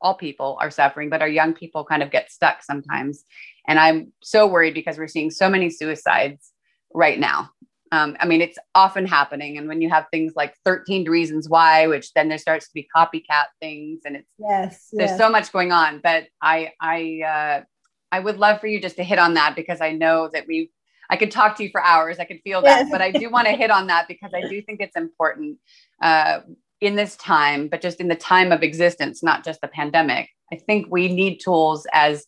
All 0.00 0.14
people 0.14 0.56
are 0.60 0.70
suffering, 0.70 1.10
but 1.10 1.22
our 1.22 1.28
young 1.28 1.54
people 1.54 1.84
kind 1.84 2.04
of 2.04 2.12
get 2.12 2.30
stuck 2.30 2.62
sometimes. 2.62 3.24
And 3.66 3.80
I'm 3.80 4.12
so 4.22 4.46
worried 4.46 4.74
because 4.74 4.96
we're 4.96 5.08
seeing 5.08 5.28
so 5.28 5.50
many 5.50 5.70
suicides 5.70 6.52
right 6.94 7.18
now. 7.18 7.50
Um, 7.90 8.16
I 8.20 8.26
mean, 8.26 8.40
it's 8.40 8.58
often 8.74 9.06
happening. 9.06 9.56
And 9.56 9.68
when 9.68 9.80
you 9.80 9.88
have 9.88 10.06
things 10.10 10.34
like 10.36 10.54
13 10.64 11.08
reasons 11.08 11.48
why, 11.48 11.86
which 11.86 12.12
then 12.12 12.28
there 12.28 12.38
starts 12.38 12.66
to 12.66 12.74
be 12.74 12.88
copycat 12.94 13.46
things 13.60 14.00
and 14.04 14.16
it's, 14.16 14.28
yes, 14.38 14.88
there's 14.92 15.10
yes. 15.10 15.18
so 15.18 15.30
much 15.30 15.52
going 15.52 15.72
on, 15.72 16.00
but 16.02 16.24
I, 16.42 16.72
I, 16.80 17.20
uh, 17.26 17.64
I 18.10 18.20
would 18.20 18.38
love 18.38 18.60
for 18.60 18.66
you 18.66 18.80
just 18.80 18.96
to 18.96 19.04
hit 19.04 19.18
on 19.18 19.34
that 19.34 19.56
because 19.56 19.80
I 19.80 19.92
know 19.92 20.28
that 20.32 20.46
we 20.46 20.70
I 21.10 21.16
could 21.16 21.30
talk 21.30 21.56
to 21.56 21.64
you 21.64 21.70
for 21.70 21.82
hours. 21.82 22.18
I 22.18 22.24
could 22.24 22.40
feel 22.44 22.60
that, 22.62 22.80
yes. 22.80 22.88
but 22.90 23.00
I 23.00 23.10
do 23.10 23.30
want 23.30 23.46
to 23.46 23.54
hit 23.54 23.70
on 23.70 23.86
that 23.86 24.08
because 24.08 24.30
I 24.34 24.42
do 24.42 24.60
think 24.60 24.80
it's 24.80 24.96
important 24.96 25.58
uh, 26.02 26.40
in 26.80 26.96
this 26.96 27.16
time, 27.16 27.68
but 27.68 27.80
just 27.80 28.00
in 28.00 28.08
the 28.08 28.14
time 28.14 28.52
of 28.52 28.62
existence, 28.62 29.22
not 29.22 29.44
just 29.44 29.60
the 29.60 29.68
pandemic. 29.68 30.28
I 30.52 30.56
think 30.56 30.86
we 30.90 31.08
need 31.08 31.38
tools 31.38 31.86
as 31.92 32.26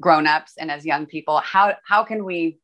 grown-ups 0.00 0.52
and 0.58 0.70
as 0.70 0.84
young 0.84 1.06
people. 1.06 1.38
How 1.38 1.74
how 1.86 2.04
can 2.04 2.24
we 2.24 2.58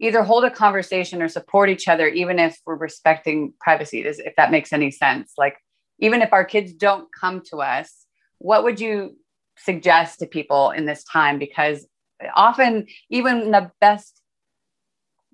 either 0.00 0.22
hold 0.22 0.44
a 0.44 0.50
conversation 0.50 1.22
or 1.22 1.28
support 1.28 1.70
each 1.70 1.88
other, 1.88 2.08
even 2.08 2.38
if 2.38 2.58
we're 2.66 2.76
respecting 2.76 3.52
privacy? 3.60 4.00
If 4.02 4.36
that 4.36 4.50
makes 4.50 4.72
any 4.72 4.90
sense? 4.90 5.32
Like 5.36 5.56
even 5.98 6.22
if 6.22 6.32
our 6.32 6.44
kids 6.44 6.72
don't 6.72 7.08
come 7.12 7.42
to 7.50 7.58
us, 7.58 8.06
what 8.38 8.64
would 8.64 8.80
you 8.80 9.16
suggest 9.58 10.20
to 10.20 10.26
people 10.26 10.70
in 10.70 10.86
this 10.86 11.04
time 11.04 11.38
because 11.38 11.86
often 12.34 12.86
even 13.10 13.50
the 13.50 13.70
best 13.80 14.22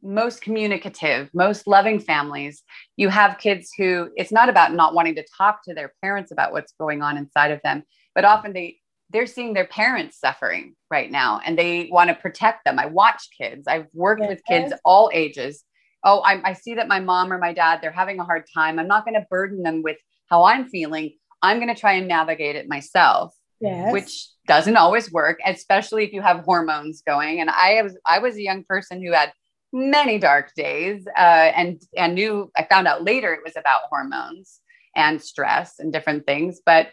most 0.02 0.42
communicative 0.42 1.30
most 1.32 1.66
loving 1.66 1.98
families 1.98 2.62
you 2.96 3.08
have 3.08 3.38
kids 3.38 3.70
who 3.76 4.10
it's 4.16 4.32
not 4.32 4.48
about 4.48 4.74
not 4.74 4.94
wanting 4.94 5.14
to 5.14 5.24
talk 5.36 5.62
to 5.64 5.72
their 5.72 5.92
parents 6.02 6.30
about 6.30 6.52
what's 6.52 6.74
going 6.78 7.00
on 7.02 7.16
inside 7.16 7.50
of 7.50 7.60
them 7.62 7.82
but 8.14 8.24
often 8.24 8.52
they 8.52 8.76
they're 9.14 9.26
seeing 9.26 9.54
their 9.54 9.66
parents 9.66 10.18
suffering 10.18 10.74
right 10.90 11.10
now 11.10 11.40
and 11.46 11.58
they 11.58 11.88
want 11.90 12.08
to 12.08 12.14
protect 12.14 12.64
them 12.66 12.78
i 12.78 12.84
watch 12.84 13.28
kids 13.40 13.66
i've 13.66 13.86
worked 13.94 14.20
yes. 14.20 14.28
with 14.28 14.44
kids 14.46 14.74
all 14.84 15.10
ages 15.14 15.64
oh 16.04 16.20
I, 16.20 16.50
I 16.50 16.52
see 16.52 16.74
that 16.74 16.88
my 16.88 17.00
mom 17.00 17.32
or 17.32 17.38
my 17.38 17.54
dad 17.54 17.78
they're 17.80 17.90
having 17.90 18.20
a 18.20 18.24
hard 18.24 18.44
time 18.54 18.78
i'm 18.78 18.88
not 18.88 19.06
going 19.06 19.14
to 19.14 19.26
burden 19.30 19.62
them 19.62 19.82
with 19.82 19.96
how 20.28 20.44
i'm 20.44 20.68
feeling 20.68 21.12
i'm 21.40 21.58
going 21.58 21.74
to 21.74 21.80
try 21.80 21.94
and 21.94 22.08
navigate 22.08 22.56
it 22.56 22.68
myself 22.68 23.34
yes. 23.60 23.92
which 23.92 24.28
doesn't 24.46 24.76
always 24.76 25.10
work, 25.10 25.40
especially 25.44 26.04
if 26.04 26.12
you 26.12 26.22
have 26.22 26.44
hormones 26.44 27.02
going. 27.06 27.40
And 27.40 27.50
I 27.50 27.82
was 27.82 27.96
I 28.06 28.18
was 28.18 28.36
a 28.36 28.42
young 28.42 28.64
person 28.64 29.02
who 29.02 29.12
had 29.12 29.32
many 29.72 30.18
dark 30.18 30.52
days, 30.54 31.06
uh, 31.16 31.50
and 31.56 31.80
and 31.96 32.14
knew 32.14 32.50
I 32.56 32.64
found 32.64 32.86
out 32.86 33.02
later 33.02 33.32
it 33.32 33.40
was 33.44 33.56
about 33.56 33.82
hormones 33.88 34.60
and 34.96 35.20
stress 35.20 35.78
and 35.78 35.92
different 35.92 36.26
things, 36.26 36.60
but 36.64 36.88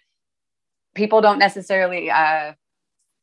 people 0.95 1.21
don't 1.21 1.39
necessarily 1.39 2.09
uh, 2.09 2.53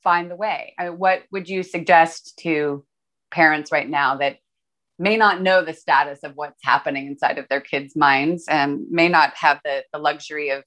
find 0.02 0.30
the 0.30 0.36
way. 0.36 0.74
I 0.78 0.88
mean, 0.88 0.98
what 0.98 1.22
would 1.32 1.48
you 1.48 1.62
suggest 1.62 2.38
to 2.40 2.84
parents 3.30 3.70
right 3.70 3.88
now 3.88 4.16
that 4.16 4.38
may 4.98 5.16
not 5.16 5.42
know 5.42 5.64
the 5.64 5.74
status 5.74 6.20
of 6.24 6.32
what's 6.34 6.62
happening 6.62 7.06
inside 7.06 7.38
of 7.38 7.46
their 7.48 7.60
kids' 7.60 7.94
minds 7.94 8.46
and 8.48 8.86
may 8.90 9.08
not 9.08 9.34
have 9.36 9.60
the, 9.64 9.84
the 9.92 9.98
luxury 9.98 10.50
of 10.50 10.64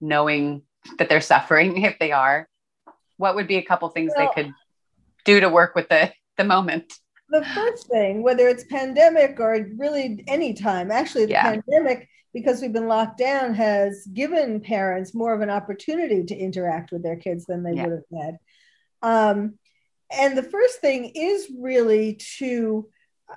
knowing 0.00 0.62
that 0.98 1.08
they're 1.08 1.20
suffering 1.20 1.82
if 1.82 1.98
they 1.98 2.12
are 2.12 2.48
what 3.18 3.34
would 3.34 3.48
be 3.48 3.56
a 3.56 3.62
couple 3.62 3.88
things 3.90 4.12
well, 4.16 4.30
they 4.34 4.42
could 4.42 4.52
do 5.24 5.40
to 5.40 5.48
work 5.48 5.74
with 5.74 5.88
the 5.88 6.10
the 6.36 6.44
moment 6.44 6.94
the 7.30 7.44
first 7.44 7.88
thing 7.88 8.22
whether 8.22 8.48
it's 8.48 8.64
pandemic 8.64 9.38
or 9.38 9.66
really 9.76 10.24
any 10.28 10.54
time 10.54 10.90
actually 10.90 11.26
the 11.26 11.32
yeah. 11.32 11.42
pandemic 11.42 12.08
because 12.32 12.60
we've 12.60 12.72
been 12.72 12.88
locked 12.88 13.18
down 13.18 13.54
has 13.54 14.06
given 14.12 14.60
parents 14.60 15.14
more 15.14 15.34
of 15.34 15.40
an 15.40 15.50
opportunity 15.50 16.24
to 16.24 16.36
interact 16.36 16.92
with 16.92 17.02
their 17.02 17.16
kids 17.16 17.44
than 17.46 17.62
they 17.62 17.72
yeah. 17.72 17.86
would 17.86 17.92
have 17.92 18.22
had 18.22 18.38
um, 19.02 19.54
and 20.10 20.36
the 20.36 20.42
first 20.42 20.80
thing 20.80 21.12
is 21.14 21.50
really 21.58 22.14
to 22.38 22.88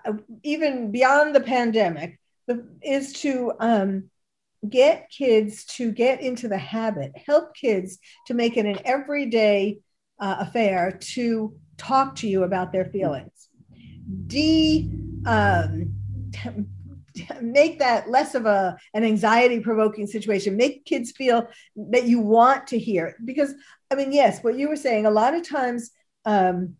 uh, 0.05 0.13
even 0.43 0.91
beyond 0.91 1.35
the 1.35 1.41
pandemic 1.41 2.19
the, 2.47 2.65
is 2.81 3.13
to 3.13 3.53
um, 3.59 4.09
get 4.67 5.09
kids 5.09 5.65
to 5.65 5.91
get 5.91 6.21
into 6.21 6.47
the 6.47 6.57
habit, 6.57 7.11
help 7.25 7.55
kids 7.55 7.97
to 8.27 8.33
make 8.33 8.57
it 8.57 8.65
an 8.65 8.79
everyday 8.85 9.79
uh, 10.19 10.37
affair 10.39 10.97
to 11.01 11.55
talk 11.77 12.15
to 12.15 12.27
you 12.27 12.43
about 12.43 12.71
their 12.71 12.85
feelings. 12.85 13.49
De 14.27 14.89
um, 15.25 15.93
make 17.41 17.79
that 17.79 18.09
less 18.09 18.35
of 18.35 18.45
a 18.45 18.77
an 18.93 19.03
anxiety 19.03 19.59
provoking 19.59 20.07
situation. 20.07 20.57
Make 20.57 20.85
kids 20.85 21.11
feel 21.11 21.47
that 21.75 22.05
you 22.05 22.19
want 22.19 22.67
to 22.67 22.79
hear. 22.79 23.15
Because 23.23 23.53
i 23.91 23.95
mean 23.95 24.13
yes 24.13 24.41
what 24.41 24.57
you 24.57 24.69
were 24.69 24.77
saying 24.77 25.05
a 25.05 25.11
lot 25.11 25.33
of 25.33 25.47
times 25.47 25.91
um, 26.23 26.75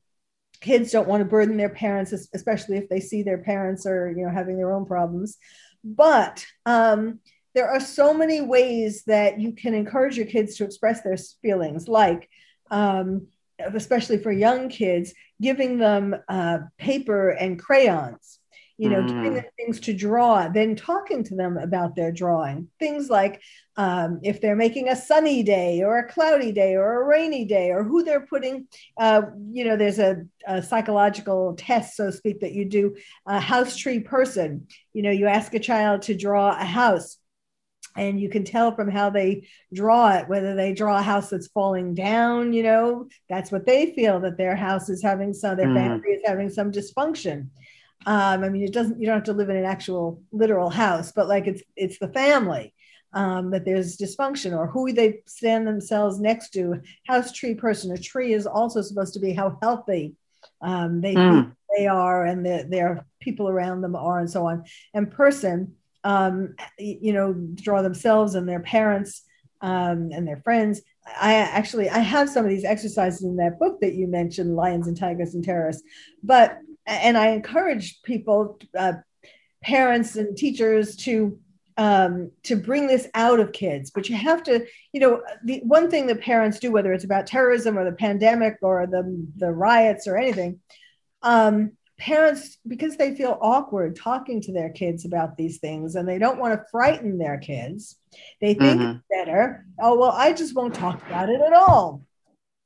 kids 0.61 0.91
don't 0.91 1.07
want 1.09 1.19
to 1.19 1.25
burden 1.25 1.57
their 1.57 1.69
parents 1.69 2.13
especially 2.33 2.77
if 2.77 2.87
they 2.87 3.01
see 3.01 3.21
their 3.21 3.39
parents 3.39 3.85
are 3.85 4.09
you 4.11 4.23
know 4.23 4.31
having 4.31 4.57
their 4.57 4.73
own 4.73 4.85
problems. 4.85 5.37
But 5.83 6.45
um, 6.65 7.19
there 7.53 7.69
are 7.69 7.79
so 7.79 8.13
many 8.13 8.41
ways 8.41 9.03
that 9.05 9.39
you 9.39 9.53
can 9.53 9.73
encourage 9.73 10.17
your 10.17 10.27
kids 10.27 10.55
to 10.57 10.63
express 10.63 11.01
their 11.01 11.17
feelings, 11.41 11.87
like, 11.87 12.29
um, 12.69 13.27
especially 13.59 14.17
for 14.17 14.31
young 14.31 14.69
kids, 14.69 15.13
giving 15.41 15.77
them 15.77 16.15
uh, 16.29 16.59
paper 16.77 17.29
and 17.29 17.59
crayons, 17.59 18.39
you 18.81 18.89
know, 18.89 19.03
mm. 19.03 19.09
giving 19.09 19.33
them 19.35 19.45
things 19.57 19.79
to 19.79 19.93
draw, 19.93 20.47
then 20.47 20.75
talking 20.75 21.23
to 21.23 21.35
them 21.35 21.55
about 21.55 21.95
their 21.95 22.11
drawing. 22.11 22.67
Things 22.79 23.11
like 23.11 23.39
um, 23.77 24.19
if 24.23 24.41
they're 24.41 24.55
making 24.55 24.89
a 24.89 24.95
sunny 24.95 25.43
day 25.43 25.83
or 25.83 25.99
a 25.99 26.11
cloudy 26.11 26.51
day 26.51 26.73
or 26.73 26.99
a 26.99 27.05
rainy 27.05 27.45
day 27.45 27.69
or 27.69 27.83
who 27.83 28.03
they're 28.03 28.25
putting, 28.25 28.67
uh, 28.97 29.21
you 29.51 29.65
know, 29.65 29.77
there's 29.77 29.99
a, 29.99 30.23
a, 30.47 30.63
psychological 30.63 31.53
test, 31.59 31.95
so 31.95 32.07
to 32.07 32.11
speak, 32.11 32.39
that 32.39 32.53
you 32.53 32.65
do 32.65 32.95
a 33.27 33.39
house 33.39 33.77
tree 33.77 33.99
person. 33.99 34.65
You 34.93 35.03
know, 35.03 35.11
you 35.11 35.27
ask 35.27 35.53
a 35.53 35.59
child 35.59 36.01
to 36.03 36.17
draw 36.17 36.59
a 36.59 36.65
house 36.65 37.17
and 37.95 38.19
you 38.19 38.29
can 38.29 38.43
tell 38.43 38.73
from 38.73 38.89
how 38.89 39.11
they 39.11 39.47
draw 39.71 40.17
it 40.17 40.27
whether 40.27 40.55
they 40.55 40.73
draw 40.73 40.97
a 40.97 41.03
house 41.03 41.29
that's 41.29 41.47
falling 41.47 41.93
down 41.93 42.53
you 42.53 42.63
know 42.63 43.09
that's 43.27 43.51
what 43.51 43.65
they 43.65 43.93
feel 43.93 44.21
that 44.21 44.37
their 44.37 44.55
house 44.55 44.87
is 44.87 45.03
having 45.03 45.33
some 45.33 45.57
their 45.57 45.67
mm. 45.67 45.75
family 45.75 46.09
is 46.11 46.21
having 46.25 46.49
some 46.49 46.71
dysfunction 46.71 47.49
um, 48.05 48.43
i 48.43 48.49
mean 48.49 48.63
it 48.63 48.73
doesn't 48.73 48.99
you 48.99 49.05
don't 49.05 49.15
have 49.15 49.23
to 49.23 49.33
live 49.33 49.49
in 49.49 49.57
an 49.57 49.65
actual 49.65 50.21
literal 50.31 50.69
house 50.69 51.11
but 51.11 51.27
like 51.27 51.47
it's 51.47 51.61
it's 51.75 51.99
the 51.99 52.07
family 52.09 52.73
um, 53.13 53.51
that 53.51 53.65
there's 53.65 53.97
dysfunction 53.97 54.57
or 54.57 54.67
who 54.67 54.91
they 54.93 55.21
stand 55.25 55.67
themselves 55.67 56.19
next 56.19 56.51
to. 56.51 56.81
House 57.07 57.31
tree 57.31 57.55
person. 57.55 57.91
A 57.91 57.97
tree 57.97 58.33
is 58.33 58.47
also 58.47 58.81
supposed 58.81 59.13
to 59.13 59.19
be 59.19 59.33
how 59.33 59.57
healthy 59.61 60.15
um, 60.61 61.01
they 61.01 61.15
mm. 61.15 61.51
they 61.77 61.87
are 61.87 62.25
and 62.25 62.45
the, 62.45 62.65
their 62.69 63.05
people 63.19 63.49
around 63.49 63.81
them 63.81 63.95
are 63.95 64.19
and 64.19 64.29
so 64.29 64.47
on. 64.47 64.63
And 64.93 65.11
person, 65.11 65.75
um, 66.03 66.55
you 66.77 67.13
know, 67.13 67.33
draw 67.33 67.81
themselves 67.81 68.35
and 68.35 68.47
their 68.47 68.61
parents 68.61 69.23
um, 69.61 70.11
and 70.13 70.27
their 70.27 70.41
friends. 70.43 70.81
I 71.19 71.33
actually 71.33 71.89
I 71.89 71.99
have 71.99 72.29
some 72.29 72.45
of 72.45 72.51
these 72.51 72.63
exercises 72.63 73.23
in 73.23 73.35
that 73.37 73.59
book 73.59 73.81
that 73.81 73.95
you 73.95 74.07
mentioned, 74.07 74.55
Lions 74.55 74.87
and 74.87 74.97
Tigers 74.97 75.33
and 75.33 75.43
Terrorists. 75.43 75.83
But 76.23 76.59
and 76.91 77.17
I 77.17 77.29
encourage 77.29 78.01
people, 78.03 78.59
uh, 78.77 78.93
parents 79.63 80.15
and 80.15 80.35
teachers 80.35 80.95
to 80.97 81.39
um, 81.77 82.31
to 82.43 82.55
bring 82.55 82.87
this 82.87 83.07
out 83.13 83.39
of 83.39 83.53
kids. 83.53 83.91
But 83.91 84.09
you 84.09 84.15
have 84.15 84.43
to, 84.43 84.65
you 84.91 84.99
know, 84.99 85.21
the 85.43 85.61
one 85.63 85.89
thing 85.89 86.07
that 86.07 86.21
parents 86.21 86.59
do, 86.59 86.71
whether 86.71 86.93
it's 86.93 87.05
about 87.05 87.27
terrorism 87.27 87.77
or 87.77 87.85
the 87.85 87.95
pandemic 87.95 88.57
or 88.61 88.85
the 88.87 89.25
the 89.37 89.51
riots 89.51 90.07
or 90.07 90.17
anything, 90.17 90.59
um, 91.21 91.71
parents 92.01 92.57
because 92.67 92.97
they 92.97 93.15
feel 93.15 93.37
awkward 93.41 93.95
talking 93.95 94.41
to 94.41 94.51
their 94.51 94.71
kids 94.71 95.05
about 95.05 95.37
these 95.37 95.59
things 95.59 95.93
and 95.93 96.09
they 96.09 96.17
don't 96.17 96.39
want 96.39 96.51
to 96.51 96.65
frighten 96.71 97.19
their 97.19 97.37
kids 97.37 97.97
they 98.41 98.55
think 98.55 98.81
mm-hmm. 98.81 98.97
it's 98.97 99.03
better 99.07 99.67
oh 99.79 99.95
well 99.95 100.09
i 100.09 100.33
just 100.33 100.55
won't 100.55 100.73
talk 100.73 100.99
about 101.05 101.29
it 101.29 101.39
at 101.39 101.53
all 101.53 102.01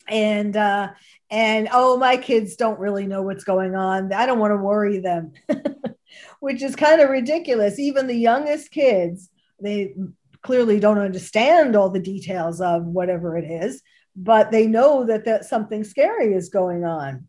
and 0.08 0.56
uh 0.56 0.89
and 1.32 1.68
oh 1.72 1.97
my 1.97 2.18
kids 2.18 2.56
don't 2.56 2.80
really 2.80 3.08
know 3.08 3.22
what's 3.22 3.43
going 3.43 3.76
on. 3.76 4.14
I 4.14 4.26
don't 4.26 4.39
want 4.39 4.51
to 4.51 4.58
worry 4.58 4.99
them 4.99 5.34
which 6.39 6.62
is 6.62 6.76
kind 6.76 7.01
of 7.01 7.10
ridiculous. 7.10 7.80
Even 7.80 8.08
the 8.08 8.16
youngest 8.16 8.72
kids 8.72 9.30
they 9.62 9.95
clearly 10.41 10.80
don't 10.80 10.99
understand 10.99 11.76
all 11.76 11.89
the 11.89 11.99
details 11.99 12.62
of 12.62 12.86
whatever 12.86 13.38
it 13.38 13.45
is 13.45 13.82
but 14.16 14.51
they 14.51 14.68
know 14.68 15.06
that 15.06 15.26
that 15.26 15.45
something 15.45 15.84
scary 15.84 16.34
is 16.34 16.49
going 16.49 16.86
on 16.86 17.28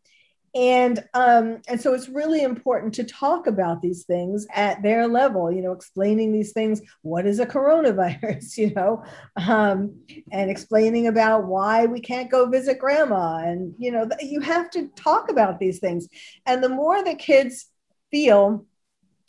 and 0.57 1.05
um, 1.13 1.61
and 1.69 1.79
so 1.79 1.93
it's 1.93 2.09
really 2.09 2.43
important 2.43 2.95
to 2.95 3.05
talk 3.05 3.47
about 3.47 3.83
these 3.83 4.05
things 4.05 4.47
at 4.55 4.83
their 4.83 5.07
level 5.07 5.53
you 5.53 5.61
know 5.61 5.73
explaining 5.73 6.33
these 6.33 6.53
things 6.53 6.81
what 7.03 7.27
is 7.27 7.39
a 7.39 7.47
coronavirus 7.47 8.57
you 8.57 8.73
know? 8.75 9.05
Um, 9.37 10.01
and 10.33 10.51
explaining 10.51 11.07
about 11.07 11.45
why 11.45 11.85
we 11.85 12.01
can't 12.01 12.31
go 12.31 12.47
visit 12.49 12.79
grandma 12.79 13.39
and 13.39 13.75
you 13.79 13.93
know 13.93 14.09
you 14.21 14.41
have 14.41 14.71
to 14.71 14.89
talk 14.97 15.31
about 15.31 15.61
these 15.61 15.79
things. 15.79 16.09
And 16.47 16.65
the 16.65 16.69
more 16.69 17.05
the 17.05 17.15
kids 17.15 17.67
feel 18.11 18.65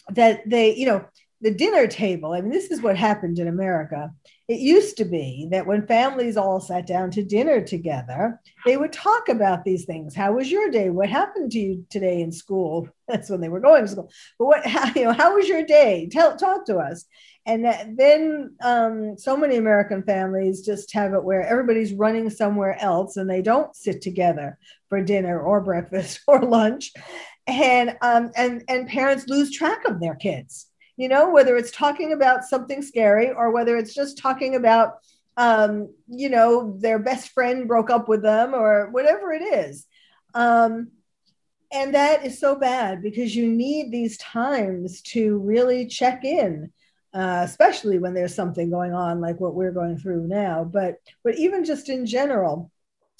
that 0.10 0.50
they 0.50 0.76
you 0.76 0.86
know 0.86 1.06
the 1.42 1.54
dinner 1.54 1.88
table 1.88 2.34
i 2.34 2.42
mean 2.42 2.52
this 2.52 2.72
is 2.72 2.82
what 2.82 2.98
happened 2.98 3.40
in 3.40 3.48
america 3.48 4.12
it 4.48 4.60
used 4.60 4.96
to 4.98 5.06
be 5.06 5.50
that 5.52 5.68
when 5.68 5.86
families 5.88 6.38
all 6.38 6.62
sat 6.62 6.88
down 6.88 7.12
to 7.12 7.24
dinner 7.24 7.62
together, 7.62 8.40
they 8.66 8.78
would 8.78 8.94
talk 8.94 9.28
about 9.28 9.66
these 9.66 9.84
things. 9.84 10.16
How 10.16 10.32
was 10.34 10.50
your 10.50 10.70
day? 10.70 10.90
What 10.90 11.10
happened 11.10 11.52
to 11.52 11.60
you 11.60 11.86
today 11.90 12.22
in 12.22 12.32
school? 12.32 12.88
That's 13.10 13.30
when 13.30 13.42
they 13.42 13.50
were 13.50 13.60
going 13.60 13.84
to 13.84 13.92
school. 13.92 14.10
But 14.40 14.46
what, 14.46 14.66
how, 14.66 14.92
you 14.96 15.04
know, 15.04 15.12
how 15.12 15.36
was 15.36 15.50
your 15.50 15.64
day? 15.64 16.08
Tell, 16.10 16.38
talk 16.38 16.66
to 16.68 16.78
us. 16.78 17.06
And 17.46 17.66
then 17.98 18.56
um, 18.62 19.18
so 19.18 19.36
many 19.36 19.58
American 19.58 20.04
families 20.04 20.66
just 20.66 20.94
have 20.94 21.14
it 21.14 21.24
where 21.24 21.46
everybody's 21.46 21.94
running 21.94 22.30
somewhere 22.30 22.78
else 22.82 23.16
and 23.18 23.30
they 23.30 23.42
don't 23.42 23.76
sit 23.76 24.02
together 24.02 24.58
for 24.90 25.02
dinner 25.02 25.40
or 25.42 25.62
breakfast 25.64 26.22
or 26.26 26.42
lunch. 26.42 26.94
And, 27.48 27.98
um, 28.02 28.32
and, 28.36 28.64
and 28.70 28.88
parents 28.88 29.28
lose 29.28 29.52
track 29.52 29.86
of 29.86 30.00
their 30.00 30.16
kids 30.16 30.67
you 30.98 31.08
know, 31.08 31.30
whether 31.30 31.56
it's 31.56 31.72
talking 31.72 32.12
about 32.12 32.44
something 32.44 32.82
scary 32.82 33.32
or 33.32 33.52
whether 33.52 33.78
it's 33.78 33.94
just 33.94 34.18
talking 34.18 34.56
about, 34.56 34.98
um, 35.38 35.94
you 36.08 36.30
know, 36.30 36.76
their 36.80 37.00
best 37.00 37.30
friend 37.30 37.68
broke 37.68 37.90
up 37.90 38.10
with 38.10 38.24
them 38.24 38.54
or 38.54 38.90
whatever 38.90 39.32
it 39.32 39.44
is. 39.44 39.86
Um, 40.34 40.90
and 41.72 41.94
that 41.94 42.26
is 42.26 42.40
so 42.40 42.56
bad 42.56 43.04
because 43.04 43.36
you 43.36 43.48
need 43.48 43.92
these 43.92 44.18
times 44.18 45.02
to 45.02 45.38
really 45.40 45.86
check 45.86 46.26
in. 46.26 46.72
Uh, 47.14 47.42
especially 47.44 47.98
when 47.98 48.14
there's 48.14 48.36
something 48.36 48.70
going 48.70 48.94
on 48.94 49.22
like 49.22 49.40
what 49.40 49.56
we're 49.56 49.72
going 49.72 49.98
through 49.98 50.28
now 50.28 50.64
but 50.64 50.98
but 51.24 51.36
even 51.40 51.64
just 51.64 51.88
in 51.88 52.06
general 52.06 52.70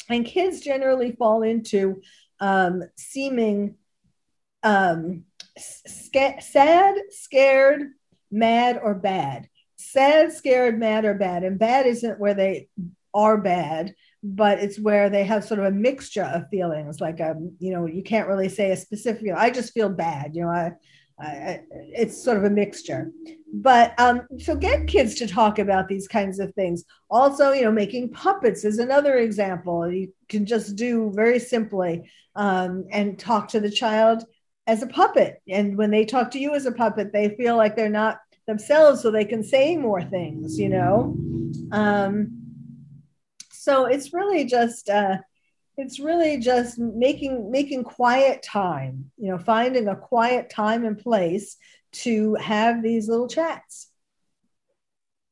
and 0.10 0.26
kids 0.26 0.60
generally 0.60 1.14
fall 1.14 1.42
into 1.42 2.02
um, 2.40 2.84
seeming 2.98 3.76
um, 4.62 5.24
sca- 5.58 6.42
sad, 6.42 6.96
scared, 7.10 7.92
mad, 8.32 8.80
or 8.82 8.94
bad. 8.94 9.48
Sad, 9.78 10.34
scared, 10.34 10.80
mad, 10.80 11.06
or 11.06 11.14
bad. 11.14 11.44
And 11.44 11.60
bad 11.60 11.86
isn't 11.86 12.20
where 12.20 12.34
they 12.34 12.70
are 13.14 13.38
bad, 13.38 13.94
but 14.24 14.60
it's 14.60 14.80
where 14.80 15.10
they 15.10 15.24
have 15.24 15.44
sort 15.44 15.60
of 15.60 15.66
a 15.66 15.72
mixture 15.72 16.24
of 16.24 16.50
feelings. 16.50 17.00
Like, 17.00 17.22
um, 17.22 17.56
you 17.60 17.72
know, 17.72 17.86
you 17.86 18.04
can't 18.04 18.28
really 18.28 18.50
say 18.50 18.72
a 18.72 18.78
specific. 18.78 19.32
I 19.36 19.50
just 19.50 19.74
feel 19.74 19.90
bad. 19.90 20.36
You 20.36 20.44
know, 20.44 20.50
I, 20.50 20.72
I, 21.20 21.62
it's 21.72 22.24
sort 22.24 22.38
of 22.38 22.44
a 22.44 22.50
mixture. 22.50 23.12
But 23.54 24.00
um, 24.00 24.22
so 24.40 24.56
get 24.56 24.88
kids 24.88 25.16
to 25.16 25.28
talk 25.28 25.58
about 25.58 25.88
these 25.88 26.08
kinds 26.08 26.40
of 26.40 26.54
things. 26.54 26.84
Also, 27.10 27.52
you 27.52 27.64
know, 27.64 27.72
making 27.72 28.12
puppets 28.12 28.66
is 28.66 28.80
another 28.80 29.18
example. 29.18 29.92
You 29.92 30.14
can 30.28 30.46
just 30.46 30.76
do 30.76 31.12
very 31.16 31.40
simply 31.40 32.10
um, 32.36 32.86
and 32.92 33.18
talk 33.18 33.48
to 33.50 33.60
the 33.60 33.72
child 33.72 34.26
as 34.68 34.84
a 34.84 34.88
puppet. 34.88 35.42
And 35.48 35.78
when 35.78 35.90
they 35.90 36.06
talk 36.06 36.30
to 36.32 36.40
you 36.40 36.54
as 36.54 36.66
a 36.66 36.72
puppet, 36.72 37.12
they 37.12 37.30
feel 37.36 37.58
like 37.58 37.76
they're 37.76 37.90
not 37.90 38.20
themselves, 38.46 39.02
so 39.02 39.10
they 39.10 39.26
can 39.26 39.44
say 39.44 39.76
more 39.76 40.04
things, 40.04 40.60
you 40.60 40.70
know? 40.70 41.18
Um, 41.72 42.30
so 43.52 43.86
it's 43.86 44.14
really 44.14 44.46
just, 44.46 44.90
uh, 44.90 45.18
it's 45.78 46.00
really 46.00 46.38
just 46.40 46.80
making 46.80 47.52
making 47.52 47.84
quiet 47.84 48.42
time 48.42 49.12
you 49.18 49.30
know 49.30 49.38
finding 49.38 49.88
a 49.88 49.96
quiet 49.96 50.50
time 50.50 50.84
and 50.84 50.98
place 50.98 51.58
to 51.92 52.36
have 52.36 52.82
these 52.82 53.08
little 53.08 53.28
chats 53.28 53.92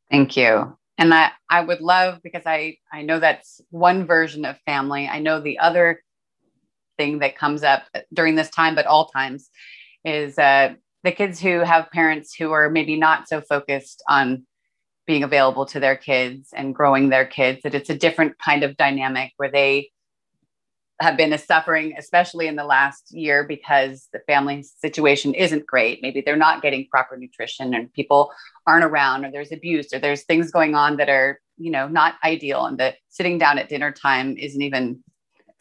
thank 0.09 0.37
you 0.37 0.77
and 0.97 1.13
i 1.13 1.31
i 1.49 1.61
would 1.61 1.81
love 1.81 2.21
because 2.23 2.43
i 2.45 2.77
i 2.93 3.01
know 3.01 3.19
that's 3.19 3.59
one 3.71 4.05
version 4.05 4.45
of 4.45 4.57
family 4.65 5.07
i 5.07 5.19
know 5.19 5.41
the 5.41 5.59
other 5.59 6.01
thing 6.97 7.19
that 7.19 7.37
comes 7.37 7.63
up 7.63 7.83
during 8.13 8.35
this 8.35 8.49
time, 8.49 8.75
but 8.75 8.85
all 8.85 9.07
times, 9.07 9.49
is 10.03 10.37
uh, 10.37 10.73
the 11.03 11.11
kids 11.11 11.39
who 11.39 11.59
have 11.59 11.91
parents 11.91 12.33
who 12.33 12.51
are 12.51 12.69
maybe 12.69 12.95
not 12.95 13.27
so 13.27 13.41
focused 13.41 14.03
on 14.07 14.45
being 15.07 15.23
available 15.23 15.65
to 15.67 15.79
their 15.79 15.95
kids 15.95 16.49
and 16.55 16.73
growing 16.73 17.09
their 17.09 17.25
kids, 17.25 17.61
that 17.63 17.75
it's 17.75 17.89
a 17.89 17.97
different 17.97 18.37
kind 18.39 18.63
of 18.63 18.75
dynamic 18.77 19.31
where 19.37 19.51
they 19.51 19.89
have 21.01 21.17
been 21.17 21.37
suffering, 21.37 21.93
especially 21.97 22.47
in 22.47 22.55
the 22.55 22.63
last 22.63 23.11
year, 23.11 23.43
because 23.43 24.07
the 24.13 24.19
family 24.27 24.63
situation 24.63 25.33
isn't 25.33 25.67
great. 25.67 25.99
Maybe 26.01 26.21
they're 26.21 26.37
not 26.37 26.61
getting 26.61 26.87
proper 26.89 27.17
nutrition 27.17 27.73
and 27.73 27.91
people 27.93 28.31
aren't 28.65 28.85
around, 28.85 29.25
or 29.25 29.31
there's 29.31 29.51
abuse, 29.51 29.93
or 29.93 29.99
there's 29.99 30.23
things 30.23 30.51
going 30.51 30.73
on 30.73 30.97
that 30.97 31.09
are, 31.09 31.39
you 31.57 31.69
know, 31.69 31.87
not 31.87 32.15
ideal. 32.23 32.65
And 32.65 32.77
that 32.77 32.95
sitting 33.09 33.37
down 33.37 33.59
at 33.59 33.69
dinner 33.69 33.91
time 33.91 34.37
isn't 34.37 34.61
even 34.61 35.03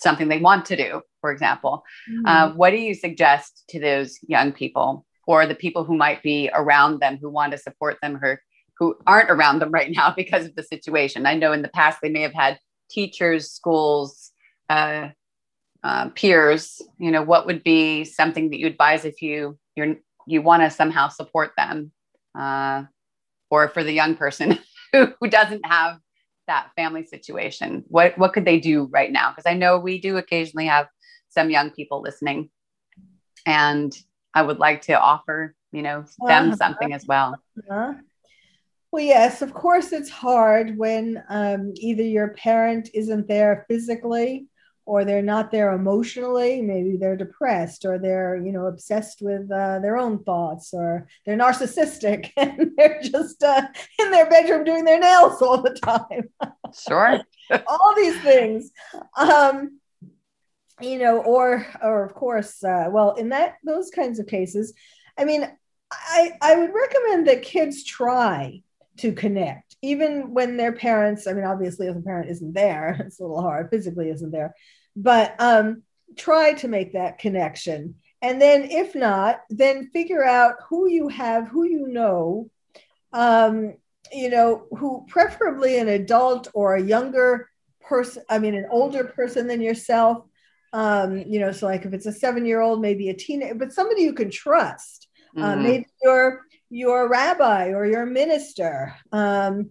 something 0.04 0.28
they 0.28 0.38
want 0.38 0.64
to 0.66 0.76
do, 0.76 1.02
for 1.20 1.32
example. 1.32 1.82
Mm-hmm. 2.08 2.26
Uh, 2.26 2.54
what 2.54 2.70
do 2.70 2.76
you 2.76 2.94
suggest 2.94 3.64
to 3.70 3.80
those 3.80 4.18
young 4.28 4.52
people 4.52 5.04
or 5.26 5.46
the 5.46 5.54
people 5.56 5.82
who 5.82 5.96
might 5.96 6.22
be 6.22 6.48
around 6.54 7.00
them 7.00 7.18
who 7.20 7.28
want 7.28 7.50
to 7.50 7.58
support 7.58 7.96
them 8.00 8.20
or 8.22 8.40
who 8.78 8.94
aren't 9.06 9.30
around 9.30 9.58
them 9.58 9.72
right 9.72 9.90
now 9.90 10.12
because 10.16 10.46
of 10.46 10.54
the 10.54 10.62
situation? 10.62 11.26
I 11.26 11.34
know 11.34 11.52
in 11.52 11.62
the 11.62 11.68
past 11.68 11.98
they 12.00 12.10
may 12.10 12.22
have 12.22 12.34
had 12.34 12.60
teachers, 12.88 13.50
schools, 13.50 14.30
uh, 14.70 15.08
uh, 15.82 16.10
peers. 16.10 16.80
You 16.98 17.10
know, 17.10 17.22
what 17.22 17.46
would 17.46 17.64
be 17.64 18.04
something 18.04 18.50
that 18.50 18.58
you 18.60 18.66
advise 18.66 19.04
if 19.04 19.20
you 19.20 19.58
you're 19.74 19.96
you 20.26 20.40
want 20.40 20.62
to 20.62 20.70
somehow 20.70 21.08
support 21.08 21.52
them, 21.56 21.92
uh, 22.38 22.84
or 23.50 23.68
for 23.68 23.84
the 23.84 23.92
young 23.92 24.14
person 24.14 24.58
who, 24.92 25.12
who 25.20 25.28
doesn't 25.28 25.66
have 25.66 25.98
that 26.46 26.70
family 26.76 27.04
situation? 27.04 27.84
What 27.88 28.16
what 28.18 28.32
could 28.32 28.44
they 28.44 28.60
do 28.60 28.88
right 28.92 29.10
now? 29.10 29.30
Because 29.30 29.46
I 29.46 29.54
know 29.54 29.78
we 29.78 30.00
do 30.00 30.16
occasionally 30.16 30.66
have 30.66 30.86
some 31.28 31.50
young 31.50 31.70
people 31.70 32.00
listening, 32.00 32.50
and 33.46 33.96
I 34.34 34.42
would 34.42 34.58
like 34.58 34.82
to 34.82 34.98
offer 34.98 35.54
you 35.72 35.82
know 35.82 36.04
them 36.26 36.48
uh-huh. 36.48 36.56
something 36.56 36.92
as 36.92 37.06
well. 37.06 37.36
Uh-huh. 37.70 37.94
Well, 38.92 39.04
yes, 39.04 39.42
of 39.42 39.52
course, 39.52 39.92
it's 39.92 40.10
hard 40.10 40.78
when 40.78 41.20
um, 41.28 41.72
either 41.76 42.04
your 42.04 42.28
parent 42.28 42.90
isn't 42.94 43.26
there 43.26 43.64
physically 43.68 44.46
or 44.86 45.04
they're 45.04 45.22
not 45.22 45.50
there 45.50 45.72
emotionally 45.72 46.60
maybe 46.60 46.96
they're 46.96 47.16
depressed 47.16 47.84
or 47.84 47.98
they're 47.98 48.36
you 48.36 48.52
know 48.52 48.66
obsessed 48.66 49.22
with 49.22 49.50
uh, 49.50 49.78
their 49.80 49.96
own 49.96 50.22
thoughts 50.24 50.72
or 50.72 51.06
they're 51.24 51.36
narcissistic 51.36 52.30
and 52.36 52.72
they're 52.76 53.00
just 53.02 53.42
uh, 53.42 53.66
in 53.98 54.10
their 54.10 54.28
bedroom 54.28 54.64
doing 54.64 54.84
their 54.84 55.00
nails 55.00 55.40
all 55.40 55.60
the 55.62 55.74
time. 55.74 56.28
Sure. 56.86 57.20
All 57.68 57.94
these 57.94 58.20
things. 58.22 58.70
Um, 59.16 59.78
you 60.80 60.98
know 60.98 61.18
or 61.18 61.66
or 61.82 62.04
of 62.04 62.14
course 62.14 62.62
uh, 62.64 62.86
well 62.90 63.14
in 63.14 63.28
that 63.28 63.54
those 63.64 63.90
kinds 63.90 64.18
of 64.18 64.26
cases 64.26 64.74
i 65.16 65.24
mean 65.24 65.48
i 65.92 66.32
i 66.42 66.56
would 66.56 66.72
recommend 66.74 67.26
that 67.26 67.42
kids 67.42 67.84
try 67.84 68.60
to 68.98 69.12
connect, 69.12 69.76
even 69.82 70.32
when 70.32 70.56
their 70.56 70.72
parents, 70.72 71.26
I 71.26 71.32
mean, 71.32 71.44
obviously, 71.44 71.88
if 71.88 71.94
the 71.94 72.02
parent 72.02 72.30
isn't 72.30 72.54
there, 72.54 72.96
it's 73.06 73.20
a 73.20 73.22
little 73.22 73.42
hard, 73.42 73.70
physically 73.70 74.10
isn't 74.10 74.30
there, 74.30 74.54
but 74.96 75.34
um, 75.38 75.82
try 76.16 76.54
to 76.54 76.68
make 76.68 76.92
that 76.92 77.18
connection. 77.18 77.96
And 78.22 78.40
then, 78.40 78.64
if 78.64 78.94
not, 78.94 79.40
then 79.50 79.90
figure 79.92 80.24
out 80.24 80.54
who 80.68 80.88
you 80.88 81.08
have, 81.08 81.48
who 81.48 81.64
you 81.64 81.88
know, 81.88 82.48
um, 83.12 83.74
you 84.12 84.30
know, 84.30 84.66
who 84.70 85.04
preferably 85.08 85.78
an 85.78 85.88
adult 85.88 86.48
or 86.54 86.74
a 86.74 86.82
younger 86.82 87.48
person, 87.80 88.22
I 88.30 88.38
mean, 88.38 88.54
an 88.54 88.66
older 88.70 89.04
person 89.04 89.46
than 89.46 89.60
yourself. 89.60 90.24
Um, 90.72 91.18
you 91.18 91.38
know, 91.38 91.52
so 91.52 91.66
like 91.66 91.84
if 91.84 91.92
it's 91.92 92.06
a 92.06 92.12
seven 92.12 92.44
year 92.44 92.60
old, 92.60 92.80
maybe 92.80 93.08
a 93.10 93.14
teenager, 93.14 93.54
but 93.54 93.72
somebody 93.72 94.02
you 94.02 94.14
can 94.14 94.30
trust. 94.30 95.08
Uh, 95.36 95.40
mm-hmm. 95.40 95.44
Uh, 95.44 95.56
maybe 95.56 95.86
your 96.02 96.40
your 96.74 97.08
rabbi 97.08 97.68
or 97.68 97.86
your 97.86 98.04
minister 98.04 98.92
um, 99.12 99.70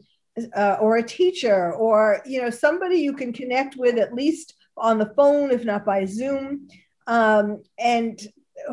uh, 0.56 0.78
or 0.80 0.96
a 0.96 1.04
teacher 1.04 1.74
or 1.74 2.22
you 2.26 2.42
know 2.42 2.50
somebody 2.50 2.96
you 2.96 3.12
can 3.12 3.34
connect 3.34 3.76
with 3.76 3.98
at 3.98 4.14
least 4.14 4.54
on 4.78 4.98
the 4.98 5.14
phone 5.18 5.52
if 5.52 5.66
not 5.66 5.84
by 5.84 6.06
zoom 6.06 6.66
um, 7.08 7.62
and 7.78 8.22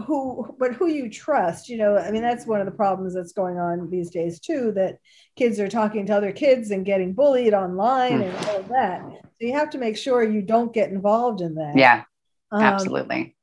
who 0.07 0.55
but 0.61 0.72
who 0.74 0.87
you 0.87 1.11
trust 1.11 1.68
you 1.68 1.76
know 1.76 1.97
i 1.97 2.12
mean 2.12 2.22
that's 2.22 2.47
one 2.47 2.61
of 2.61 2.66
the 2.66 2.72
problems 2.72 3.14
that's 3.14 3.33
going 3.33 3.59
on 3.59 3.91
these 3.91 4.11
days 4.11 4.39
too 4.39 4.70
that 4.70 4.99
kids 5.35 5.59
are 5.59 5.68
talking 5.68 6.07
to 6.07 6.14
other 6.14 6.31
kids 6.31 6.70
and 6.70 6.87
getting 6.87 7.12
bullied 7.12 7.53
online 7.53 8.20
mm. 8.20 8.28
and 8.28 8.47
all 8.47 8.57
of 8.59 8.68
that. 8.68 9.03
So 9.03 9.47
you 9.47 9.55
have 9.55 9.70
to 9.70 9.78
make 9.78 9.97
sure 9.97 10.22
you 10.22 10.43
don't 10.43 10.72
get 10.72 10.91
involved 10.91 11.41
in 11.41 11.55
that. 11.55 11.76
Yeah 11.76 12.05
um, 12.53 12.62
absolutely 12.62 13.35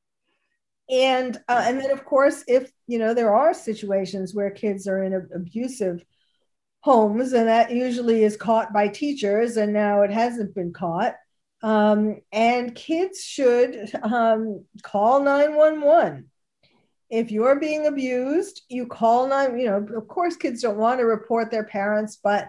and 0.90 1.36
uh, 1.48 1.62
and 1.64 1.80
then 1.80 1.90
of 1.90 2.04
course 2.04 2.44
if 2.46 2.70
you 2.86 2.98
know 2.98 3.12
there 3.12 3.34
are 3.34 3.52
situations 3.52 4.34
where 4.34 4.50
kids 4.50 4.88
are 4.88 5.02
in 5.02 5.28
abusive 5.34 6.04
homes 6.80 7.32
and 7.32 7.48
that 7.48 7.70
usually 7.70 8.22
is 8.22 8.36
caught 8.36 8.72
by 8.72 8.88
teachers 8.88 9.56
and 9.56 9.72
now 9.72 10.02
it 10.02 10.10
hasn't 10.10 10.54
been 10.54 10.72
caught 10.72 11.14
um, 11.62 12.20
and 12.32 12.74
kids 12.74 13.22
should 13.22 13.90
um, 14.02 14.64
call 14.82 15.22
911 15.22 16.30
if 17.10 17.30
you're 17.30 17.58
being 17.58 17.86
abused 17.86 18.62
you 18.68 18.86
call 18.86 19.26
9 19.26 19.58
you 19.58 19.66
know 19.66 19.86
of 19.96 20.08
course 20.08 20.36
kids 20.36 20.62
don't 20.62 20.78
want 20.78 21.00
to 21.00 21.04
report 21.04 21.50
their 21.50 21.64
parents 21.64 22.18
but 22.22 22.48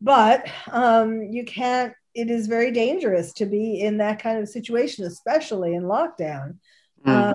but 0.00 0.46
um, 0.70 1.22
you 1.22 1.44
can't 1.44 1.94
it 2.14 2.30
is 2.30 2.46
very 2.46 2.70
dangerous 2.70 3.32
to 3.34 3.46
be 3.46 3.80
in 3.80 3.98
that 3.98 4.20
kind 4.20 4.38
of 4.38 4.48
situation 4.48 5.04
especially 5.06 5.74
in 5.74 5.84
lockdown 5.84 6.56
mm. 7.04 7.12
uh, 7.12 7.34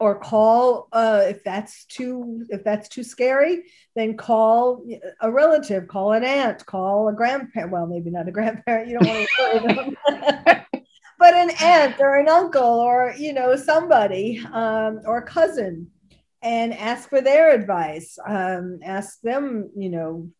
or 0.00 0.18
call 0.18 0.88
uh, 0.92 1.24
if 1.26 1.42
that's 1.42 1.84
too 1.86 2.44
if 2.50 2.62
that's 2.62 2.88
too 2.88 3.02
scary 3.02 3.64
then 3.96 4.16
call 4.16 4.84
a 5.20 5.30
relative 5.30 5.88
call 5.88 6.12
an 6.12 6.24
aunt 6.24 6.64
call 6.66 7.08
a 7.08 7.12
grandparent. 7.12 7.72
Well 7.72 7.86
maybe 7.86 8.10
not 8.10 8.28
a 8.28 8.32
grandparent 8.32 8.88
you 8.88 8.98
don't 8.98 9.08
want 9.08 9.28
to 9.28 9.64
worry 9.66 9.74
them 9.74 10.56
but 11.18 11.34
an 11.34 11.50
aunt 11.60 12.00
or 12.00 12.16
an 12.16 12.28
uncle 12.28 12.62
or 12.62 13.14
you 13.18 13.32
know 13.32 13.56
somebody 13.56 14.40
um, 14.52 15.00
or 15.04 15.18
a 15.18 15.26
cousin 15.26 15.90
and 16.42 16.72
ask 16.74 17.08
for 17.08 17.20
their 17.20 17.52
advice. 17.52 18.18
Um, 18.24 18.78
ask 18.84 19.20
them 19.22 19.70
you 19.76 19.90
know 19.90 20.30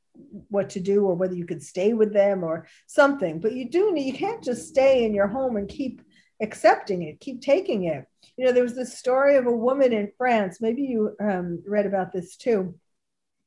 what 0.49 0.71
to 0.71 0.81
do 0.81 1.05
or 1.05 1.15
whether 1.15 1.35
you 1.35 1.47
could 1.47 1.63
stay 1.63 1.93
with 1.93 2.13
them 2.13 2.43
or 2.43 2.67
something. 2.87 3.41
But 3.41 3.53
you 3.53 3.69
do 3.69 3.93
need 3.93 4.07
you 4.07 4.19
can't 4.19 4.43
just 4.43 4.69
stay 4.69 5.05
in 5.05 5.15
your 5.15 5.29
home 5.29 5.57
and 5.57 5.69
keep 5.69 6.03
accepting 6.41 7.03
it 7.03 7.21
keep 7.21 7.41
taking 7.41 7.85
it 7.85 8.07
you 8.39 8.45
know, 8.45 8.53
there 8.53 8.63
was 8.63 8.77
this 8.77 8.97
story 8.97 9.37
of 9.37 9.47
a 9.47 9.53
woman 9.53 9.93
in 9.93 10.13
France. 10.17 10.61
Maybe 10.61 10.83
you 10.83 11.15
um, 11.21 11.61
read 11.67 11.87
about 11.87 12.13
this 12.13 12.37
too, 12.37 12.77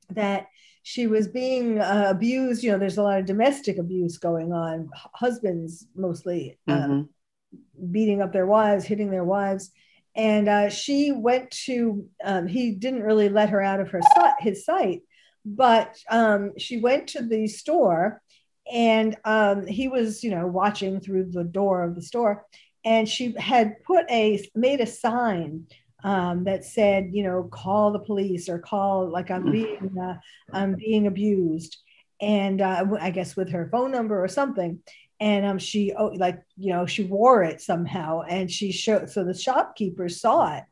that 0.09 0.47
she 0.83 1.07
was 1.07 1.29
being 1.29 1.79
uh, 1.79 2.07
abused. 2.09 2.61
You 2.61 2.73
know, 2.73 2.77
there's 2.77 2.97
a 2.97 3.03
lot 3.03 3.19
of 3.19 3.25
domestic 3.25 3.77
abuse 3.77 4.17
going 4.17 4.51
on. 4.51 4.89
Husbands 5.13 5.87
mostly 5.95 6.59
uh, 6.67 6.73
mm-hmm. 6.73 7.91
beating 7.91 8.21
up 8.21 8.33
their 8.33 8.45
wives, 8.45 8.83
hitting 8.83 9.09
their 9.09 9.23
wives. 9.23 9.71
And 10.13 10.49
uh, 10.49 10.69
she 10.69 11.13
went 11.13 11.51
to. 11.67 12.05
Um, 12.21 12.45
he 12.45 12.71
didn't 12.71 13.03
really 13.03 13.29
let 13.29 13.51
her 13.51 13.61
out 13.61 13.79
of 13.79 13.91
her 13.91 14.01
his 14.39 14.65
sight, 14.65 15.03
but 15.45 15.95
um, 16.09 16.51
she 16.57 16.79
went 16.79 17.07
to 17.09 17.21
the 17.21 17.47
store, 17.47 18.21
and 18.69 19.15
um, 19.23 19.65
he 19.65 19.87
was, 19.87 20.21
you 20.21 20.31
know, 20.31 20.47
watching 20.47 20.99
through 20.99 21.31
the 21.31 21.45
door 21.45 21.83
of 21.83 21.95
the 21.95 22.01
store 22.01 22.45
and 22.83 23.07
she 23.07 23.33
had 23.37 23.83
put 23.83 24.09
a 24.09 24.47
made 24.55 24.81
a 24.81 24.87
sign 24.87 25.67
um, 26.03 26.45
that 26.45 26.65
said, 26.65 27.11
you 27.13 27.23
know, 27.23 27.43
call 27.43 27.91
the 27.91 27.99
police 27.99 28.49
or 28.49 28.59
call 28.59 29.09
like 29.09 29.29
I'm 29.29 29.43
mm. 29.43 29.51
being 29.51 29.97
uh, 29.99 30.17
I'm 30.51 30.75
being 30.75 31.07
abused, 31.07 31.77
and 32.19 32.61
uh, 32.61 32.85
I 32.99 33.11
guess 33.11 33.35
with 33.35 33.51
her 33.51 33.69
phone 33.71 33.91
number 33.91 34.23
or 34.23 34.27
something. 34.27 34.79
And 35.19 35.45
um, 35.45 35.59
she 35.59 35.93
oh, 35.93 36.07
like 36.07 36.41
you 36.57 36.73
know 36.73 36.85
she 36.85 37.03
wore 37.03 37.43
it 37.43 37.61
somehow, 37.61 38.21
and 38.21 38.49
she 38.49 38.71
showed 38.71 39.09
so 39.09 39.23
the 39.23 39.33
shopkeepers 39.33 40.19
saw 40.19 40.57
it, 40.57 40.63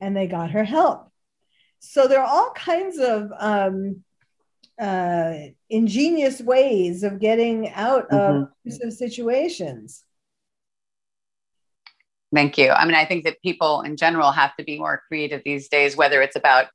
and 0.00 0.14
they 0.16 0.26
got 0.26 0.50
her 0.50 0.64
help. 0.64 1.10
So 1.80 2.06
there 2.06 2.20
are 2.20 2.26
all 2.26 2.50
kinds 2.52 2.98
of 2.98 3.30
um, 3.38 4.04
uh, 4.78 5.34
ingenious 5.70 6.40
ways 6.40 7.02
of 7.02 7.20
getting 7.20 7.70
out 7.72 8.10
mm-hmm. 8.10 8.42
of 8.42 8.48
abusive 8.66 8.92
situations. 8.92 10.02
Thank 12.34 12.58
you. 12.58 12.70
I 12.70 12.84
mean, 12.84 12.96
I 12.96 13.04
think 13.04 13.24
that 13.24 13.40
people 13.42 13.82
in 13.82 13.96
general 13.96 14.32
have 14.32 14.56
to 14.56 14.64
be 14.64 14.78
more 14.78 15.02
creative 15.06 15.42
these 15.44 15.68
days, 15.68 15.96
whether 15.96 16.20
it's 16.20 16.36
about 16.36 16.66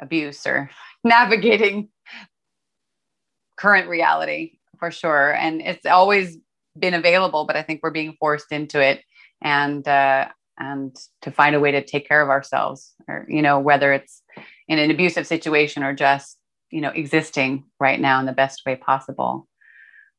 abuse 0.00 0.46
or 0.46 0.70
navigating 1.04 1.88
current 3.56 3.88
reality 3.88 4.58
for 4.78 4.90
sure. 4.90 5.34
And 5.34 5.60
it's 5.60 5.86
always 5.86 6.38
been 6.78 6.94
available, 6.94 7.44
but 7.44 7.56
I 7.56 7.62
think 7.62 7.80
we're 7.82 7.90
being 7.90 8.16
forced 8.18 8.50
into 8.50 8.80
it 8.80 9.02
and, 9.42 9.86
uh, 9.86 10.28
and 10.58 10.96
to 11.22 11.30
find 11.30 11.54
a 11.54 11.60
way 11.60 11.72
to 11.72 11.84
take 11.84 12.08
care 12.08 12.22
of 12.22 12.30
ourselves 12.30 12.94
or, 13.06 13.26
you 13.28 13.42
know, 13.42 13.60
whether 13.60 13.92
it's 13.92 14.22
in 14.68 14.78
an 14.78 14.90
abusive 14.90 15.26
situation 15.26 15.82
or 15.82 15.92
just, 15.92 16.38
you 16.70 16.80
know, 16.80 16.90
existing 16.90 17.64
right 17.78 18.00
now 18.00 18.20
in 18.20 18.26
the 18.26 18.32
best 18.32 18.62
way 18.64 18.76
possible. 18.76 19.46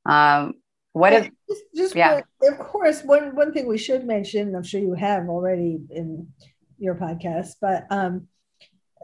Um, 0.06 0.54
what 0.96 1.12
is 1.12 1.30
just, 1.50 1.64
just 1.76 1.96
yeah. 1.96 2.22
of 2.44 2.58
course 2.58 3.04
one 3.04 3.36
one 3.36 3.52
thing 3.52 3.68
we 3.68 3.78
should 3.78 4.06
mention 4.06 4.56
i'm 4.56 4.64
sure 4.64 4.80
you 4.80 4.94
have 4.94 5.28
already 5.28 5.78
in 5.90 6.26
your 6.78 6.96
podcast 6.96 7.56
but 7.60 7.86
um 7.90 8.28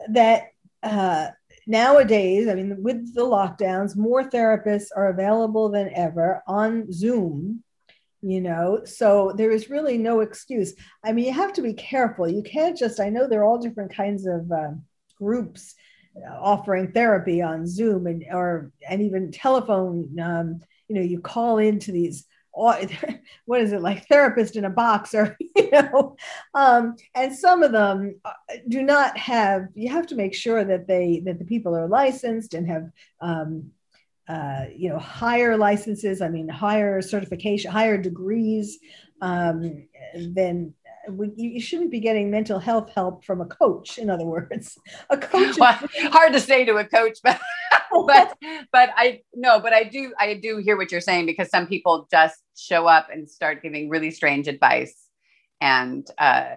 that 0.08 0.44
uh 0.82 1.28
nowadays 1.66 2.48
i 2.48 2.54
mean 2.54 2.82
with 2.82 3.14
the 3.14 3.20
lockdowns 3.20 3.94
more 3.94 4.24
therapists 4.24 4.88
are 4.96 5.10
available 5.10 5.68
than 5.68 5.90
ever 5.94 6.42
on 6.46 6.90
zoom 6.90 7.62
you 8.22 8.40
know 8.40 8.80
so 8.86 9.34
there 9.36 9.50
is 9.50 9.68
really 9.68 9.98
no 9.98 10.20
excuse 10.20 10.74
i 11.04 11.12
mean 11.12 11.26
you 11.26 11.32
have 11.32 11.52
to 11.52 11.60
be 11.60 11.74
careful 11.74 12.26
you 12.26 12.42
can't 12.42 12.78
just 12.78 13.00
i 13.00 13.10
know 13.10 13.28
there 13.28 13.40
are 13.40 13.44
all 13.44 13.58
different 13.58 13.94
kinds 13.94 14.26
of 14.26 14.50
uh, 14.50 14.70
groups 15.18 15.74
offering 16.40 16.90
therapy 16.92 17.42
on 17.42 17.66
zoom 17.66 18.06
and 18.06 18.24
or 18.30 18.72
and 18.88 19.02
even 19.02 19.30
telephone 19.30 20.08
um, 20.20 20.60
you 20.88 20.94
know 20.94 21.02
you 21.02 21.20
call 21.20 21.58
into 21.58 21.92
these 21.92 22.26
what 22.54 23.60
is 23.60 23.72
it 23.72 23.80
like 23.80 24.06
therapist 24.08 24.56
in 24.56 24.64
a 24.66 24.70
box 24.70 25.14
or 25.14 25.36
you 25.56 25.70
know 25.70 26.16
um, 26.54 26.94
and 27.14 27.34
some 27.34 27.62
of 27.62 27.72
them 27.72 28.14
uh, 28.24 28.32
do 28.68 28.82
not 28.82 29.16
have 29.16 29.68
you 29.74 29.90
have 29.90 30.06
to 30.06 30.14
make 30.14 30.34
sure 30.34 30.64
that 30.64 30.86
they 30.86 31.22
that 31.24 31.38
the 31.38 31.44
people 31.44 31.74
are 31.74 31.88
licensed 31.88 32.54
and 32.54 32.68
have 32.68 32.90
um, 33.20 33.70
uh, 34.28 34.64
you 34.74 34.88
know 34.88 34.98
higher 34.98 35.56
licenses 35.56 36.20
i 36.20 36.28
mean 36.28 36.48
higher 36.48 37.00
certification 37.00 37.70
higher 37.70 37.96
degrees 37.96 38.78
um, 39.22 39.86
than 40.34 40.74
we, 41.08 41.32
you 41.36 41.60
shouldn't 41.60 41.90
be 41.90 42.00
getting 42.00 42.30
mental 42.30 42.58
health 42.58 42.90
help 42.94 43.24
from 43.24 43.40
a 43.40 43.46
coach 43.46 43.98
in 43.98 44.08
other 44.08 44.24
words 44.24 44.78
a 45.10 45.16
coach 45.16 45.58
well, 45.58 45.78
hard 46.10 46.32
to 46.32 46.40
say 46.40 46.64
to 46.64 46.76
a 46.76 46.84
coach 46.84 47.18
but 47.22 47.40
but 48.06 48.36
but 48.72 48.90
i 48.96 49.20
no 49.34 49.60
but 49.60 49.72
i 49.72 49.84
do 49.84 50.12
i 50.18 50.34
do 50.34 50.58
hear 50.58 50.76
what 50.76 50.92
you're 50.92 51.00
saying 51.00 51.26
because 51.26 51.48
some 51.50 51.66
people 51.66 52.06
just 52.10 52.42
show 52.56 52.86
up 52.86 53.08
and 53.12 53.28
start 53.28 53.62
giving 53.62 53.88
really 53.88 54.10
strange 54.10 54.48
advice 54.48 55.08
and 55.60 56.06
uh 56.18 56.54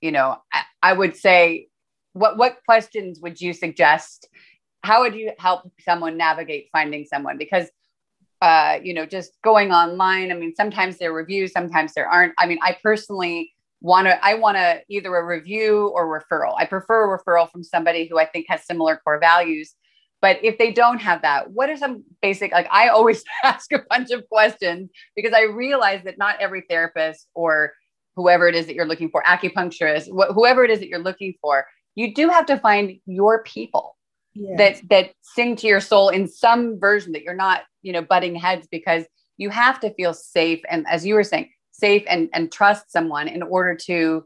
you 0.00 0.12
know 0.12 0.36
I, 0.52 0.62
I 0.82 0.92
would 0.92 1.16
say 1.16 1.68
what 2.12 2.36
what 2.36 2.58
questions 2.64 3.20
would 3.20 3.40
you 3.40 3.52
suggest 3.52 4.28
how 4.82 5.02
would 5.02 5.14
you 5.14 5.32
help 5.38 5.70
someone 5.80 6.16
navigate 6.16 6.68
finding 6.72 7.04
someone 7.04 7.38
because 7.38 7.68
uh, 8.42 8.78
you 8.82 8.92
know, 8.92 9.06
just 9.06 9.32
going 9.42 9.72
online. 9.72 10.30
I 10.30 10.34
mean, 10.34 10.54
sometimes 10.54 10.98
there 10.98 11.10
are 11.10 11.14
reviews, 11.14 11.52
sometimes 11.52 11.94
there 11.94 12.06
aren't. 12.06 12.34
I 12.38 12.46
mean, 12.46 12.58
I 12.62 12.76
personally 12.82 13.50
want 13.80 14.06
to 14.06 14.24
i 14.24 14.34
want 14.34 14.56
to 14.56 14.80
either 14.88 15.14
a 15.14 15.24
review 15.24 15.92
or 15.94 16.06
referral. 16.06 16.54
I 16.58 16.66
prefer 16.66 17.14
a 17.14 17.18
referral 17.18 17.50
from 17.50 17.62
somebody 17.62 18.06
who 18.08 18.18
i 18.18 18.26
think 18.26 18.46
has 18.48 18.64
similar 18.64 19.00
core 19.02 19.20
values. 19.20 19.74
But 20.22 20.42
if 20.42 20.56
they 20.58 20.72
don't 20.72 20.98
have 21.00 21.22
that 21.22 21.50
what 21.50 21.70
are 21.70 21.76
some 21.76 22.04
basic 22.22 22.52
like 22.52 22.68
i 22.70 22.88
always 22.88 23.22
ask 23.44 23.72
a 23.72 23.82
bunch 23.88 24.10
of 24.10 24.28
questions 24.28 24.90
because 25.14 25.32
i 25.34 25.42
realize 25.42 26.02
that 26.04 26.18
not 26.18 26.40
every 26.40 26.64
therapist 26.68 27.28
or 27.34 27.72
whoever 28.16 28.48
it 28.48 28.54
is 28.54 28.66
that 28.66 28.74
you're 28.74 28.86
looking 28.86 29.10
for 29.10 29.22
acupuncturist 29.24 30.08
wh- 30.08 30.32
whoever 30.34 30.64
it 30.64 30.70
is 30.70 30.80
that 30.80 30.88
you're 30.88 30.98
looking 30.98 31.34
for 31.40 31.66
you 31.94 32.14
do 32.14 32.28
have 32.28 32.46
to 32.46 32.58
find 32.58 32.98
your 33.04 33.42
people 33.42 33.96
yes. 34.34 34.58
that 34.58 34.88
that 34.88 35.12
sing 35.22 35.54
to 35.56 35.66
your 35.66 35.80
soul 35.80 36.08
in 36.08 36.26
some 36.26 36.80
version 36.80 37.12
that 37.12 37.22
you're 37.22 37.34
not 37.34 37.62
you 37.82 37.92
know 37.92 38.02
butting 38.02 38.34
heads 38.34 38.66
because 38.70 39.04
you 39.36 39.50
have 39.50 39.80
to 39.80 39.92
feel 39.94 40.14
safe. 40.14 40.60
And 40.68 40.86
as 40.88 41.04
you 41.04 41.14
were 41.14 41.24
saying 41.24 41.50
safe 41.78 42.04
and 42.08 42.28
and 42.32 42.50
trust 42.50 42.90
someone 42.90 43.28
in 43.28 43.42
order 43.42 43.74
to 43.74 44.24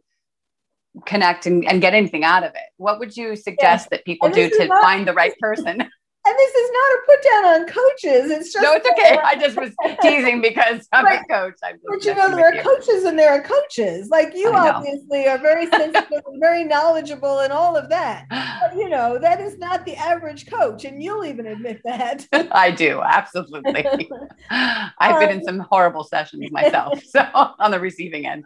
connect 1.06 1.46
and, 1.46 1.64
and 1.66 1.80
get 1.80 1.94
anything 1.94 2.24
out 2.24 2.42
of 2.42 2.50
it. 2.54 2.70
What 2.76 2.98
would 2.98 3.16
you 3.16 3.36
suggest 3.36 3.90
that 3.90 4.04
people 4.04 4.28
do 4.28 4.48
to 4.50 4.66
find 4.68 5.06
the 5.06 5.14
right 5.14 5.38
person 5.38 5.88
And 6.26 6.36
this 6.36 6.54
is 6.54 6.70
not 6.70 6.92
a 6.92 6.98
put 7.06 7.22
down 7.30 7.44
on 7.44 7.66
coaches. 7.66 8.30
It's 8.30 8.52
just 8.52 8.62
no, 8.62 8.74
it's 8.74 8.86
okay. 8.90 9.18
I 9.24 9.36
just 9.36 9.56
was 9.56 9.70
teasing 10.02 10.42
because 10.42 10.86
I'm 10.92 11.06
a 11.06 11.24
coach. 11.24 11.54
I'm 11.64 11.78
but 11.88 12.04
you 12.04 12.14
know, 12.14 12.36
there 12.36 12.46
are 12.46 12.54
you. 12.54 12.62
coaches 12.62 13.04
and 13.04 13.18
there 13.18 13.32
are 13.32 13.42
coaches. 13.42 14.10
Like 14.10 14.34
you 14.34 14.52
obviously 14.52 15.26
are 15.28 15.38
very 15.38 15.66
sensitive 15.70 16.22
and 16.26 16.38
very 16.38 16.64
knowledgeable 16.64 17.38
and 17.38 17.54
all 17.54 17.74
of 17.74 17.88
that. 17.88 18.26
But 18.28 18.76
you 18.76 18.90
know, 18.90 19.18
that 19.18 19.40
is 19.40 19.56
not 19.56 19.86
the 19.86 19.96
average 19.96 20.46
coach, 20.46 20.84
and 20.84 21.02
you'll 21.02 21.24
even 21.24 21.46
admit 21.46 21.80
that. 21.84 22.26
I 22.52 22.70
do 22.70 23.00
absolutely. 23.02 24.10
I've 24.50 25.14
um, 25.14 25.20
been 25.20 25.30
in 25.30 25.38
um, 25.38 25.44
some 25.44 25.58
horrible 25.60 26.04
sessions 26.04 26.50
myself, 26.50 27.02
so 27.02 27.26
on 27.32 27.70
the 27.70 27.80
receiving 27.80 28.26
end. 28.26 28.44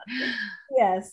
Yes. 0.77 1.13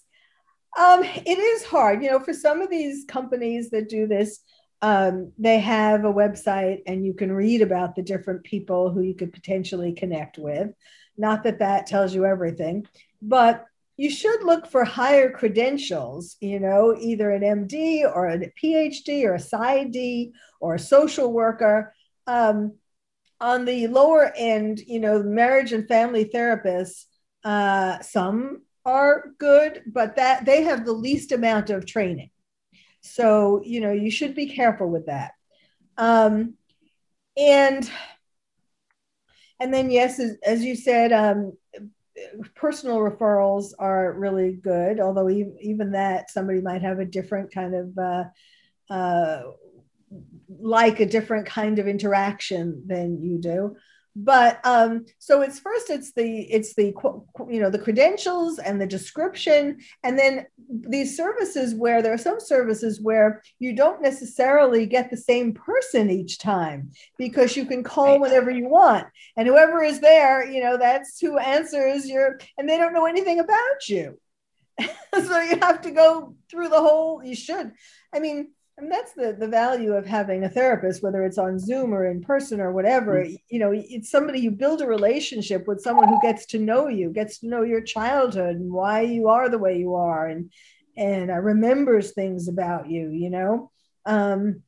Um, 0.80 1.04
it 1.04 1.38
is 1.38 1.66
hard, 1.66 2.02
you 2.02 2.10
know, 2.10 2.20
for 2.20 2.34
some 2.34 2.62
of 2.62 2.70
these 2.70 3.04
companies 3.06 3.72
that 3.72 3.90
do 3.90 4.08
this 4.08 4.40
um, 4.82 5.32
they 5.38 5.60
have 5.60 6.06
a 6.06 6.14
website 6.14 6.82
and 6.88 7.06
you 7.06 7.14
can 7.14 7.32
read 7.32 7.62
about 7.62 7.96
the 7.96 8.02
different 8.02 8.44
people 8.44 8.90
who 8.90 9.02
you 9.02 9.14
could 9.14 9.32
potentially 9.32 9.94
connect 9.94 10.38
with. 10.38 10.70
Not 11.18 11.44
that 11.44 11.60
that 11.60 11.86
tells 11.86 12.16
you 12.16 12.26
everything, 12.26 12.88
but 13.22 13.66
you 13.98 14.10
should 14.10 14.44
look 14.44 14.66
for 14.66 14.84
higher 14.84 15.30
credentials, 15.30 16.36
you 16.40 16.60
know, 16.60 16.98
either 17.00 17.30
an 17.30 17.44
MD 17.44 18.04
or 18.04 18.28
a 18.28 18.40
PhD 18.62 19.26
or 19.26 19.36
a 19.36 19.38
PsyD 19.38 20.32
or 20.60 20.76
a 20.76 20.80
social 20.80 21.32
worker. 21.32 21.94
Um, 22.26 22.74
on 23.40 23.66
the 23.66 23.88
lower 23.88 24.34
end, 24.36 24.80
you 24.80 25.00
know, 25.00 25.22
marriage 25.22 25.74
and 25.74 25.88
family 25.88 26.26
therapists, 26.26 27.06
uh, 27.44 28.00
some 28.02 28.64
are 28.86 29.26
good, 29.38 29.84
but 29.86 30.16
that 30.16 30.46
they 30.46 30.64
have 30.64 30.86
the 30.86 30.94
least 30.94 31.32
amount 31.32 31.70
of 31.70 31.86
training. 31.86 32.31
So, 33.02 33.62
you 33.64 33.82
know, 33.82 33.92
you 33.92 34.12
should 34.12 34.36
be 34.36 34.48
careful 34.48 34.90
with 34.90 35.08
that. 35.08 35.32
Um, 35.98 36.56
and 37.38 37.90
and 39.60 39.74
then 39.74 39.92
yes, 39.92 40.20
as, 40.20 40.38
as 40.44 40.64
you 40.64 40.76
said, 40.76 41.12
um, 41.12 41.54
personal 42.56 42.98
referrals 42.98 43.74
are 43.78 44.14
really 44.14 44.54
good. 44.54 45.00
Although 45.00 45.30
even, 45.30 45.58
even 45.62 45.92
that, 45.92 46.32
somebody 46.32 46.62
might 46.62 46.82
have 46.82 47.00
a 47.00 47.06
different 47.06 47.54
kind 47.54 47.76
of 47.76 47.98
uh, 47.98 48.24
uh, 48.92 49.44
like 50.60 51.00
a 51.00 51.06
different 51.06 51.46
kind 51.46 51.80
of 51.80 51.88
interaction 51.88 52.84
than 52.88 53.22
you 53.22 53.40
do 53.40 53.76
but 54.16 54.60
um, 54.66 55.06
so 55.20 55.42
it's 55.42 55.60
first 55.60 55.90
it's 55.90 56.12
the 56.14 56.42
it's 56.52 56.74
the 56.76 56.94
you 57.50 57.62
know 57.62 57.70
the 57.70 57.80
credentials 57.80 58.60
and 58.60 58.80
the 58.80 58.86
description 58.86 59.78
and 60.04 60.20
then 60.20 60.46
these 60.70 61.16
services 61.16 61.74
where 61.74 62.02
there 62.02 62.14
are 62.14 62.18
some 62.18 62.40
services 62.40 63.00
where 63.02 63.42
you 63.60 63.76
don't 63.76 64.02
necessarily 64.02 64.86
get 64.86 65.10
the 65.10 65.18
same 65.18 65.54
person 65.54 66.10
each 66.10 66.40
time 66.40 66.92
because 67.18 67.56
you 67.56 67.66
can 67.66 67.84
call 67.84 68.20
whenever 68.20 68.52
you 68.52 68.68
want 68.68 69.08
and 69.38 69.48
whoever 69.48 69.82
is 69.82 70.02
there 70.02 70.50
you 70.50 70.62
know 70.62 70.78
that's 70.78 71.20
who 71.20 71.38
answers 71.38 72.08
your 72.08 72.38
and 72.58 72.68
they 72.68 72.78
don't 72.78 72.94
know 72.94 73.06
anything 73.06 73.40
about 73.40 73.88
you. 73.88 74.20
So 75.14 75.42
you 75.42 75.58
have 75.62 75.82
to 75.82 75.92
go 75.92 76.36
through 76.50 76.70
the 76.70 76.80
whole 76.80 77.22
you 77.24 77.36
should 77.36 77.74
i 78.14 78.20
mean 78.20 78.52
and 78.78 78.92
that's 78.92 79.14
the 79.14 79.36
the 79.38 79.48
value 79.48 79.94
of 79.94 80.06
having 80.06 80.44
a 80.44 80.50
therapist 80.50 81.04
whether 81.04 81.24
it's 81.24 81.38
on 81.38 81.60
zoom 81.60 81.94
or 81.94 82.06
in 82.06 82.22
person 82.22 82.60
or 82.60 82.72
whatever 82.72 83.24
mm-hmm. 83.24 83.36
you 83.50 83.60
know 83.60 83.72
it's 83.74 84.10
somebody 84.10 84.40
you 84.40 84.52
build 84.52 84.82
a 84.82 84.88
relationship 84.88 85.68
with 85.68 85.82
someone 85.82 86.08
who 86.08 86.22
gets 86.22 86.46
to 86.46 86.60
know 86.60 86.88
you 86.88 87.10
gets 87.10 87.40
to 87.40 87.48
know 87.48 87.62
your 87.62 87.82
childhood 87.82 88.56
and 88.56 88.72
why 88.72 89.02
you 89.02 89.28
are 89.28 89.50
the 89.50 89.60
way 89.60 89.78
you 89.78 89.96
are 89.96 90.28
and 90.28 90.52
and 90.98 91.32
uh, 91.32 91.36
remembers 91.36 92.12
things 92.12 92.48
about 92.48 92.90
you 92.90 93.10
you 93.10 93.30
know 93.30 93.72
um, 94.06 94.64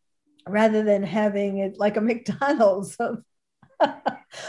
rather 0.48 0.84
than 0.84 1.04
having 1.04 1.58
it 1.58 1.78
like 1.78 1.98
a 1.98 2.02
mcdonald's 2.10 2.96
of 2.96 3.24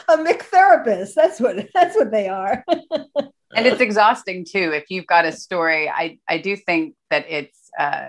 a 0.09 0.17
McTherapist. 0.17 1.15
That's 1.15 1.41
what 1.41 1.69
that's 1.75 1.97
what 1.97 2.11
they 2.11 2.29
are. 2.29 2.65
and 2.69 3.67
it's 3.67 3.81
exhausting 3.81 4.45
too. 4.45 4.73
If 4.73 4.85
you've 4.91 5.07
got 5.07 5.25
a 5.25 5.33
story, 5.33 5.89
I 5.89 6.19
I 6.29 6.39
do 6.39 6.57
think 6.57 6.95
that 7.11 7.27
it's 7.29 7.71
uh, 7.79 8.09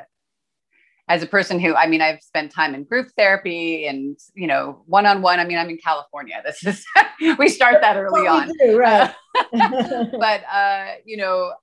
as 1.08 1.22
a 1.22 1.28
person 1.28 1.60
who 1.60 1.76
i 1.76 1.88
mean 1.88 2.02
i've 2.02 2.22
spent 2.22 2.52
time 2.52 2.74
in 2.76 2.84
group 2.84 3.10
therapy 3.18 3.86
and 3.88 4.18
you 4.34 4.48
know 4.48 4.82
one-on-one. 4.86 5.40
I 5.40 5.46
mean 5.46 5.58
i'm 5.58 5.70
in 5.70 5.78
california. 5.78 6.42
This 6.46 6.64
is 6.66 6.86
we 7.38 7.50
start 7.50 7.82
that 7.82 7.98
early 7.98 8.28
on. 8.28 8.52
do, 8.60 8.78
right. 8.78 9.14
But 9.54 10.44
uh 10.52 10.94
you 11.06 11.18
know 11.18 11.54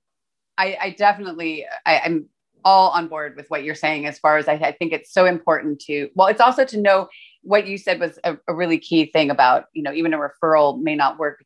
i 0.57 0.77
i 0.81 0.89
definitely 0.97 1.65
I, 1.85 1.99
i'm 1.99 2.29
all 2.65 2.91
on 2.91 3.07
board 3.07 3.35
with 3.35 3.49
what 3.49 3.63
you're 3.63 3.75
saying 3.75 4.05
as 4.05 4.17
far 4.17 4.37
as 4.37 4.47
I, 4.47 4.53
I, 4.53 4.71
think 4.71 4.93
it's 4.93 5.11
so 5.11 5.25
important 5.25 5.81
to 5.81 6.09
well 6.15 6.27
it's 6.27 6.39
also 6.39 6.63
to 6.63 6.79
know 6.79 7.09
what 7.41 7.67
you 7.67 7.77
said 7.77 7.99
was 7.99 8.17
a, 8.23 8.37
a 8.47 8.55
really 8.55 8.77
key 8.77 9.07
thing 9.07 9.29
about 9.29 9.65
you 9.73 9.83
know 9.83 9.91
even 9.91 10.13
a 10.13 10.17
referral 10.17 10.81
may 10.81 10.95
not 10.95 11.19
work 11.19 11.43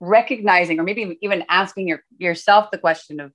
recognizing 0.00 0.78
or 0.78 0.82
maybe 0.82 1.18
even 1.22 1.44
asking 1.48 1.88
your, 1.88 2.02
yourself 2.18 2.70
the 2.70 2.78
question 2.78 3.20
of 3.20 3.32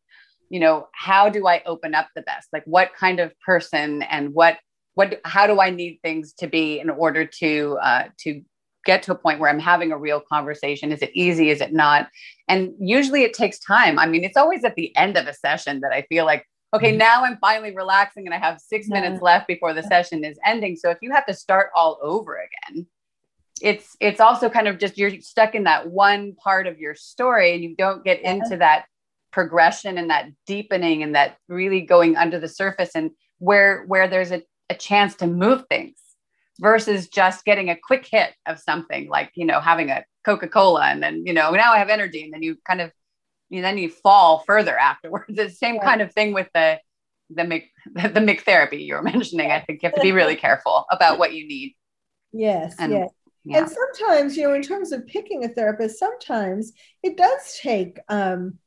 you 0.52 0.60
know 0.60 0.88
how 0.94 1.30
do 1.30 1.48
i 1.48 1.64
open 1.66 1.96
up 1.96 2.10
the 2.16 2.22
best? 2.22 2.50
Like 2.52 2.64
what 2.66 2.94
kind 2.94 3.20
of 3.20 3.32
person 3.40 4.04
and 4.04 4.34
what 4.34 4.58
what 4.94 5.22
how 5.24 5.48
do 5.48 5.60
i 5.62 5.70
need 5.70 6.00
things 6.04 6.34
to 6.34 6.48
be 6.48 6.80
in 6.80 6.90
order 6.90 7.26
to 7.26 7.78
uh, 7.82 8.04
to 8.20 8.42
get 8.86 9.04
to 9.04 9.12
a 9.12 9.16
point 9.16 9.40
where 9.40 9.50
i'm 9.50 9.60
having 9.60 9.92
a 9.92 9.98
real 9.98 10.20
conversation? 10.20 10.92
Is 10.92 11.02
it 11.02 11.12
easy? 11.14 11.50
Is 11.50 11.62
it 11.62 11.74
not? 11.74 12.10
And 12.48 12.74
usually 12.80 13.24
it 13.24 13.34
takes 13.34 13.60
time. 13.60 13.98
I 13.98 14.06
mean 14.08 14.24
it's 14.24 14.38
always 14.38 14.64
at 14.66 14.76
the 14.76 14.96
end 14.98 15.18
of 15.18 15.28
a 15.28 15.34
session 15.34 15.80
that 15.82 15.94
i 15.94 16.02
feel 16.10 16.26
like 16.26 16.46
okay 16.76 16.90
mm-hmm. 16.90 16.98
now 16.98 17.24
i'm 17.24 17.38
finally 17.38 17.74
relaxing 17.74 18.26
and 18.26 18.34
i 18.34 18.38
have 18.38 18.60
six 18.60 18.88
yeah. 18.88 19.00
minutes 19.00 19.22
left 19.22 19.48
before 19.48 19.74
the 19.74 19.84
session 19.84 20.26
is 20.26 20.38
ending. 20.46 20.76
So 20.76 20.90
if 20.90 20.98
you 21.02 21.12
have 21.12 21.26
to 21.28 21.34
start 21.34 21.70
all 21.74 21.98
over 22.02 22.38
again 22.38 22.88
it's 23.62 23.96
it's 24.00 24.20
also 24.20 24.50
kind 24.50 24.68
of 24.68 24.80
just 24.80 24.98
you're 24.98 25.20
stuck 25.22 25.56
in 25.56 25.64
that 25.64 25.90
one 25.90 26.34
part 26.36 26.68
of 26.68 26.80
your 26.80 26.96
story 26.96 27.54
and 27.54 27.64
you 27.64 27.76
don't 27.76 28.04
get 28.04 28.22
into 28.22 28.58
that 28.58 28.86
progression 29.32 29.98
and 29.98 30.10
that 30.10 30.30
deepening 30.46 31.04
and 31.04 31.16
that 31.16 31.38
really 31.48 31.82
going 31.82 32.16
under 32.16 32.40
the 32.40 32.48
surface 32.48 32.92
and 32.96 33.12
where 33.40 33.84
where 33.86 34.08
there's 34.08 34.32
a, 34.32 34.42
a 34.70 34.76
chance 34.76 35.16
to 35.16 35.28
move 35.28 35.64
things 35.70 35.98
versus 36.60 37.08
just 37.08 37.44
getting 37.44 37.70
a 37.70 37.76
quick 37.76 38.08
hit 38.10 38.32
of 38.46 38.60
something 38.60 39.10
like 39.10 39.32
you 39.36 39.46
know 39.46 39.60
having 39.60 39.90
a 39.90 40.04
coca-cola 40.24 40.84
and 40.84 41.02
then 41.02 41.26
you 41.26 41.34
know 41.34 41.52
now 41.52 41.74
i 41.74 41.80
have 41.80 41.90
energy 41.90 42.24
and 42.24 42.34
then 42.34 42.44
you 42.44 42.56
kind 42.68 42.82
of 42.82 42.92
you 43.50 43.62
then 43.62 43.78
you 43.78 43.90
fall 43.90 44.44
further 44.46 44.78
afterwards 44.78 45.26
the 45.30 45.50
same 45.50 45.76
yeah. 45.76 45.84
kind 45.84 46.02
of 46.02 46.14
thing 46.14 46.34
with 46.34 46.48
the 46.54 46.80
the 47.34 47.44
Mc, 47.44 47.64
the 47.94 48.20
McTherapy 48.20 48.86
you 48.86 48.96
were 48.96 49.02
mentioning 49.14 49.52
i 49.52 49.60
think 49.62 49.82
you 49.82 49.88
have 49.88 49.96
to 49.96 50.02
be 50.02 50.12
really 50.12 50.36
careful 50.36 50.86
about 50.92 51.18
what 51.18 51.34
you 51.34 51.48
need 51.48 51.76
yes 52.32 52.76
and, 52.80 52.92
yes 52.92 53.10
yeah. 53.44 53.60
and 53.60 53.70
sometimes 53.70 54.38
you 54.38 54.48
know 54.48 54.54
in 54.54 54.62
terms 54.62 54.92
of 54.92 55.06
picking 55.08 55.44
a 55.44 55.50
therapist 55.50 55.98
sometimes 55.98 56.74
it 57.04 57.18
does 57.18 57.60
take 57.62 57.98
um 58.10 58.58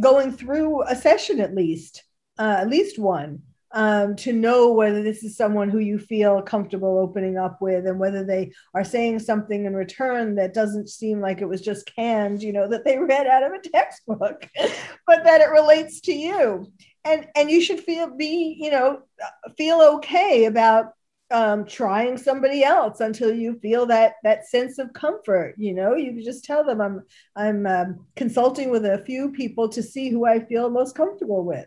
going 0.00 0.32
through 0.32 0.82
a 0.82 0.94
session 0.94 1.40
at 1.40 1.54
least, 1.54 2.04
uh, 2.38 2.56
at 2.60 2.68
least 2.68 2.98
one, 2.98 3.42
um, 3.72 4.16
to 4.16 4.32
know 4.32 4.72
whether 4.72 5.02
this 5.02 5.24
is 5.24 5.36
someone 5.36 5.70
who 5.70 5.78
you 5.78 5.98
feel 5.98 6.42
comfortable 6.42 6.98
opening 6.98 7.38
up 7.38 7.62
with 7.62 7.86
and 7.86 7.98
whether 7.98 8.22
they 8.24 8.52
are 8.74 8.84
saying 8.84 9.18
something 9.18 9.64
in 9.64 9.74
return 9.74 10.34
that 10.34 10.52
doesn't 10.52 10.90
seem 10.90 11.20
like 11.20 11.40
it 11.40 11.48
was 11.48 11.62
just 11.62 11.90
canned, 11.96 12.42
you 12.42 12.52
know, 12.52 12.68
that 12.68 12.84
they 12.84 12.98
read 12.98 13.26
out 13.26 13.42
of 13.42 13.52
a 13.52 13.68
textbook, 13.68 14.46
but 15.06 15.24
that 15.24 15.40
it 15.40 15.50
relates 15.50 16.00
to 16.02 16.12
you. 16.12 16.70
And, 17.04 17.26
and 17.34 17.50
you 17.50 17.60
should 17.60 17.80
feel 17.80 18.14
be 18.14 18.56
you 18.60 18.70
know 18.70 19.02
feel 19.56 19.80
okay 19.80 20.44
about 20.44 20.92
um, 21.32 21.64
trying 21.64 22.16
somebody 22.16 22.62
else 22.62 23.00
until 23.00 23.32
you 23.34 23.58
feel 23.60 23.86
that 23.86 24.14
that 24.22 24.46
sense 24.46 24.78
of 24.78 24.92
comfort. 24.92 25.54
You 25.56 25.74
know, 25.74 25.94
you 25.94 26.22
just 26.22 26.44
tell 26.44 26.64
them 26.64 26.80
I'm 26.80 27.02
I'm 27.34 27.66
um, 27.66 28.06
consulting 28.16 28.70
with 28.70 28.84
a 28.84 29.02
few 29.04 29.32
people 29.32 29.68
to 29.70 29.82
see 29.82 30.10
who 30.10 30.26
I 30.26 30.44
feel 30.44 30.70
most 30.70 30.94
comfortable 30.94 31.44
with. 31.44 31.66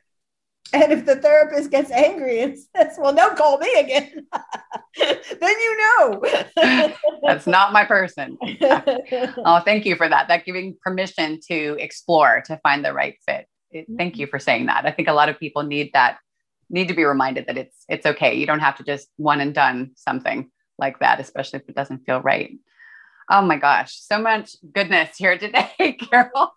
And 0.73 0.91
if 0.91 1.05
the 1.05 1.15
therapist 1.15 1.71
gets 1.71 1.91
angry 1.91 2.41
and 2.41 2.57
says, 2.75 2.95
"Well, 2.97 3.13
don't 3.13 3.37
call 3.37 3.57
me 3.57 3.73
again," 3.79 4.27
then 4.97 5.19
you 5.41 5.77
know 5.77 6.23
that's 7.23 7.47
not 7.47 7.73
my 7.73 7.85
person. 7.85 8.37
oh, 8.41 9.61
thank 9.63 9.85
you 9.85 9.95
for 9.95 10.07
that. 10.07 10.27
That 10.27 10.45
giving 10.45 10.75
permission 10.83 11.39
to 11.49 11.77
explore 11.79 12.43
to 12.47 12.57
find 12.57 12.83
the 12.83 12.93
right 12.93 13.15
fit. 13.27 13.47
It, 13.71 13.87
thank 13.97 14.17
you 14.17 14.27
for 14.27 14.39
saying 14.39 14.67
that. 14.67 14.85
I 14.85 14.91
think 14.91 15.07
a 15.07 15.13
lot 15.13 15.29
of 15.29 15.39
people 15.39 15.63
need 15.63 15.91
that 15.93 16.17
need 16.69 16.87
to 16.87 16.93
be 16.93 17.03
reminded 17.03 17.47
that 17.47 17.57
it's 17.57 17.85
it's 17.89 18.05
okay. 18.05 18.35
You 18.35 18.45
don't 18.45 18.59
have 18.59 18.77
to 18.77 18.83
just 18.83 19.09
one 19.17 19.41
and 19.41 19.53
done 19.53 19.91
something 19.95 20.49
like 20.77 20.99
that, 20.99 21.19
especially 21.19 21.59
if 21.59 21.69
it 21.69 21.75
doesn't 21.75 22.05
feel 22.05 22.21
right. 22.21 22.51
Oh 23.29 23.41
my 23.41 23.57
gosh, 23.57 23.99
so 23.99 24.19
much 24.19 24.55
goodness 24.71 25.17
here 25.17 25.35
today, 25.37 25.97
Carole. 25.99 26.53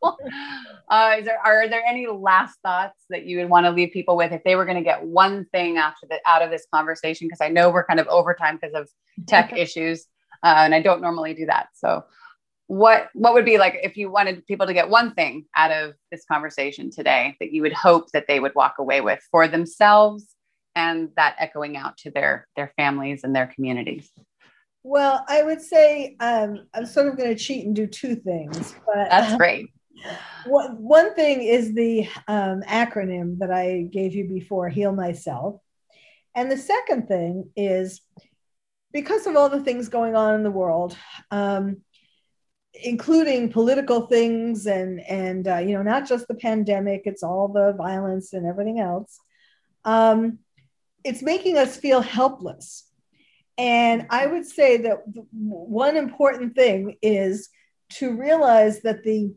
Uh, 0.91 1.17
is 1.19 1.25
there 1.25 1.39
are 1.43 1.67
there 1.67 1.83
any 1.87 2.07
last 2.07 2.59
thoughts 2.63 3.05
that 3.09 3.25
you 3.25 3.39
would 3.39 3.49
want 3.49 3.65
to 3.65 3.71
leave 3.71 3.91
people 3.91 4.17
with 4.17 4.33
if 4.33 4.45
they 4.45 4.55
were 4.55 4.67
going 4.67 4.77
to 4.77 4.85
get 4.85 5.03
one 5.03 5.47
thing 5.47 5.79
after 5.79 6.07
the 6.09 6.19
out 6.27 6.43
of 6.43 6.51
this 6.51 6.67
conversation? 6.73 7.27
Because 7.27 7.41
I 7.41 7.49
know 7.49 7.71
we're 7.71 7.87
kind 7.87 8.01
of 8.01 8.07
over 8.09 8.35
time 8.35 8.59
because 8.61 8.75
of 8.75 8.89
tech 9.27 9.53
issues, 9.57 10.07
uh, 10.43 10.57
and 10.59 10.75
I 10.75 10.83
don't 10.83 11.01
normally 11.01 11.33
do 11.33 11.47
that. 11.47 11.69
So, 11.75 12.05
what 12.69 13.09
what 13.15 13.33
would 13.33 13.47
be 13.47 13.59
like 13.59 13.79
if 13.83 13.97
you 13.97 14.11
wanted 14.11 14.47
people 14.47 14.67
to 14.67 14.75
get 14.75 14.91
one 14.91 15.15
thing 15.15 15.47
out 15.57 15.73
of 15.73 15.95
this 16.13 16.25
conversation 16.31 16.91
today 16.91 17.35
that 17.41 17.51
you 17.51 17.63
would 17.63 17.73
hope 17.73 18.11
that 18.13 18.27
they 18.29 18.39
would 18.39 18.55
walk 18.55 18.75
away 18.79 19.01
with 19.01 19.21
for 19.31 19.49
themselves 19.49 20.27
and 20.77 21.09
that 21.17 21.35
echoing 21.39 21.77
out 21.77 21.97
to 21.97 22.11
their 22.11 22.47
their 22.57 22.73
families 22.77 23.25
and 23.25 23.35
their 23.35 23.47
communities? 23.47 24.11
Well, 24.83 25.25
I 25.29 25.43
would 25.43 25.61
say 25.61 26.17
um, 26.21 26.67
I'm 26.75 26.87
sort 26.87 27.09
of 27.09 27.17
going 27.17 27.31
to 27.31 27.43
cheat 27.43 27.67
and 27.67 27.75
do 27.75 27.87
two 27.87 28.15
things. 28.17 28.75
But 28.87 29.11
that's 29.11 29.37
great. 29.39 29.71
One, 30.47 30.77
one 30.77 31.15
thing 31.15 31.43
is 31.43 31.75
the 31.75 32.09
um, 32.29 32.63
acronym 32.63 33.39
that 33.39 33.51
I 33.51 33.89
gave 33.91 34.15
you 34.15 34.29
before, 34.29 34.69
Heal 34.69 34.93
Myself. 34.93 35.61
And 36.35 36.51
the 36.51 36.57
second 36.57 37.09
thing 37.09 37.51
is 37.57 38.01
because 38.93 39.27
of 39.27 39.37
all 39.37 39.49
the 39.49 39.63
things 39.63 39.89
going 39.89 40.15
on 40.15 40.35
in 40.35 40.43
the 40.45 40.51
world, 40.51 40.97
um, 41.31 41.79
including 42.83 43.51
political 43.51 44.07
things 44.07 44.67
and 44.67 45.01
and 45.01 45.49
uh, 45.49 45.59
you 45.59 45.75
know 45.75 45.83
not 45.83 46.09
just 46.09 46.29
the 46.29 46.35
pandemic, 46.35 47.03
it's 47.05 47.23
all 47.23 47.49
the 47.49 47.73
violence 47.73 48.33
and 48.33 48.47
everything 48.47 48.81
else. 48.81 49.19
Um, 49.85 50.39
it's 51.05 51.23
making 51.23 51.57
us 51.57 51.77
feel 51.77 52.01
helpless. 52.01 52.85
And 53.57 54.07
I 54.11 54.27
would 54.27 54.47
say 54.47 54.77
that 54.79 54.99
one 55.33 55.97
important 55.97 56.55
thing 56.55 56.97
is 57.03 57.49
to 57.95 58.17
realize 58.17 58.83
that 58.83 59.03
the 59.03 59.35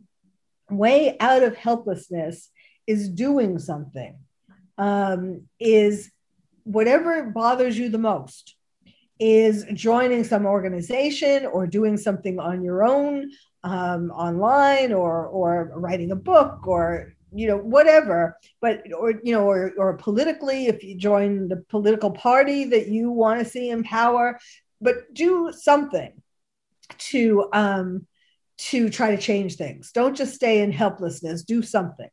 way 0.69 1.17
out 1.19 1.43
of 1.43 1.55
helplessness 1.55 2.49
is 2.85 3.09
doing 3.09 3.57
something, 3.57 4.17
um, 4.77 5.43
is 5.59 6.11
whatever 6.63 7.23
bothers 7.23 7.77
you 7.77 7.89
the 7.89 7.97
most, 7.97 8.55
is 9.21 9.65
joining 9.73 10.23
some 10.23 10.45
organization 10.45 11.45
or 11.45 11.67
doing 11.67 11.95
something 11.95 12.39
on 12.39 12.63
your 12.63 12.83
own 12.83 13.29
um, 13.63 14.09
online 14.11 14.91
or 14.91 15.27
or 15.27 15.71
writing 15.75 16.11
a 16.11 16.15
book 16.15 16.67
or 16.67 17.13
you 17.31 17.47
know 17.47 17.57
whatever 17.57 18.35
but 18.59 18.81
or 18.97 19.11
you 19.23 19.33
know 19.33 19.47
or, 19.47 19.71
or 19.77 19.95
politically 19.95 20.65
if 20.65 20.83
you 20.83 20.95
join 20.95 21.47
the 21.47 21.57
political 21.69 22.11
party 22.11 22.65
that 22.65 22.87
you 22.87 23.11
want 23.11 23.39
to 23.39 23.45
see 23.45 23.69
in 23.69 23.83
power 23.83 24.37
but 24.81 25.13
do 25.13 25.51
something 25.55 26.11
to 26.97 27.47
um 27.53 28.05
to 28.61 28.89
try 28.89 29.15
to 29.15 29.21
change 29.21 29.55
things. 29.55 29.91
Don't 29.91 30.15
just 30.15 30.35
stay 30.35 30.61
in 30.61 30.71
helplessness, 30.71 31.43
do 31.43 31.63
something. 31.63 32.09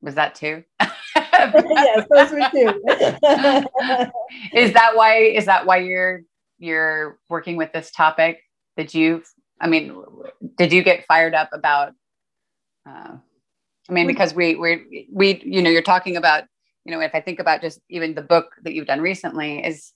Was 0.00 0.14
that 0.14 0.34
two? 0.34 0.64
yes, 1.70 2.06
those 2.10 2.30
were 2.30 2.48
two. 2.50 2.82
is 4.52 4.72
that 4.72 4.94
why 4.94 5.16
is 5.16 5.46
that 5.46 5.66
why 5.66 5.78
you're 5.78 6.22
you're 6.58 7.18
working 7.28 7.56
with 7.56 7.72
this 7.72 7.90
topic? 7.90 8.40
Did 8.76 8.94
you 8.94 9.22
I 9.60 9.68
mean, 9.68 10.02
did 10.56 10.72
you 10.72 10.82
get 10.82 11.06
fired 11.06 11.34
up 11.34 11.50
about 11.52 11.92
uh, 12.88 13.16
I 13.88 13.92
mean, 13.92 14.06
because 14.06 14.34
we 14.34 14.54
we 14.56 15.08
we 15.12 15.42
you 15.44 15.62
know, 15.62 15.70
you're 15.70 15.82
talking 15.82 16.16
about, 16.16 16.44
you 16.84 16.92
know, 16.92 17.00
if 17.00 17.14
I 17.14 17.20
think 17.20 17.38
about 17.38 17.60
just 17.60 17.80
even 17.88 18.14
the 18.14 18.22
book 18.22 18.52
that 18.62 18.74
you've 18.74 18.86
done 18.86 19.00
recently 19.00 19.64
is 19.64 19.92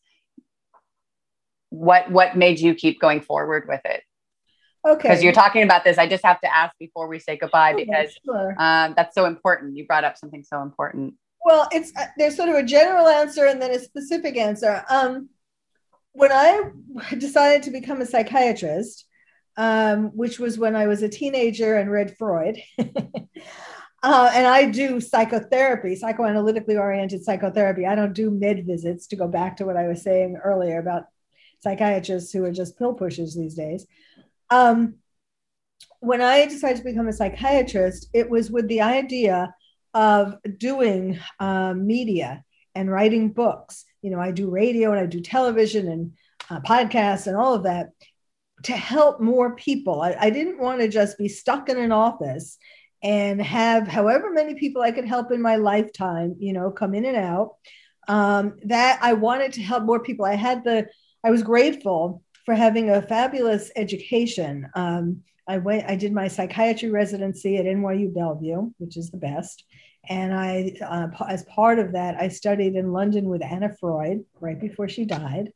what 1.70 2.10
what 2.10 2.36
made 2.36 2.60
you 2.60 2.74
keep 2.74 3.00
going 3.00 3.20
forward 3.20 3.66
with 3.68 3.80
it 3.84 4.02
okay 4.86 5.02
because 5.02 5.22
you're 5.22 5.32
talking 5.32 5.62
about 5.62 5.84
this 5.84 5.98
i 5.98 6.06
just 6.06 6.24
have 6.24 6.40
to 6.40 6.54
ask 6.54 6.74
before 6.78 7.08
we 7.08 7.18
say 7.18 7.36
goodbye 7.36 7.74
because 7.74 8.16
sure. 8.24 8.54
um, 8.58 8.94
that's 8.96 9.14
so 9.14 9.24
important 9.24 9.76
you 9.76 9.84
brought 9.84 10.04
up 10.04 10.16
something 10.16 10.44
so 10.44 10.62
important 10.62 11.14
well 11.46 11.68
it's 11.70 11.92
uh, 11.96 12.06
there's 12.18 12.36
sort 12.36 12.48
of 12.48 12.56
a 12.56 12.62
general 12.62 13.06
answer 13.06 13.46
and 13.46 13.62
then 13.62 13.70
a 13.70 13.78
specific 13.78 14.36
answer 14.36 14.84
um, 14.90 15.28
when 16.12 16.32
i 16.32 16.60
decided 17.18 17.62
to 17.62 17.70
become 17.70 18.00
a 18.00 18.06
psychiatrist 18.06 19.06
um, 19.56 20.08
which 20.08 20.38
was 20.38 20.58
when 20.58 20.74
i 20.76 20.86
was 20.86 21.02
a 21.02 21.08
teenager 21.08 21.76
and 21.76 21.90
read 21.90 22.16
freud 22.18 22.58
Uh, 24.02 24.30
and 24.34 24.46
I 24.46 24.66
do 24.66 25.00
psychotherapy, 25.00 25.98
psychoanalytically 26.00 26.78
oriented 26.78 27.24
psychotherapy. 27.24 27.86
I 27.86 27.96
don't 27.96 28.12
do 28.12 28.30
med 28.30 28.64
visits 28.64 29.08
to 29.08 29.16
go 29.16 29.26
back 29.26 29.56
to 29.56 29.64
what 29.64 29.76
I 29.76 29.88
was 29.88 30.02
saying 30.02 30.36
earlier 30.36 30.78
about 30.78 31.06
psychiatrists 31.58 32.32
who 32.32 32.44
are 32.44 32.52
just 32.52 32.78
pill 32.78 32.94
pushers 32.94 33.34
these 33.34 33.54
days. 33.54 33.84
Um, 34.48 34.96
when 35.98 36.20
I 36.22 36.46
decided 36.46 36.76
to 36.76 36.84
become 36.84 37.08
a 37.08 37.12
psychiatrist, 37.12 38.08
it 38.12 38.30
was 38.30 38.48
with 38.48 38.68
the 38.68 38.82
idea 38.82 39.52
of 39.96 40.36
doing 40.58 41.18
um, 41.40 41.86
media 41.86 42.44
and 42.74 42.90
writing 42.90 43.32
books. 43.32 43.86
You 44.02 44.10
know, 44.10 44.20
I 44.20 44.30
do 44.30 44.50
radio 44.50 44.90
and 44.90 45.00
I 45.00 45.06
do 45.06 45.22
television 45.22 45.88
and 45.88 46.12
uh, 46.50 46.60
podcasts 46.60 47.26
and 47.26 47.34
all 47.34 47.54
of 47.54 47.62
that 47.62 47.88
to 48.64 48.76
help 48.76 49.22
more 49.22 49.56
people. 49.56 50.02
I, 50.02 50.14
I 50.20 50.28
didn't 50.28 50.58
want 50.58 50.82
to 50.82 50.88
just 50.88 51.16
be 51.16 51.28
stuck 51.28 51.70
in 51.70 51.78
an 51.78 51.92
office 51.92 52.58
and 53.02 53.40
have 53.40 53.88
however 53.88 54.30
many 54.30 54.54
people 54.54 54.82
I 54.82 54.92
could 54.92 55.06
help 55.08 55.32
in 55.32 55.40
my 55.40 55.56
lifetime, 55.56 56.36
you 56.38 56.52
know, 56.52 56.70
come 56.70 56.94
in 56.94 57.06
and 57.06 57.16
out. 57.16 57.54
Um, 58.06 58.58
that 58.64 58.98
I 59.00 59.14
wanted 59.14 59.54
to 59.54 59.62
help 59.62 59.84
more 59.84 60.00
people. 60.00 60.26
I 60.26 60.34
had 60.34 60.62
the 60.62 60.88
I 61.24 61.30
was 61.30 61.42
grateful 61.42 62.22
for 62.44 62.54
having 62.54 62.90
a 62.90 63.00
fabulous 63.00 63.70
education. 63.76 64.68
Um, 64.74 65.22
I 65.48 65.58
went, 65.58 65.88
I 65.88 65.96
did 65.96 66.12
my 66.12 66.28
psychiatry 66.28 66.90
residency 66.90 67.56
at 67.56 67.64
NYU 67.64 68.12
Bellevue, 68.12 68.70
which 68.78 68.96
is 68.96 69.10
the 69.10 69.16
best. 69.16 69.64
And 70.08 70.34
I, 70.34 70.76
uh, 70.84 71.08
as 71.28 71.44
part 71.44 71.78
of 71.78 71.92
that, 71.92 72.16
I 72.16 72.28
studied 72.28 72.76
in 72.76 72.92
London 72.92 73.28
with 73.28 73.42
Anna 73.42 73.74
Freud 73.80 74.24
right 74.40 74.60
before 74.60 74.88
she 74.88 75.04
died. 75.04 75.52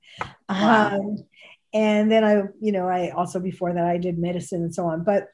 Wow. 0.49 0.97
Um, 0.97 1.25
and 1.73 2.11
then 2.11 2.25
I, 2.25 2.43
you 2.61 2.73
know, 2.73 2.89
I 2.89 3.11
also 3.11 3.39
before 3.39 3.73
that 3.73 3.85
I 3.85 3.97
did 3.97 4.19
medicine 4.19 4.63
and 4.63 4.75
so 4.75 4.87
on. 4.87 5.05
But, 5.05 5.29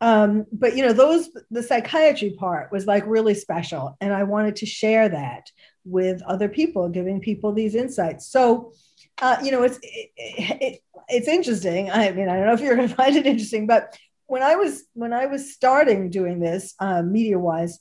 um, 0.00 0.46
but 0.52 0.76
you 0.76 0.84
know, 0.84 0.92
those 0.92 1.28
the 1.50 1.62
psychiatry 1.62 2.30
part 2.38 2.72
was 2.72 2.86
like 2.86 3.04
really 3.06 3.34
special, 3.34 3.96
and 4.00 4.12
I 4.12 4.22
wanted 4.24 4.56
to 4.56 4.66
share 4.66 5.08
that 5.08 5.50
with 5.84 6.22
other 6.22 6.48
people, 6.48 6.88
giving 6.88 7.20
people 7.20 7.52
these 7.52 7.74
insights. 7.74 8.26
So 8.26 8.72
uh, 9.20 9.36
you 9.42 9.50
know, 9.50 9.62
it's 9.62 9.78
it, 9.82 10.10
it, 10.16 10.82
it's 11.08 11.28
interesting. 11.28 11.90
I 11.90 12.10
mean, 12.12 12.28
I 12.28 12.36
don't 12.36 12.46
know 12.46 12.54
if 12.54 12.60
you're 12.60 12.76
going 12.76 12.88
to 12.88 12.94
find 12.94 13.16
it 13.16 13.26
interesting, 13.26 13.66
but 13.66 13.96
when 14.26 14.42
I 14.42 14.56
was 14.56 14.84
when 14.94 15.12
I 15.12 15.26
was 15.26 15.52
starting 15.52 16.10
doing 16.10 16.40
this 16.40 16.74
uh, 16.78 17.02
media 17.02 17.38
wise, 17.38 17.78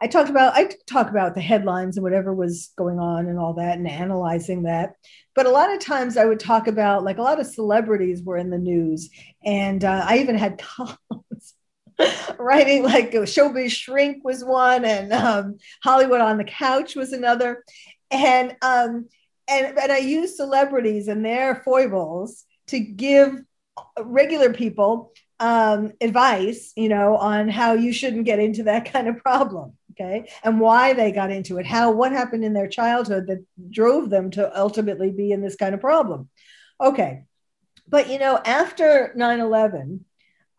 I 0.00 0.06
talked 0.08 0.28
about 0.28 0.54
I 0.54 0.70
talk 0.86 1.08
about 1.08 1.34
the 1.34 1.40
headlines 1.40 1.96
and 1.96 2.04
whatever 2.04 2.34
was 2.34 2.70
going 2.76 2.98
on 2.98 3.26
and 3.28 3.38
all 3.38 3.54
that 3.54 3.78
and 3.78 3.88
analyzing 3.88 4.64
that. 4.64 4.94
But 5.34 5.46
a 5.46 5.50
lot 5.50 5.72
of 5.72 5.80
times 5.80 6.16
I 6.16 6.26
would 6.26 6.40
talk 6.40 6.66
about 6.66 7.04
like 7.04 7.18
a 7.18 7.22
lot 7.22 7.40
of 7.40 7.46
celebrities 7.46 8.22
were 8.22 8.36
in 8.36 8.50
the 8.50 8.58
news, 8.58 9.10
and 9.44 9.84
uh, 9.84 10.04
I 10.06 10.18
even 10.18 10.36
had 10.36 10.58
columns 10.58 11.54
writing 12.38 12.82
like 12.82 13.12
Showbiz 13.12 13.70
Shrink 13.70 14.22
was 14.22 14.44
one, 14.44 14.84
and 14.84 15.12
um, 15.12 15.58
Hollywood 15.82 16.20
on 16.20 16.36
the 16.36 16.44
Couch 16.44 16.94
was 16.94 17.12
another, 17.12 17.64
and 18.10 18.54
um, 18.60 19.08
and 19.48 19.78
and 19.78 19.92
I 19.92 19.98
use 19.98 20.36
celebrities 20.36 21.08
and 21.08 21.24
their 21.24 21.62
foibles 21.64 22.44
to 22.68 22.78
give 22.78 23.40
regular 23.98 24.52
people 24.52 25.12
um, 25.40 25.92
advice, 26.00 26.72
you 26.76 26.88
know, 26.88 27.16
on 27.16 27.48
how 27.48 27.74
you 27.74 27.92
shouldn't 27.92 28.24
get 28.24 28.38
into 28.38 28.64
that 28.64 28.90
kind 28.92 29.08
of 29.08 29.18
problem. 29.18 29.74
Okay. 29.98 30.28
And 30.44 30.60
why 30.60 30.92
they 30.92 31.10
got 31.10 31.30
into 31.30 31.56
it, 31.58 31.66
how, 31.66 31.90
what 31.90 32.12
happened 32.12 32.44
in 32.44 32.52
their 32.52 32.68
childhood 32.68 33.26
that 33.28 33.44
drove 33.70 34.10
them 34.10 34.30
to 34.32 34.58
ultimately 34.58 35.10
be 35.10 35.32
in 35.32 35.40
this 35.40 35.56
kind 35.56 35.74
of 35.74 35.80
problem. 35.80 36.28
Okay. 36.80 37.24
But, 37.88 38.10
you 38.10 38.18
know, 38.18 38.38
after 38.44 39.12
9 39.16 39.40
11, 39.40 40.04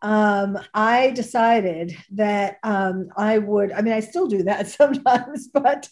um, 0.02 0.58
I 0.74 1.10
decided 1.10 1.96
that 2.12 2.58
um, 2.62 3.08
I 3.16 3.38
would, 3.38 3.70
I 3.72 3.82
mean, 3.82 3.92
I 3.92 4.00
still 4.00 4.26
do 4.26 4.44
that 4.44 4.68
sometimes, 4.68 5.48
but 5.48 5.88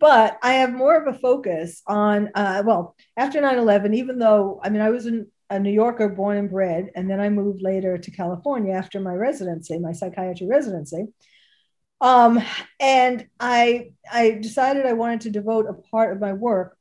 but 0.00 0.38
I 0.42 0.54
have 0.54 0.72
more 0.72 0.96
of 0.96 1.14
a 1.14 1.18
focus 1.18 1.82
on, 1.86 2.30
uh, 2.34 2.62
well, 2.64 2.96
after 3.16 3.40
9 3.40 3.58
11, 3.58 3.94
even 3.94 4.18
though, 4.18 4.60
I 4.64 4.70
mean, 4.70 4.80
I 4.80 4.90
was 4.90 5.06
a 5.50 5.58
New 5.58 5.70
Yorker 5.70 6.08
born 6.08 6.38
and 6.38 6.50
bred, 6.50 6.90
and 6.96 7.10
then 7.10 7.20
I 7.20 7.28
moved 7.28 7.60
later 7.60 7.98
to 7.98 8.10
California 8.10 8.72
after 8.72 9.00
my 9.00 9.14
residency, 9.14 9.78
my 9.78 9.92
psychiatry 9.92 10.46
residency. 10.46 11.08
Um, 12.02 12.42
and 12.80 13.28
I, 13.38 13.92
I 14.12 14.32
decided 14.32 14.86
I 14.86 14.92
wanted 14.92 15.20
to 15.22 15.30
devote 15.30 15.66
a 15.68 15.74
part 15.90 16.12
of 16.12 16.20
my 16.20 16.32
work 16.32 16.76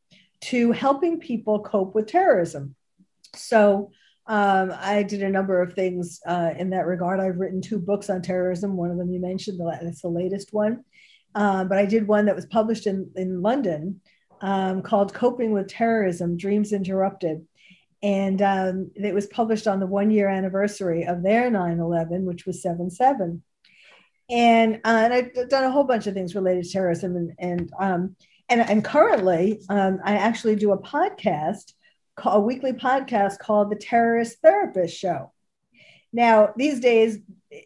to 0.45 0.71
helping 0.71 1.19
people 1.19 1.59
cope 1.59 1.93
with 1.93 2.07
terrorism. 2.07 2.75
So 3.35 3.91
um, 4.25 4.73
I 4.75 5.03
did 5.03 5.21
a 5.21 5.29
number 5.29 5.61
of 5.61 5.73
things 5.73 6.19
uh, 6.25 6.53
in 6.57 6.71
that 6.71 6.87
regard. 6.87 7.19
I've 7.19 7.37
written 7.37 7.61
two 7.61 7.77
books 7.77 8.09
on 8.09 8.23
terrorism. 8.23 8.75
One 8.75 8.89
of 8.89 8.97
them 8.97 9.11
you 9.11 9.21
mentioned, 9.21 9.59
that's 9.59 10.01
the 10.01 10.09
latest 10.09 10.53
one. 10.53 10.83
Um, 11.35 11.67
but 11.67 11.77
I 11.77 11.85
did 11.85 12.07
one 12.07 12.25
that 12.25 12.35
was 12.35 12.47
published 12.47 12.87
in, 12.87 13.11
in 13.15 13.43
London 13.43 14.01
um, 14.41 14.81
called 14.81 15.13
Coping 15.13 15.51
with 15.51 15.67
Terrorism 15.67 16.35
Dreams 16.35 16.73
Interrupted. 16.73 17.45
And 18.01 18.41
um, 18.41 18.91
it 18.95 19.13
was 19.13 19.27
published 19.27 19.67
on 19.67 19.79
the 19.79 19.85
one 19.85 20.09
year 20.09 20.27
anniversary 20.27 21.05
of 21.05 21.21
their 21.21 21.51
9 21.51 21.79
11, 21.79 22.25
which 22.25 22.47
was 22.47 22.63
7 22.63 22.89
7. 22.89 23.43
And, 24.31 24.75
uh, 24.85 25.01
and 25.03 25.13
I've 25.13 25.49
done 25.49 25.65
a 25.65 25.71
whole 25.71 25.83
bunch 25.83 26.07
of 26.07 26.13
things 26.13 26.35
related 26.35 26.63
to 26.63 26.71
terrorism. 26.71 27.15
And, 27.15 27.33
and, 27.37 27.71
um, 27.79 28.15
and, 28.49 28.61
and 28.61 28.83
currently, 28.83 29.61
um, 29.69 29.99
I 30.03 30.15
actually 30.15 30.55
do 30.55 30.71
a 30.71 30.81
podcast, 30.81 31.73
a 32.23 32.39
weekly 32.39 32.73
podcast 32.73 33.39
called 33.39 33.69
The 33.69 33.75
Terrorist 33.75 34.37
Therapist 34.41 34.97
Show. 34.97 35.31
Now, 36.13 36.53
these 36.55 36.79
days, 36.79 37.19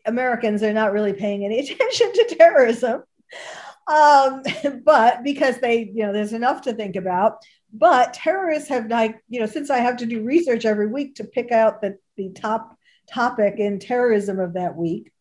Americans 0.05 0.63
are 0.63 0.73
not 0.73 0.91
really 0.91 1.13
paying 1.13 1.45
any 1.45 1.59
attention 1.69 2.13
to 2.13 2.35
terrorism 2.37 3.03
um, 3.87 4.43
but 4.83 5.23
because 5.23 5.57
they, 5.59 5.91
you 5.93 6.05
know, 6.05 6.13
there's 6.13 6.33
enough 6.33 6.61
to 6.63 6.73
think 6.73 6.95
about. 6.95 7.37
But 7.73 8.13
terrorists 8.13 8.69
have 8.69 8.87
like, 8.87 9.21
you 9.27 9.39
know, 9.39 9.45
since 9.45 9.69
I 9.69 9.79
have 9.79 9.97
to 9.97 10.05
do 10.05 10.23
research 10.23 10.65
every 10.65 10.87
week 10.87 11.15
to 11.15 11.23
pick 11.23 11.51
out 11.51 11.81
the, 11.81 11.97
the 12.15 12.29
top 12.29 12.77
topic 13.07 13.55
in 13.57 13.79
terrorism 13.79 14.39
of 14.39 14.53
that 14.53 14.75
week, 14.75 15.11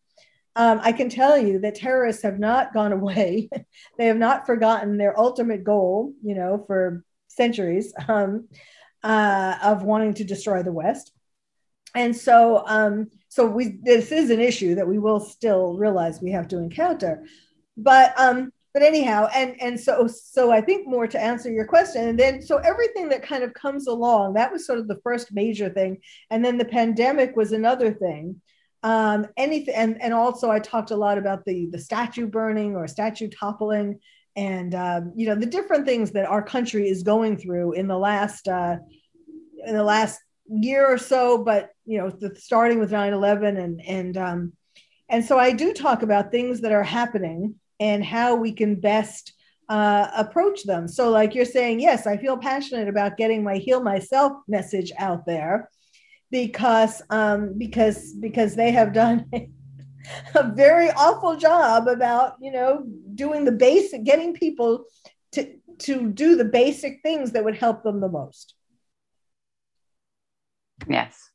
um, 0.56 0.80
I 0.82 0.92
can 0.92 1.08
tell 1.08 1.36
you 1.36 1.58
that 1.60 1.76
terrorists 1.76 2.22
have 2.22 2.38
not 2.38 2.72
gone 2.72 2.92
away. 2.92 3.48
they 3.98 4.06
have 4.06 4.16
not 4.16 4.46
forgotten 4.46 4.96
their 4.96 5.18
ultimate 5.18 5.64
goal, 5.64 6.12
you 6.22 6.34
know, 6.34 6.64
for 6.66 7.04
centuries 7.28 7.92
um, 8.08 8.48
uh, 9.02 9.56
of 9.62 9.82
wanting 9.82 10.14
to 10.14 10.24
destroy 10.24 10.62
the 10.62 10.72
West. 10.72 11.12
And 11.96 12.16
so, 12.16 12.64
um, 12.66 13.08
so 13.34 13.46
we 13.46 13.78
this 13.82 14.12
is 14.12 14.30
an 14.30 14.40
issue 14.40 14.76
that 14.76 14.86
we 14.86 14.98
will 14.98 15.18
still 15.18 15.76
realize 15.76 16.22
we 16.22 16.30
have 16.30 16.46
to 16.46 16.58
encounter 16.58 17.24
but 17.76 18.14
um 18.16 18.52
but 18.72 18.82
anyhow 18.82 19.28
and 19.34 19.60
and 19.60 19.78
so 19.78 20.06
so 20.06 20.52
i 20.52 20.60
think 20.60 20.86
more 20.86 21.08
to 21.08 21.20
answer 21.20 21.50
your 21.50 21.66
question 21.66 22.08
and 22.08 22.18
then 22.18 22.40
so 22.40 22.58
everything 22.58 23.08
that 23.08 23.24
kind 23.24 23.42
of 23.42 23.52
comes 23.52 23.88
along 23.88 24.34
that 24.34 24.52
was 24.52 24.64
sort 24.64 24.78
of 24.78 24.86
the 24.86 25.00
first 25.02 25.32
major 25.32 25.68
thing 25.68 25.98
and 26.30 26.44
then 26.44 26.56
the 26.56 26.64
pandemic 26.64 27.34
was 27.34 27.50
another 27.50 27.92
thing 27.92 28.40
um 28.84 29.26
anything 29.38 29.74
and 29.74 30.00
and 30.00 30.12
also 30.14 30.50
i 30.50 30.58
talked 30.58 30.90
a 30.90 30.96
lot 30.96 31.18
about 31.18 31.44
the 31.46 31.66
the 31.72 31.78
statue 31.78 32.26
burning 32.26 32.76
or 32.76 32.86
statue 32.86 33.28
toppling 33.28 33.98
and 34.36 34.74
um, 34.74 35.12
you 35.16 35.26
know 35.26 35.34
the 35.34 35.46
different 35.46 35.86
things 35.86 36.10
that 36.10 36.26
our 36.26 36.42
country 36.42 36.88
is 36.88 37.02
going 37.02 37.36
through 37.36 37.72
in 37.72 37.88
the 37.88 37.96
last 37.96 38.46
uh 38.46 38.76
in 39.66 39.74
the 39.74 39.82
last 39.82 40.20
year 40.48 40.86
or 40.86 40.98
so 40.98 41.42
but 41.42 41.70
you 41.86 41.98
know 41.98 42.10
the, 42.10 42.36
starting 42.36 42.78
with 42.78 42.90
9-11 42.90 43.58
and 43.58 43.80
and 43.86 44.16
um 44.18 44.52
and 45.08 45.24
so 45.24 45.38
i 45.38 45.50
do 45.50 45.72
talk 45.72 46.02
about 46.02 46.30
things 46.30 46.60
that 46.60 46.72
are 46.72 46.82
happening 46.82 47.54
and 47.80 48.04
how 48.04 48.34
we 48.34 48.52
can 48.52 48.78
best 48.78 49.32
uh, 49.68 50.08
approach 50.14 50.64
them. 50.64 50.86
So, 50.86 51.08
like 51.08 51.34
you're 51.34 51.46
saying, 51.46 51.80
yes, 51.80 52.06
I 52.06 52.18
feel 52.18 52.36
passionate 52.36 52.86
about 52.86 53.16
getting 53.16 53.42
my 53.42 53.56
heal 53.56 53.82
myself 53.82 54.32
message 54.46 54.92
out 54.98 55.24
there 55.24 55.70
because 56.34 57.00
um, 57.10 57.56
because 57.56 58.12
because 58.14 58.56
they 58.56 58.72
have 58.72 58.92
done 58.92 59.30
a 60.34 60.42
very 60.52 60.90
awful 60.90 61.36
job 61.36 61.86
about 61.86 62.34
you 62.40 62.50
know 62.50 62.84
doing 63.14 63.44
the 63.44 63.52
basic, 63.52 64.02
getting 64.02 64.34
people 64.34 64.84
to 65.30 65.54
to 65.78 66.10
do 66.10 66.34
the 66.34 66.44
basic 66.44 67.02
things 67.02 67.30
that 67.30 67.44
would 67.44 67.56
help 67.56 67.84
them 67.84 68.00
the 68.00 68.08
most. 68.08 68.54
Yes. 70.88 71.30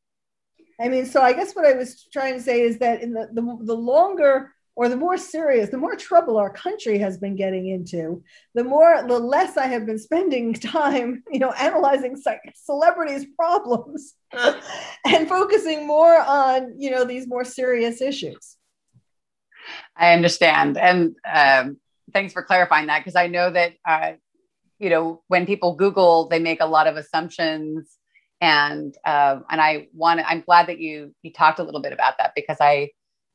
I 0.81 0.89
mean, 0.89 1.05
so 1.05 1.21
I 1.21 1.31
guess 1.31 1.53
what 1.53 1.65
I 1.65 1.75
was 1.75 2.05
trying 2.11 2.33
to 2.33 2.41
say 2.41 2.59
is 2.59 2.79
that 2.79 3.01
in 3.01 3.13
the, 3.13 3.29
the, 3.31 3.57
the 3.61 3.73
longer 3.73 4.53
or 4.79 4.87
the 4.87 4.95
more 4.95 5.17
serious, 5.17 5.69
the 5.69 5.77
more 5.77 5.97
trouble 5.97 6.37
our 6.37 6.49
country 6.49 6.99
has 6.99 7.17
been 7.17 7.35
getting 7.35 7.67
into, 7.67 8.23
the 8.55 8.63
more, 8.63 9.03
the 9.05 9.19
less 9.19 9.57
I 9.57 9.65
have 9.65 9.85
been 9.85 9.99
spending 9.99 10.53
time, 10.77 11.21
you 11.29 11.37
know, 11.37 11.51
analyzing 11.51 12.15
celebrities' 12.55 13.25
problems 13.37 14.13
and 15.05 15.27
focusing 15.27 15.85
more 15.85 16.17
on, 16.17 16.75
you 16.77 16.91
know, 16.91 17.03
these 17.03 17.27
more 17.27 17.43
serious 17.43 18.01
issues. 18.01 18.55
I 19.97 20.13
understand. 20.13 20.77
And 20.77 21.17
um, 21.29 21.77
thanks 22.13 22.31
for 22.31 22.41
clarifying 22.41 22.87
that 22.87 22.99
because 22.99 23.17
I 23.17 23.27
know 23.27 23.51
that, 23.51 23.73
uh, 23.85 24.13
you 24.77 24.89
know, 24.89 25.23
when 25.27 25.45
people 25.45 25.75
Google, 25.75 26.29
they 26.29 26.39
make 26.39 26.61
a 26.61 26.65
lot 26.65 26.87
of 26.87 26.95
assumptions. 26.95 27.97
And 28.39 28.95
uh, 29.03 29.41
and 29.51 29.59
I 29.59 29.89
want 29.93 30.21
I'm 30.25 30.39
glad 30.39 30.67
that 30.67 30.79
you 30.79 31.13
you 31.21 31.33
talked 31.33 31.59
a 31.59 31.63
little 31.63 31.81
bit 31.81 31.91
about 31.91 32.13
that 32.19 32.31
because 32.33 32.55
I 32.61 32.91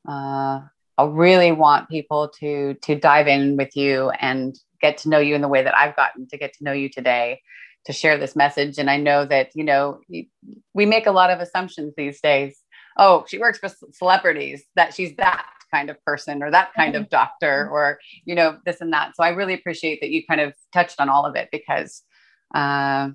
uh, 0.09 0.61
I 0.97 1.05
really 1.05 1.53
want 1.53 1.89
people 1.89 2.31
to 2.41 2.75
to 2.75 2.95
dive 2.95 3.27
in 3.27 3.57
with 3.57 3.77
you 3.77 4.11
and 4.11 4.59
get 4.81 4.99
to 4.99 5.09
know 5.09 5.19
you 5.19 5.35
in 5.35 5.41
the 5.41 5.49
way 5.49 5.63
that 5.63 5.77
I've 5.77 5.97
gotten 5.97 6.29
to 6.29 6.39
get 6.39 6.53
to 6.55 6.65
know 6.65 6.73
you 6.73 6.89
today 6.89 7.41
to 7.87 7.93
share 7.93 8.17
this 8.17 8.37
message. 8.37 8.79
And 8.79 8.91
I 8.91 8.97
know 8.97 9.25
that 9.27 9.51
you 9.55 9.65
know 9.65 10.01
we 10.75 10.87
make 10.87 11.07
a 11.07 11.13
lot 11.13 11.31
of 11.31 11.41
assumptions 11.41 11.95
these 11.97 12.21
days. 12.21 12.59
Oh 12.97 13.25
she 13.29 13.39
works 13.39 13.59
for 13.59 13.71
celebrities 13.93 14.65
that 14.77 14.95
she's 14.95 15.17
that 15.17 15.47
kind 15.73 15.91
of 15.91 16.03
person 16.05 16.43
or 16.43 16.51
that 16.53 16.73
kind 16.75 16.95
of 16.95 17.11
doctor 17.11 17.69
or 17.71 17.99
you 18.25 18.35
know 18.35 18.59
this 18.65 18.81
and 18.81 18.93
that. 18.93 19.13
So 19.17 19.25
I 19.25 19.31
really 19.31 19.55
appreciate 19.55 20.01
that 20.01 20.11
you 20.11 20.25
kind 20.27 20.41
of 20.41 20.55
touched 20.73 21.01
on 21.01 21.09
all 21.09 21.27
of 21.27 21.35
it 21.35 21.49
because 21.51 22.03
uh, 22.55 23.09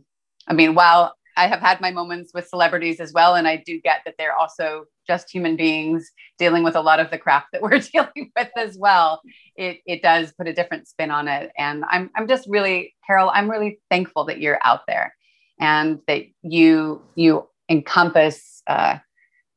I 0.47 0.53
mean 0.53 0.75
while 0.75 1.15
I 1.39 1.47
have 1.47 1.61
had 1.61 1.79
my 1.79 1.89
moments 1.89 2.33
with 2.33 2.49
celebrities 2.49 2.99
as 2.99 3.13
well. 3.13 3.35
And 3.35 3.47
I 3.47 3.55
do 3.55 3.79
get 3.79 4.01
that 4.03 4.15
they're 4.17 4.35
also 4.35 4.83
just 5.07 5.31
human 5.31 5.55
beings 5.55 6.11
dealing 6.37 6.63
with 6.63 6.75
a 6.75 6.81
lot 6.81 6.99
of 6.99 7.09
the 7.11 7.17
crap 7.17 7.45
that 7.53 7.61
we're 7.61 7.79
dealing 7.79 8.31
with 8.35 8.49
as 8.57 8.77
well. 8.77 9.21
It, 9.55 9.79
it 9.85 10.01
does 10.01 10.33
put 10.33 10.49
a 10.49 10.53
different 10.53 10.89
spin 10.89 11.11
on 11.11 11.29
it. 11.29 11.51
And 11.57 11.85
I'm, 11.89 12.09
I'm 12.15 12.27
just 12.27 12.45
really, 12.49 12.93
Carole, 13.07 13.31
I'm 13.33 13.49
really 13.49 13.79
thankful 13.89 14.25
that 14.25 14.41
you're 14.41 14.59
out 14.63 14.81
there 14.85 15.15
and 15.61 15.99
that 16.07 16.25
you, 16.41 17.01
you 17.15 17.47
encompass, 17.69 18.61
uh, 18.67 18.97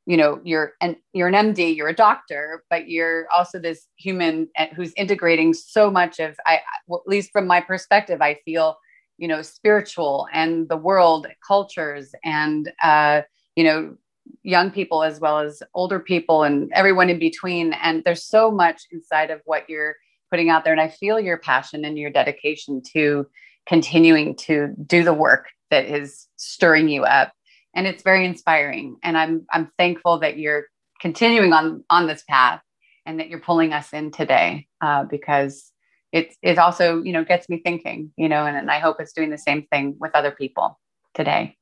you 0.07 0.17
know, 0.17 0.41
you're 0.45 0.73
and 0.81 0.97
you're 1.13 1.29
an 1.29 1.55
MD, 1.55 1.77
you're 1.77 1.89
a 1.89 1.95
doctor, 1.95 2.65
but 2.71 2.89
you're 2.89 3.27
also 3.33 3.59
this 3.59 3.87
human 3.97 4.49
uh, 4.59 4.67
who's 4.75 4.93
integrating 4.97 5.55
so 5.55 5.91
much 5.93 6.19
of 6.19 6.37
I, 6.45 6.61
well, 6.89 7.03
at 7.07 7.11
least 7.11 7.31
from 7.33 7.47
my 7.47 7.61
perspective, 7.61 8.21
I 8.21 8.39
feel 8.45 8.77
you 9.19 9.29
know 9.29 9.43
spiritual 9.43 10.27
and 10.33 10.69
the 10.69 10.77
world 10.77 11.27
cultures 11.47 12.15
and 12.25 12.73
uh, 12.83 13.23
you 13.57 13.65
know 13.65 13.97
young 14.43 14.71
people 14.71 15.03
as 15.03 15.21
well 15.21 15.39
as 15.39 15.63
older 15.75 16.01
people 16.01 16.43
and 16.43 16.71
everyone 16.75 17.11
in 17.11 17.19
between. 17.19 17.73
And 17.75 18.03
there's 18.05 18.25
so 18.25 18.51
much 18.51 18.83
inside 18.91 19.31
of 19.31 19.41
what 19.45 19.69
you're 19.69 19.97
putting 20.31 20.49
out 20.49 20.65
there. 20.65 20.73
And 20.73 20.81
i 20.81 20.89
feel 20.89 21.21
your 21.21 21.39
passion 21.39 21.85
and 21.85 21.99
your 21.99 22.11
dedication 22.11 22.83
to 22.93 23.27
continuing 23.67 24.35
to 24.35 24.75
do 24.87 25.05
the 25.05 25.15
work 25.15 25.47
that 25.71 25.85
is 25.87 26.27
stirring 26.37 26.89
you 26.89 27.05
up. 27.05 27.33
And 27.75 27.87
it's 27.87 28.03
very 28.03 28.27
inspiring. 28.27 28.97
And 29.03 29.17
i'm 29.17 29.47
i'm 29.53 29.71
thankful 29.79 30.19
that 30.21 30.39
you're 30.39 30.67
continuing 31.01 31.53
on 31.53 31.85
on 31.91 32.07
this 32.07 32.25
path 32.29 32.63
and 33.05 33.19
that 33.19 33.29
you're 33.29 33.41
pulling 33.41 33.73
us 33.73 33.93
in 33.93 34.11
today 34.11 34.69
uh, 34.81 35.05
because 35.05 35.72
it 36.13 36.37
it 36.43 36.59
also 36.59 37.03
you 37.03 37.13
know 37.13 37.25
gets 37.25 37.49
me 37.49 37.59
thinking 37.59 38.13
you 38.17 38.29
know 38.29 38.47
and, 38.47 38.57
and 38.57 38.71
i 38.71 38.79
hope 38.79 39.01
it's 39.01 39.13
doing 39.13 39.31
the 39.31 39.39
same 39.39 39.67
thing 39.73 39.97
with 39.99 40.15
other 40.15 40.31
people 40.31 40.79
today. 41.15 41.57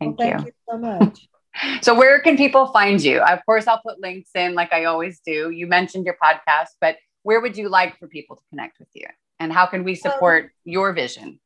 Thank, 0.00 0.18
well, 0.18 0.28
thank 0.28 0.40
you. 0.40 0.46
you 0.46 0.52
so 0.68 0.78
much. 0.78 1.28
So 1.82 1.92
where 1.92 2.20
can 2.20 2.36
people 2.36 2.68
find 2.68 3.02
you? 3.02 3.20
Of 3.20 3.44
course 3.44 3.66
i'll 3.66 3.80
put 3.80 4.00
links 4.00 4.30
in 4.36 4.54
like 4.54 4.72
i 4.72 4.84
always 4.84 5.18
do. 5.26 5.50
You 5.50 5.66
mentioned 5.66 6.04
your 6.04 6.16
podcast 6.22 6.68
but 6.80 6.98
where 7.24 7.40
would 7.40 7.56
you 7.56 7.68
like 7.68 7.98
for 7.98 8.06
people 8.06 8.36
to 8.36 8.42
connect 8.50 8.78
with 8.78 8.86
you? 8.94 9.08
And 9.40 9.52
how 9.52 9.66
can 9.66 9.82
we 9.82 9.96
support 9.96 10.44
um, 10.44 10.50
your 10.64 10.92
vision? 10.92 11.40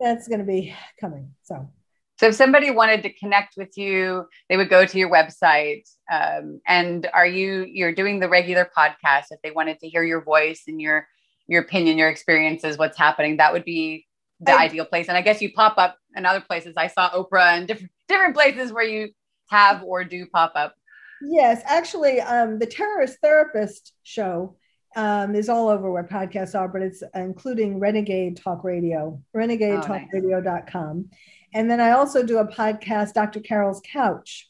that's 0.00 0.26
going 0.26 0.40
to 0.40 0.46
be 0.46 0.74
coming. 0.98 1.34
So, 1.42 1.70
so 2.18 2.28
if 2.28 2.34
somebody 2.34 2.70
wanted 2.70 3.02
to 3.04 3.12
connect 3.12 3.54
with 3.56 3.76
you, 3.76 4.26
they 4.48 4.56
would 4.56 4.70
go 4.70 4.84
to 4.84 4.98
your 4.98 5.10
website. 5.10 5.88
Um, 6.10 6.60
and 6.66 7.08
are 7.12 7.26
you 7.26 7.64
you're 7.64 7.94
doing 7.94 8.18
the 8.18 8.28
regular 8.28 8.68
podcast? 8.76 9.26
If 9.30 9.40
they 9.42 9.50
wanted 9.50 9.78
to 9.80 9.88
hear 9.88 10.02
your 10.02 10.22
voice 10.22 10.64
and 10.66 10.80
your 10.80 11.06
your 11.46 11.62
opinion, 11.62 11.98
your 11.98 12.08
experiences, 12.08 12.78
what's 12.78 12.98
happening, 12.98 13.36
that 13.36 13.52
would 13.52 13.64
be 13.64 14.06
the 14.40 14.52
I, 14.52 14.64
ideal 14.64 14.84
place. 14.84 15.08
And 15.08 15.16
I 15.16 15.22
guess 15.22 15.42
you 15.42 15.52
pop 15.52 15.78
up 15.78 15.96
in 16.16 16.26
other 16.26 16.40
places. 16.40 16.74
I 16.76 16.88
saw 16.88 17.10
Oprah 17.10 17.52
and 17.52 17.68
different 17.68 17.92
different 18.08 18.34
places 18.34 18.72
where 18.72 18.84
you 18.84 19.10
have 19.48 19.82
or 19.82 20.04
do 20.04 20.26
pop 20.26 20.52
up. 20.54 20.74
Yes, 21.22 21.62
actually, 21.64 22.20
um, 22.20 22.58
the 22.58 22.66
Terrorist 22.66 23.18
Therapist 23.22 23.94
show 24.02 24.56
um, 24.96 25.34
is 25.34 25.48
all 25.48 25.68
over 25.68 25.90
where 25.90 26.04
podcasts 26.04 26.58
are, 26.58 26.68
but 26.68 26.82
it's 26.82 27.02
including 27.14 27.78
Renegade 27.78 28.36
Talk 28.36 28.64
Radio, 28.64 29.20
renegadetalkradio.com. 29.36 30.64
Oh, 30.74 30.94
nice. 30.94 31.04
And 31.52 31.70
then 31.70 31.80
I 31.80 31.92
also 31.92 32.24
do 32.24 32.38
a 32.38 32.46
podcast, 32.46 33.14
Dr. 33.14 33.40
Carole's 33.40 33.82
Couch, 33.92 34.48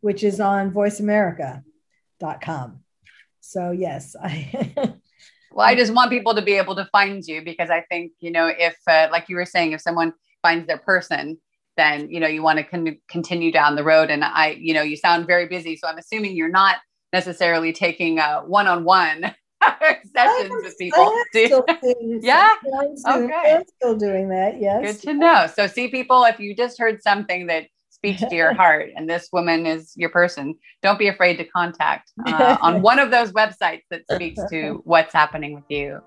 which 0.00 0.24
is 0.24 0.40
on 0.40 0.72
voiceamerica.com. 0.72 2.80
So, 3.40 3.70
yes, 3.70 4.16
I. 4.20 4.72
well, 5.52 5.66
I 5.66 5.74
just 5.74 5.92
want 5.92 6.10
people 6.10 6.34
to 6.34 6.42
be 6.42 6.54
able 6.54 6.76
to 6.76 6.88
find 6.90 7.22
you 7.26 7.42
because 7.42 7.70
I 7.70 7.82
think, 7.82 8.12
you 8.20 8.30
know, 8.30 8.46
if, 8.46 8.76
uh, 8.86 9.08
like 9.10 9.28
you 9.28 9.36
were 9.36 9.46
saying, 9.46 9.72
if 9.72 9.80
someone 9.80 10.12
finds 10.42 10.66
their 10.66 10.78
person, 10.78 11.38
then, 11.78 12.10
you 12.10 12.20
know, 12.20 12.26
you 12.26 12.42
want 12.42 12.58
to 12.58 12.64
con- 12.64 12.98
continue 13.08 13.50
down 13.50 13.76
the 13.76 13.84
road. 13.84 14.10
And 14.10 14.24
I, 14.24 14.58
you 14.60 14.74
know, 14.74 14.82
you 14.82 14.96
sound 14.96 15.26
very 15.26 15.46
busy. 15.46 15.76
So 15.76 15.88
I'm 15.88 15.96
assuming 15.96 16.36
you're 16.36 16.50
not 16.50 16.76
necessarily 17.12 17.72
taking 17.72 18.18
a 18.18 18.42
one 18.46 18.66
on 18.66 18.84
one 18.84 19.34
sessions 20.14 20.52
with 20.62 20.76
people. 20.78 21.14
yeah. 22.22 22.50
Okay. 23.06 23.54
I'm 23.54 23.64
still 23.76 23.96
doing 23.96 24.28
that. 24.28 24.60
Yes. 24.60 25.00
Good 25.00 25.08
to 25.08 25.14
know. 25.14 25.46
So 25.54 25.66
see 25.66 25.88
people, 25.88 26.24
if 26.24 26.38
you 26.38 26.54
just 26.54 26.78
heard 26.78 27.02
something 27.02 27.46
that 27.46 27.66
speaks 27.90 28.20
to 28.20 28.34
your 28.34 28.52
heart 28.62 28.90
and 28.96 29.08
this 29.08 29.28
woman 29.32 29.64
is 29.64 29.92
your 29.96 30.10
person, 30.10 30.54
don't 30.82 30.98
be 30.98 31.08
afraid 31.08 31.36
to 31.36 31.44
contact 31.44 32.12
uh, 32.26 32.58
on 32.60 32.82
one 32.82 32.98
of 32.98 33.10
those 33.10 33.32
websites 33.32 33.82
that 33.90 34.02
speaks 34.12 34.40
to 34.50 34.82
what's 34.84 35.12
happening 35.12 35.54
with 35.54 35.64
you. 35.68 36.00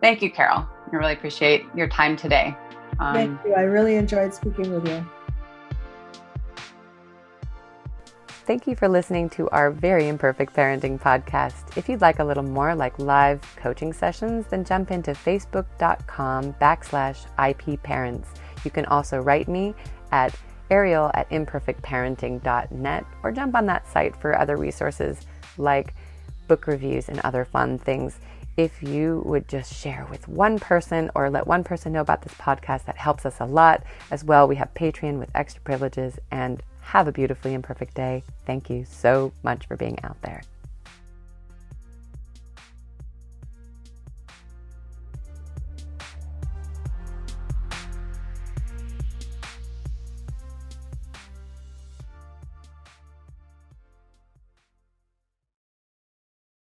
Thank 0.00 0.22
you, 0.22 0.30
Carole. 0.30 0.66
I 0.92 0.96
really 0.96 1.12
appreciate 1.12 1.64
your 1.74 1.88
time 1.88 2.16
today. 2.16 2.56
Um, 3.00 3.14
Thank 3.14 3.44
you. 3.46 3.54
I 3.54 3.62
really 3.62 3.96
enjoyed 3.96 4.34
speaking 4.34 4.72
with 4.72 4.86
you. 4.86 5.04
Thank 8.46 8.66
you 8.66 8.76
for 8.76 8.88
listening 8.88 9.30
to 9.30 9.48
our 9.50 9.70
very 9.70 10.08
imperfect 10.08 10.54
parenting 10.54 11.00
podcast. 11.00 11.76
If 11.78 11.88
you'd 11.88 12.00
like 12.00 12.18
a 12.18 12.24
little 12.24 12.42
more 12.42 12.74
like 12.74 12.98
live 12.98 13.40
coaching 13.56 13.92
sessions, 13.92 14.46
then 14.48 14.64
jump 14.64 14.90
into 14.90 15.12
facebook.com 15.12 16.54
backslash 16.54 17.26
IP 17.48 17.82
parents. 17.82 18.28
You 18.64 18.70
can 18.70 18.84
also 18.86 19.18
write 19.18 19.48
me 19.48 19.74
at 20.12 20.34
ariel 20.70 21.10
at 21.14 21.30
imperfectparenting.net 21.30 23.04
or 23.22 23.32
jump 23.32 23.54
on 23.54 23.66
that 23.66 23.90
site 23.90 24.14
for 24.16 24.38
other 24.38 24.56
resources 24.56 25.20
like 25.56 25.94
book 26.48 26.66
reviews 26.66 27.08
and 27.08 27.20
other 27.20 27.44
fun 27.44 27.78
things. 27.78 28.18
If 28.60 28.82
you 28.82 29.22
would 29.24 29.48
just 29.48 29.72
share 29.72 30.06
with 30.10 30.28
one 30.28 30.58
person 30.58 31.10
or 31.14 31.30
let 31.30 31.46
one 31.46 31.64
person 31.64 31.94
know 31.94 32.02
about 32.02 32.20
this 32.20 32.34
podcast, 32.34 32.84
that 32.84 32.98
helps 32.98 33.24
us 33.24 33.40
a 33.40 33.46
lot. 33.46 33.82
As 34.10 34.22
well, 34.22 34.46
we 34.46 34.56
have 34.56 34.74
Patreon 34.74 35.18
with 35.18 35.30
extra 35.34 35.62
privileges 35.62 36.18
and 36.30 36.62
have 36.82 37.08
a 37.08 37.12
beautifully 37.12 37.54
imperfect 37.54 37.94
day. 37.94 38.22
Thank 38.44 38.68
you 38.68 38.84
so 38.84 39.32
much 39.42 39.66
for 39.66 39.78
being 39.78 39.98
out 40.04 40.20
there. 40.20 40.42